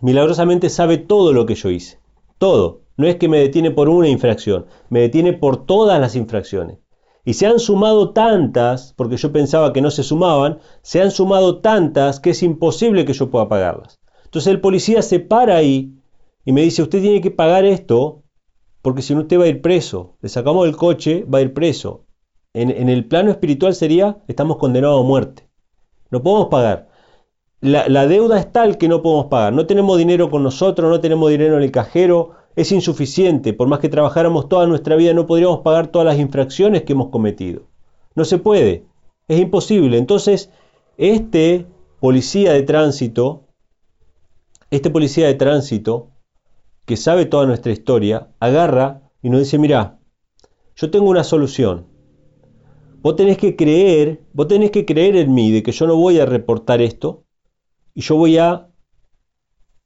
milagrosamente 0.00 0.68
sabe 0.70 0.98
todo 0.98 1.32
lo 1.32 1.46
que 1.46 1.54
yo 1.54 1.70
hice. 1.70 1.98
Todo. 2.38 2.82
No 2.96 3.06
es 3.06 3.16
que 3.16 3.28
me 3.28 3.38
detiene 3.38 3.70
por 3.70 3.88
una 3.88 4.08
infracción, 4.08 4.66
me 4.88 5.00
detiene 5.00 5.34
por 5.34 5.66
todas 5.66 6.00
las 6.00 6.16
infracciones. 6.16 6.78
Y 7.24 7.34
se 7.34 7.46
han 7.46 7.58
sumado 7.58 8.12
tantas, 8.12 8.94
porque 8.96 9.16
yo 9.16 9.32
pensaba 9.32 9.72
que 9.72 9.82
no 9.82 9.90
se 9.90 10.02
sumaban, 10.02 10.60
se 10.82 11.02
han 11.02 11.10
sumado 11.10 11.60
tantas 11.60 12.20
que 12.20 12.30
es 12.30 12.42
imposible 12.42 13.04
que 13.04 13.12
yo 13.12 13.30
pueda 13.30 13.48
pagarlas. 13.48 13.98
Entonces 14.24 14.50
el 14.50 14.60
policía 14.60 15.02
se 15.02 15.20
para 15.20 15.56
ahí 15.56 15.98
y 16.44 16.52
me 16.52 16.62
dice, 16.62 16.82
usted 16.82 17.02
tiene 17.02 17.20
que 17.20 17.30
pagar 17.30 17.64
esto 17.64 18.22
porque 18.80 19.02
si 19.02 19.14
no 19.14 19.22
usted 19.22 19.40
va 19.40 19.44
a 19.44 19.48
ir 19.48 19.60
preso. 19.60 20.16
Le 20.22 20.28
sacamos 20.28 20.66
el 20.66 20.76
coche, 20.76 21.24
va 21.24 21.38
a 21.38 21.42
ir 21.42 21.52
preso. 21.52 22.04
En, 22.54 22.70
en 22.70 22.88
el 22.88 23.06
plano 23.06 23.30
espiritual 23.30 23.74
sería, 23.74 24.22
estamos 24.28 24.56
condenados 24.56 25.00
a 25.00 25.06
muerte. 25.06 25.48
No 26.10 26.22
podemos 26.22 26.46
pagar 26.48 26.88
la, 27.66 28.06
deuda 28.06 28.38
es 28.38 28.52
tal 28.52 28.78
que 28.78 28.88
no 28.88 29.02
podemos 29.02 29.26
pagar. 29.26 29.52
No 29.52 29.66
tenemos 29.66 29.98
dinero 29.98 30.30
con 30.30 30.42
nosotros, 30.42 30.90
no 30.90 31.00
tenemos 31.00 31.30
dinero 31.30 31.56
en 31.56 31.62
el 31.62 31.70
cajero, 31.70 32.32
es 32.54 32.72
insuficiente. 32.72 33.52
Por 33.52 33.68
más 33.68 33.80
que 33.80 33.88
trabajáramos 33.88 34.48
toda 34.48 34.66
nuestra 34.66 34.96
vida, 34.96 35.12
no 35.12 35.26
podríamos 35.26 35.60
pagar 35.60 35.88
todas 35.88 36.06
las 36.06 36.18
infracciones 36.18 36.82
que 36.82 36.92
hemos 36.92 37.08
cometido. 37.08 37.62
No 38.14 38.24
se 38.24 38.38
puede, 38.38 38.86
es 39.28 39.40
imposible. 39.40 39.98
Entonces, 39.98 40.50
este 40.96 41.66
policía 42.00 42.52
de 42.52 42.62
tránsito, 42.62 43.48
este 44.70 44.90
policía 44.90 45.26
de 45.26 45.34
tránsito, 45.34 46.10
que 46.84 46.96
sabe 46.96 47.26
toda 47.26 47.46
nuestra 47.46 47.72
historia, 47.72 48.28
agarra 48.38 49.10
y 49.22 49.28
nos 49.28 49.40
dice, 49.40 49.58
mira, 49.58 49.98
yo 50.76 50.90
tengo 50.90 51.10
una 51.10 51.24
solución. 51.24 51.86
Vos 53.02 53.16
tenés 53.16 53.38
que 53.38 53.56
creer, 53.56 54.22
vos 54.32 54.48
tenés 54.48 54.70
que 54.70 54.84
creer 54.84 55.16
en 55.16 55.34
mí 55.34 55.50
de 55.50 55.62
que 55.62 55.72
yo 55.72 55.86
no 55.86 55.96
voy 55.96 56.18
a 56.18 56.26
reportar 56.26 56.80
esto, 56.80 57.25
y 57.96 58.02
yo 58.02 58.16
voy 58.16 58.36
a 58.36 58.68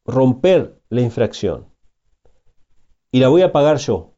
romper 0.05 0.83
la 0.89 1.01
infracción 1.01 1.69
y 3.13 3.21
la 3.21 3.29
voy 3.29 3.43
a 3.43 3.53
pagar 3.53 3.79
yo. 3.79 4.17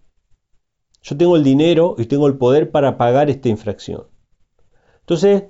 Yo 1.03 1.17
tengo 1.19 1.37
el 1.37 1.45
dinero 1.45 1.97
y 1.99 2.07
tengo 2.07 2.27
el 2.27 2.39
poder 2.39 2.71
para 2.71 2.97
pagar 2.97 3.29
esta 3.29 3.51
infracción. 3.51 4.07
Entonces, 5.01 5.45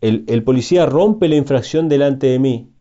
el, 0.00 0.24
el, 0.28 0.42
policía 0.44 0.86
rompe 0.86 1.28
la 1.28 1.36
infracción 1.36 1.90
delante 1.90 2.28
de 2.28 2.38
mí 2.38 2.72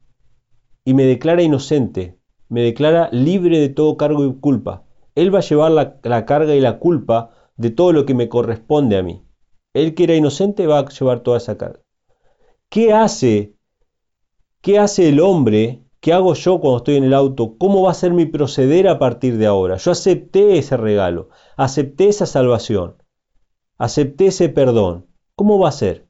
y 0.85 0.93
me 0.93 1.03
declara 1.03 1.41
inocente, 1.41 2.17
me 2.47 2.61
declara 2.61 3.09
libre 3.11 3.59
de 3.59 3.67
todo 3.67 3.97
cargo 3.97 4.25
y 4.25 4.39
culpa. 4.39 4.85
Él 5.15 5.35
va 5.35 5.39
a 5.39 5.43
llevar 5.49 5.71
la, 5.71 5.99
la 6.03 6.25
carga 6.25 6.55
y 6.55 6.61
la 6.61 6.79
culpa 6.79 7.31
de 7.57 7.71
todo 7.71 7.91
lo 7.91 8.05
que 8.05 8.13
me 8.13 8.29
corresponde 8.29 8.95
a 8.95 9.03
mí. 9.03 9.25
Él 9.73 9.95
que 9.95 10.05
era 10.05 10.15
inocente 10.15 10.65
va 10.65 10.79
a 10.79 10.87
llevar 10.87 11.23
toda 11.23 11.39
esa 11.39 11.57
carga. 11.57 11.81
¿Qué 12.69 12.93
hace 12.93 13.58
¿Qué 14.61 14.77
hace 14.77 15.07
el 15.07 15.21
hombre? 15.21 15.85
¿Qué 16.01 16.11
hago 16.11 16.33
yo 16.33 16.59
cuando 16.59 16.79
estoy 16.79 16.95
en 16.97 17.05
el 17.05 17.13
auto? 17.13 17.55
¿Cómo 17.57 17.83
va 17.83 17.91
a 17.91 17.93
ser 17.93 18.11
mi 18.11 18.25
proceder 18.25 18.89
a 18.89 18.99
partir 18.99 19.37
de 19.37 19.45
ahora? 19.45 19.77
Yo 19.77 19.91
acepté 19.91 20.57
ese 20.57 20.75
regalo, 20.75 21.29
acepté 21.55 22.09
esa 22.09 22.25
salvación, 22.25 23.01
acepté 23.77 24.27
ese 24.27 24.49
perdón. 24.49 25.07
¿Cómo 25.35 25.59
va 25.59 25.69
a 25.69 25.71
ser? 25.71 26.09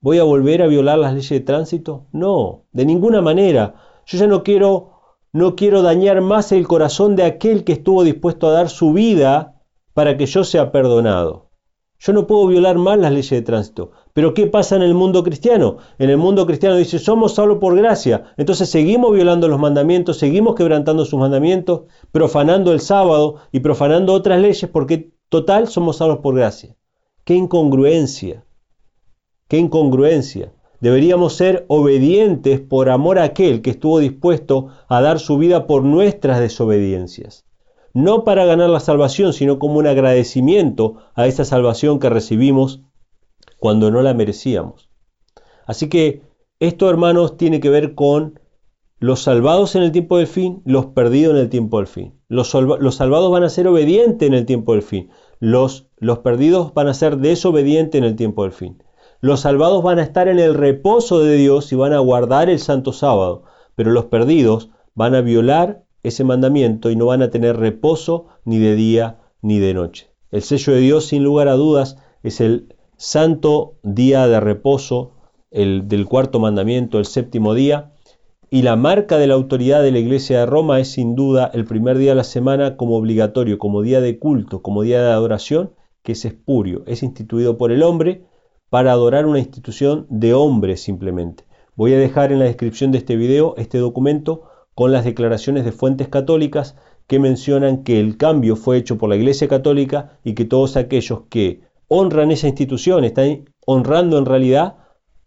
¿Voy 0.00 0.18
a 0.18 0.24
volver 0.24 0.62
a 0.62 0.68
violar 0.68 0.98
las 0.98 1.12
leyes 1.12 1.28
de 1.28 1.40
tránsito? 1.40 2.06
No, 2.12 2.64
de 2.72 2.86
ninguna 2.86 3.20
manera. 3.20 3.74
Yo 4.06 4.16
ya 4.16 4.26
no 4.26 4.42
quiero 4.42 4.92
no 5.32 5.54
quiero 5.54 5.82
dañar 5.82 6.22
más 6.22 6.52
el 6.52 6.66
corazón 6.66 7.14
de 7.14 7.24
aquel 7.24 7.64
que 7.64 7.72
estuvo 7.72 8.04
dispuesto 8.04 8.48
a 8.48 8.52
dar 8.52 8.70
su 8.70 8.94
vida 8.94 9.62
para 9.92 10.16
que 10.16 10.24
yo 10.24 10.44
sea 10.44 10.72
perdonado. 10.72 11.49
Yo 12.02 12.14
no 12.14 12.26
puedo 12.26 12.46
violar 12.46 12.78
más 12.78 12.98
las 12.98 13.12
leyes 13.12 13.28
de 13.28 13.42
tránsito. 13.42 13.90
Pero 14.14 14.32
¿qué 14.32 14.46
pasa 14.46 14.74
en 14.74 14.80
el 14.80 14.94
mundo 14.94 15.22
cristiano? 15.22 15.76
En 15.98 16.08
el 16.08 16.16
mundo 16.16 16.46
cristiano 16.46 16.76
dice, 16.76 16.98
somos 16.98 17.34
solo 17.34 17.60
por 17.60 17.76
gracia. 17.76 18.32
Entonces 18.38 18.70
seguimos 18.70 19.12
violando 19.12 19.48
los 19.48 19.60
mandamientos, 19.60 20.16
seguimos 20.16 20.54
quebrantando 20.54 21.04
sus 21.04 21.20
mandamientos, 21.20 21.82
profanando 22.10 22.72
el 22.72 22.80
sábado 22.80 23.36
y 23.52 23.60
profanando 23.60 24.14
otras 24.14 24.40
leyes 24.40 24.70
porque 24.72 25.12
total 25.28 25.68
somos 25.68 25.98
salvos 25.98 26.20
por 26.20 26.34
gracia. 26.34 26.74
Qué 27.24 27.34
incongruencia. 27.34 28.46
Qué 29.46 29.58
incongruencia. 29.58 30.54
Deberíamos 30.80 31.34
ser 31.34 31.66
obedientes 31.68 32.60
por 32.60 32.88
amor 32.88 33.18
a 33.18 33.24
aquel 33.24 33.60
que 33.60 33.70
estuvo 33.70 33.98
dispuesto 33.98 34.68
a 34.88 35.02
dar 35.02 35.18
su 35.18 35.36
vida 35.36 35.66
por 35.66 35.84
nuestras 35.84 36.40
desobediencias 36.40 37.44
no 37.92 38.24
para 38.24 38.44
ganar 38.44 38.70
la 38.70 38.80
salvación, 38.80 39.32
sino 39.32 39.58
como 39.58 39.78
un 39.78 39.86
agradecimiento 39.86 40.96
a 41.14 41.26
esa 41.26 41.44
salvación 41.44 41.98
que 41.98 42.08
recibimos 42.08 42.82
cuando 43.58 43.90
no 43.90 44.02
la 44.02 44.14
merecíamos. 44.14 44.88
Así 45.66 45.88
que 45.88 46.22
esto, 46.60 46.90
hermanos, 46.90 47.36
tiene 47.36 47.60
que 47.60 47.70
ver 47.70 47.94
con 47.94 48.40
los 48.98 49.22
salvados 49.22 49.76
en 49.76 49.82
el 49.82 49.92
tiempo 49.92 50.18
del 50.18 50.26
fin, 50.26 50.62
los 50.66 50.86
perdidos 50.86 51.34
en 51.34 51.40
el 51.40 51.48
tiempo 51.48 51.78
del 51.78 51.86
fin. 51.86 52.20
Los, 52.28 52.50
salvados 52.50 53.30
van 53.30 53.44
a 53.44 53.48
ser 53.48 53.66
obedientes 53.66 54.28
en 54.28 54.34
el 54.34 54.44
tiempo 54.44 54.74
del 54.74 54.82
fin. 54.82 55.10
Los, 55.38 55.88
los 55.96 56.18
perdidos 56.18 56.74
van 56.74 56.88
a 56.88 56.94
ser 56.94 57.16
desobedientes 57.16 57.98
en 57.98 58.04
el 58.04 58.14
tiempo 58.14 58.42
del 58.42 58.52
fin. 58.52 58.82
Los 59.20 59.40
salvados 59.40 59.82
van 59.82 59.98
a 59.98 60.02
estar 60.02 60.28
en 60.28 60.38
el 60.38 60.54
reposo 60.54 61.20
de 61.20 61.36
Dios 61.36 61.72
y 61.72 61.76
van 61.76 61.94
a 61.94 61.98
guardar 61.98 62.50
el 62.50 62.58
santo 62.58 62.92
sábado, 62.92 63.44
pero 63.74 63.90
los 63.90 64.06
perdidos 64.06 64.70
van 64.94 65.14
a 65.14 65.22
violar 65.22 65.84
ese 66.02 66.24
mandamiento 66.24 66.90
y 66.90 66.96
no 66.96 67.06
van 67.06 67.22
a 67.22 67.30
tener 67.30 67.56
reposo 67.56 68.26
ni 68.44 68.58
de 68.58 68.74
día 68.74 69.18
ni 69.42 69.58
de 69.58 69.74
noche. 69.74 70.10
El 70.30 70.42
sello 70.42 70.72
de 70.72 70.80
Dios, 70.80 71.06
sin 71.06 71.24
lugar 71.24 71.48
a 71.48 71.54
dudas, 71.54 71.96
es 72.22 72.40
el 72.40 72.74
santo 72.96 73.74
día 73.82 74.28
de 74.28 74.40
reposo, 74.40 75.12
el 75.50 75.88
del 75.88 76.06
cuarto 76.06 76.38
mandamiento, 76.38 76.98
el 76.98 77.06
séptimo 77.06 77.54
día, 77.54 77.92
y 78.50 78.62
la 78.62 78.76
marca 78.76 79.16
de 79.18 79.26
la 79.26 79.34
autoridad 79.34 79.82
de 79.82 79.92
la 79.92 80.00
Iglesia 80.00 80.40
de 80.40 80.46
Roma 80.46 80.80
es 80.80 80.92
sin 80.92 81.14
duda 81.14 81.50
el 81.54 81.64
primer 81.64 81.98
día 81.98 82.10
de 82.10 82.16
la 82.16 82.24
semana 82.24 82.76
como 82.76 82.96
obligatorio, 82.96 83.58
como 83.58 83.82
día 83.82 84.00
de 84.00 84.18
culto, 84.18 84.60
como 84.60 84.82
día 84.82 85.02
de 85.02 85.10
adoración, 85.10 85.72
que 86.02 86.12
es 86.12 86.24
espurio, 86.24 86.82
es 86.86 87.02
instituido 87.02 87.58
por 87.58 87.70
el 87.70 87.82
hombre 87.82 88.24
para 88.68 88.92
adorar 88.92 89.26
una 89.26 89.38
institución 89.38 90.06
de 90.10 90.34
hombres 90.34 90.82
simplemente. 90.82 91.44
Voy 91.76 91.94
a 91.94 91.98
dejar 91.98 92.32
en 92.32 92.40
la 92.40 92.44
descripción 92.44 92.92
de 92.92 92.98
este 92.98 93.16
video 93.16 93.54
este 93.56 93.78
documento 93.78 94.49
con 94.74 94.92
las 94.92 95.04
declaraciones 95.04 95.64
de 95.64 95.72
fuentes 95.72 96.08
católicas 96.08 96.76
que 97.06 97.18
mencionan 97.18 97.82
que 97.82 97.98
el 97.98 98.16
cambio 98.16 98.56
fue 98.56 98.76
hecho 98.76 98.96
por 98.96 99.08
la 99.08 99.16
Iglesia 99.16 99.48
Católica 99.48 100.18
y 100.24 100.34
que 100.34 100.44
todos 100.44 100.76
aquellos 100.76 101.22
que 101.28 101.62
honran 101.88 102.30
esa 102.30 102.46
institución 102.46 103.04
están 103.04 103.50
honrando 103.66 104.16
en 104.16 104.26
realidad 104.26 104.76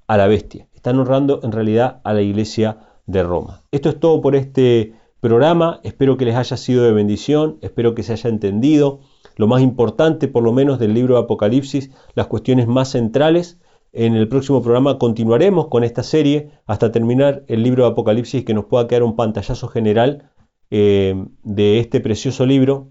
a 0.08 0.18
la 0.18 0.28
bestia, 0.28 0.68
están 0.74 0.98
honrando 0.98 1.42
en 1.44 1.52
realidad 1.52 2.00
a 2.04 2.14
la 2.14 2.22
Iglesia 2.22 2.78
de 3.06 3.24
Roma. 3.24 3.62
Esto 3.72 3.90
es 3.90 4.00
todo 4.00 4.22
por 4.22 4.36
este 4.36 4.94
programa, 5.20 5.80
espero 5.84 6.18
que 6.18 6.26
les 6.26 6.36
haya 6.36 6.58
sido 6.58 6.84
de 6.84 6.92
bendición, 6.94 7.58
espero 7.62 7.96
que 7.96 8.04
se 8.04 8.14
haya 8.14 8.30
entendido 8.30 9.02
lo 9.36 9.48
más 9.48 9.62
importante 9.62 10.28
por 10.28 10.44
lo 10.44 10.54
menos 10.54 10.80
del 10.80 10.94
libro 10.94 11.16
de 11.16 11.22
Apocalipsis, 11.22 11.92
las 12.16 12.28
cuestiones 12.28 12.68
más 12.68 12.92
centrales 12.92 13.60
en 13.94 14.16
el 14.16 14.28
próximo 14.28 14.62
programa 14.62 14.98
continuaremos 14.98 15.68
con 15.68 15.84
esta 15.84 16.02
serie 16.02 16.50
hasta 16.66 16.92
terminar 16.92 17.44
el 17.48 17.62
libro 17.62 17.84
de 17.84 17.92
Apocalipsis 17.92 18.44
que 18.44 18.56
nos 18.56 18.66
pueda 18.66 18.88
quedar 18.88 19.04
un 19.04 19.16
pantallazo 19.16 19.68
general 19.68 20.32
eh, 20.72 21.28
de 21.44 21.80
este 21.80 22.02
precioso 22.02 22.48
libro 22.48 22.90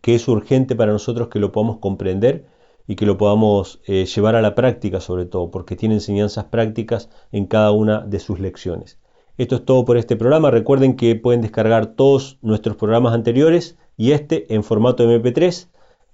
que 0.00 0.14
es 0.14 0.28
urgente 0.28 0.76
para 0.76 0.92
nosotros 0.92 1.28
que 1.28 1.40
lo 1.40 1.50
podamos 1.50 1.78
comprender 1.78 2.46
y 2.86 2.94
que 2.94 3.06
lo 3.06 3.18
podamos 3.18 3.82
eh, 3.86 4.06
llevar 4.06 4.36
a 4.36 4.42
la 4.42 4.54
práctica 4.54 5.00
sobre 5.00 5.26
todo, 5.26 5.50
porque 5.50 5.76
tiene 5.76 5.94
enseñanzas 5.96 6.44
prácticas 6.44 7.10
en 7.32 7.46
cada 7.46 7.72
una 7.72 8.00
de 8.00 8.20
sus 8.20 8.40
lecciones. 8.40 9.00
Esto 9.36 9.56
es 9.56 9.64
todo 9.64 9.84
por 9.84 9.96
este 9.96 10.16
programa. 10.16 10.50
Recuerden 10.50 10.96
que 10.96 11.16
pueden 11.16 11.40
descargar 11.40 11.94
todos 11.94 12.38
nuestros 12.40 12.76
programas 12.76 13.14
anteriores 13.14 13.78
y 13.96 14.12
este 14.12 14.52
en 14.54 14.62
formato 14.62 15.04
MP3 15.04 15.68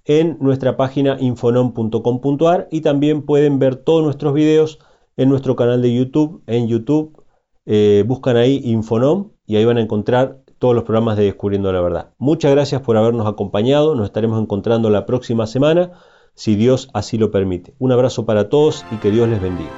en 0.06 0.38
nuestra 0.40 0.76
página 0.76 1.16
infonom.com.ar 1.20 2.68
y 2.70 2.80
también 2.80 3.22
pueden 3.22 3.58
ver 3.58 3.76
todos 3.76 4.02
nuestros 4.04 4.32
videos 4.34 4.78
en 5.16 5.28
nuestro 5.28 5.56
canal 5.56 5.82
de 5.82 5.94
YouTube. 5.94 6.42
En 6.46 6.68
YouTube 6.68 7.22
eh, 7.66 8.04
buscan 8.06 8.36
ahí 8.36 8.60
Infonom 8.64 9.30
y 9.46 9.56
ahí 9.56 9.64
van 9.64 9.78
a 9.78 9.82
encontrar 9.82 10.38
todos 10.58 10.74
los 10.74 10.84
programas 10.84 11.16
de 11.16 11.24
Descubriendo 11.24 11.72
la 11.72 11.80
Verdad. 11.80 12.10
Muchas 12.18 12.52
gracias 12.52 12.80
por 12.80 12.96
habernos 12.96 13.26
acompañado, 13.26 13.94
nos 13.94 14.06
estaremos 14.06 14.40
encontrando 14.40 14.88
la 14.88 15.04
próxima 15.04 15.46
semana, 15.46 15.92
si 16.34 16.54
Dios 16.54 16.88
así 16.94 17.18
lo 17.18 17.30
permite. 17.30 17.74
Un 17.78 17.92
abrazo 17.92 18.24
para 18.24 18.48
todos 18.48 18.84
y 18.90 18.96
que 18.96 19.10
Dios 19.10 19.28
les 19.28 19.40
bendiga. 19.40 19.70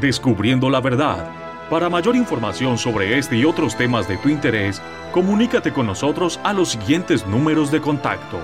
Descubriendo 0.00 0.70
la 0.70 0.80
Verdad. 0.80 1.30
Para 1.68 1.88
mayor 1.88 2.16
información 2.16 2.76
sobre 2.76 3.18
este 3.18 3.36
y 3.36 3.44
otros 3.44 3.76
temas 3.76 4.06
de 4.06 4.18
tu 4.18 4.28
interés, 4.28 4.82
comunícate 5.12 5.72
con 5.72 5.86
nosotros 5.86 6.38
a 6.44 6.52
los 6.52 6.70
siguientes 6.70 7.26
números 7.26 7.70
de 7.70 7.80
contacto. 7.80 8.38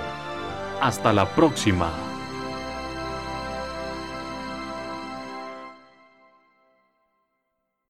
Hasta 0.80 1.12
la 1.12 1.26
próxima. 1.34 2.07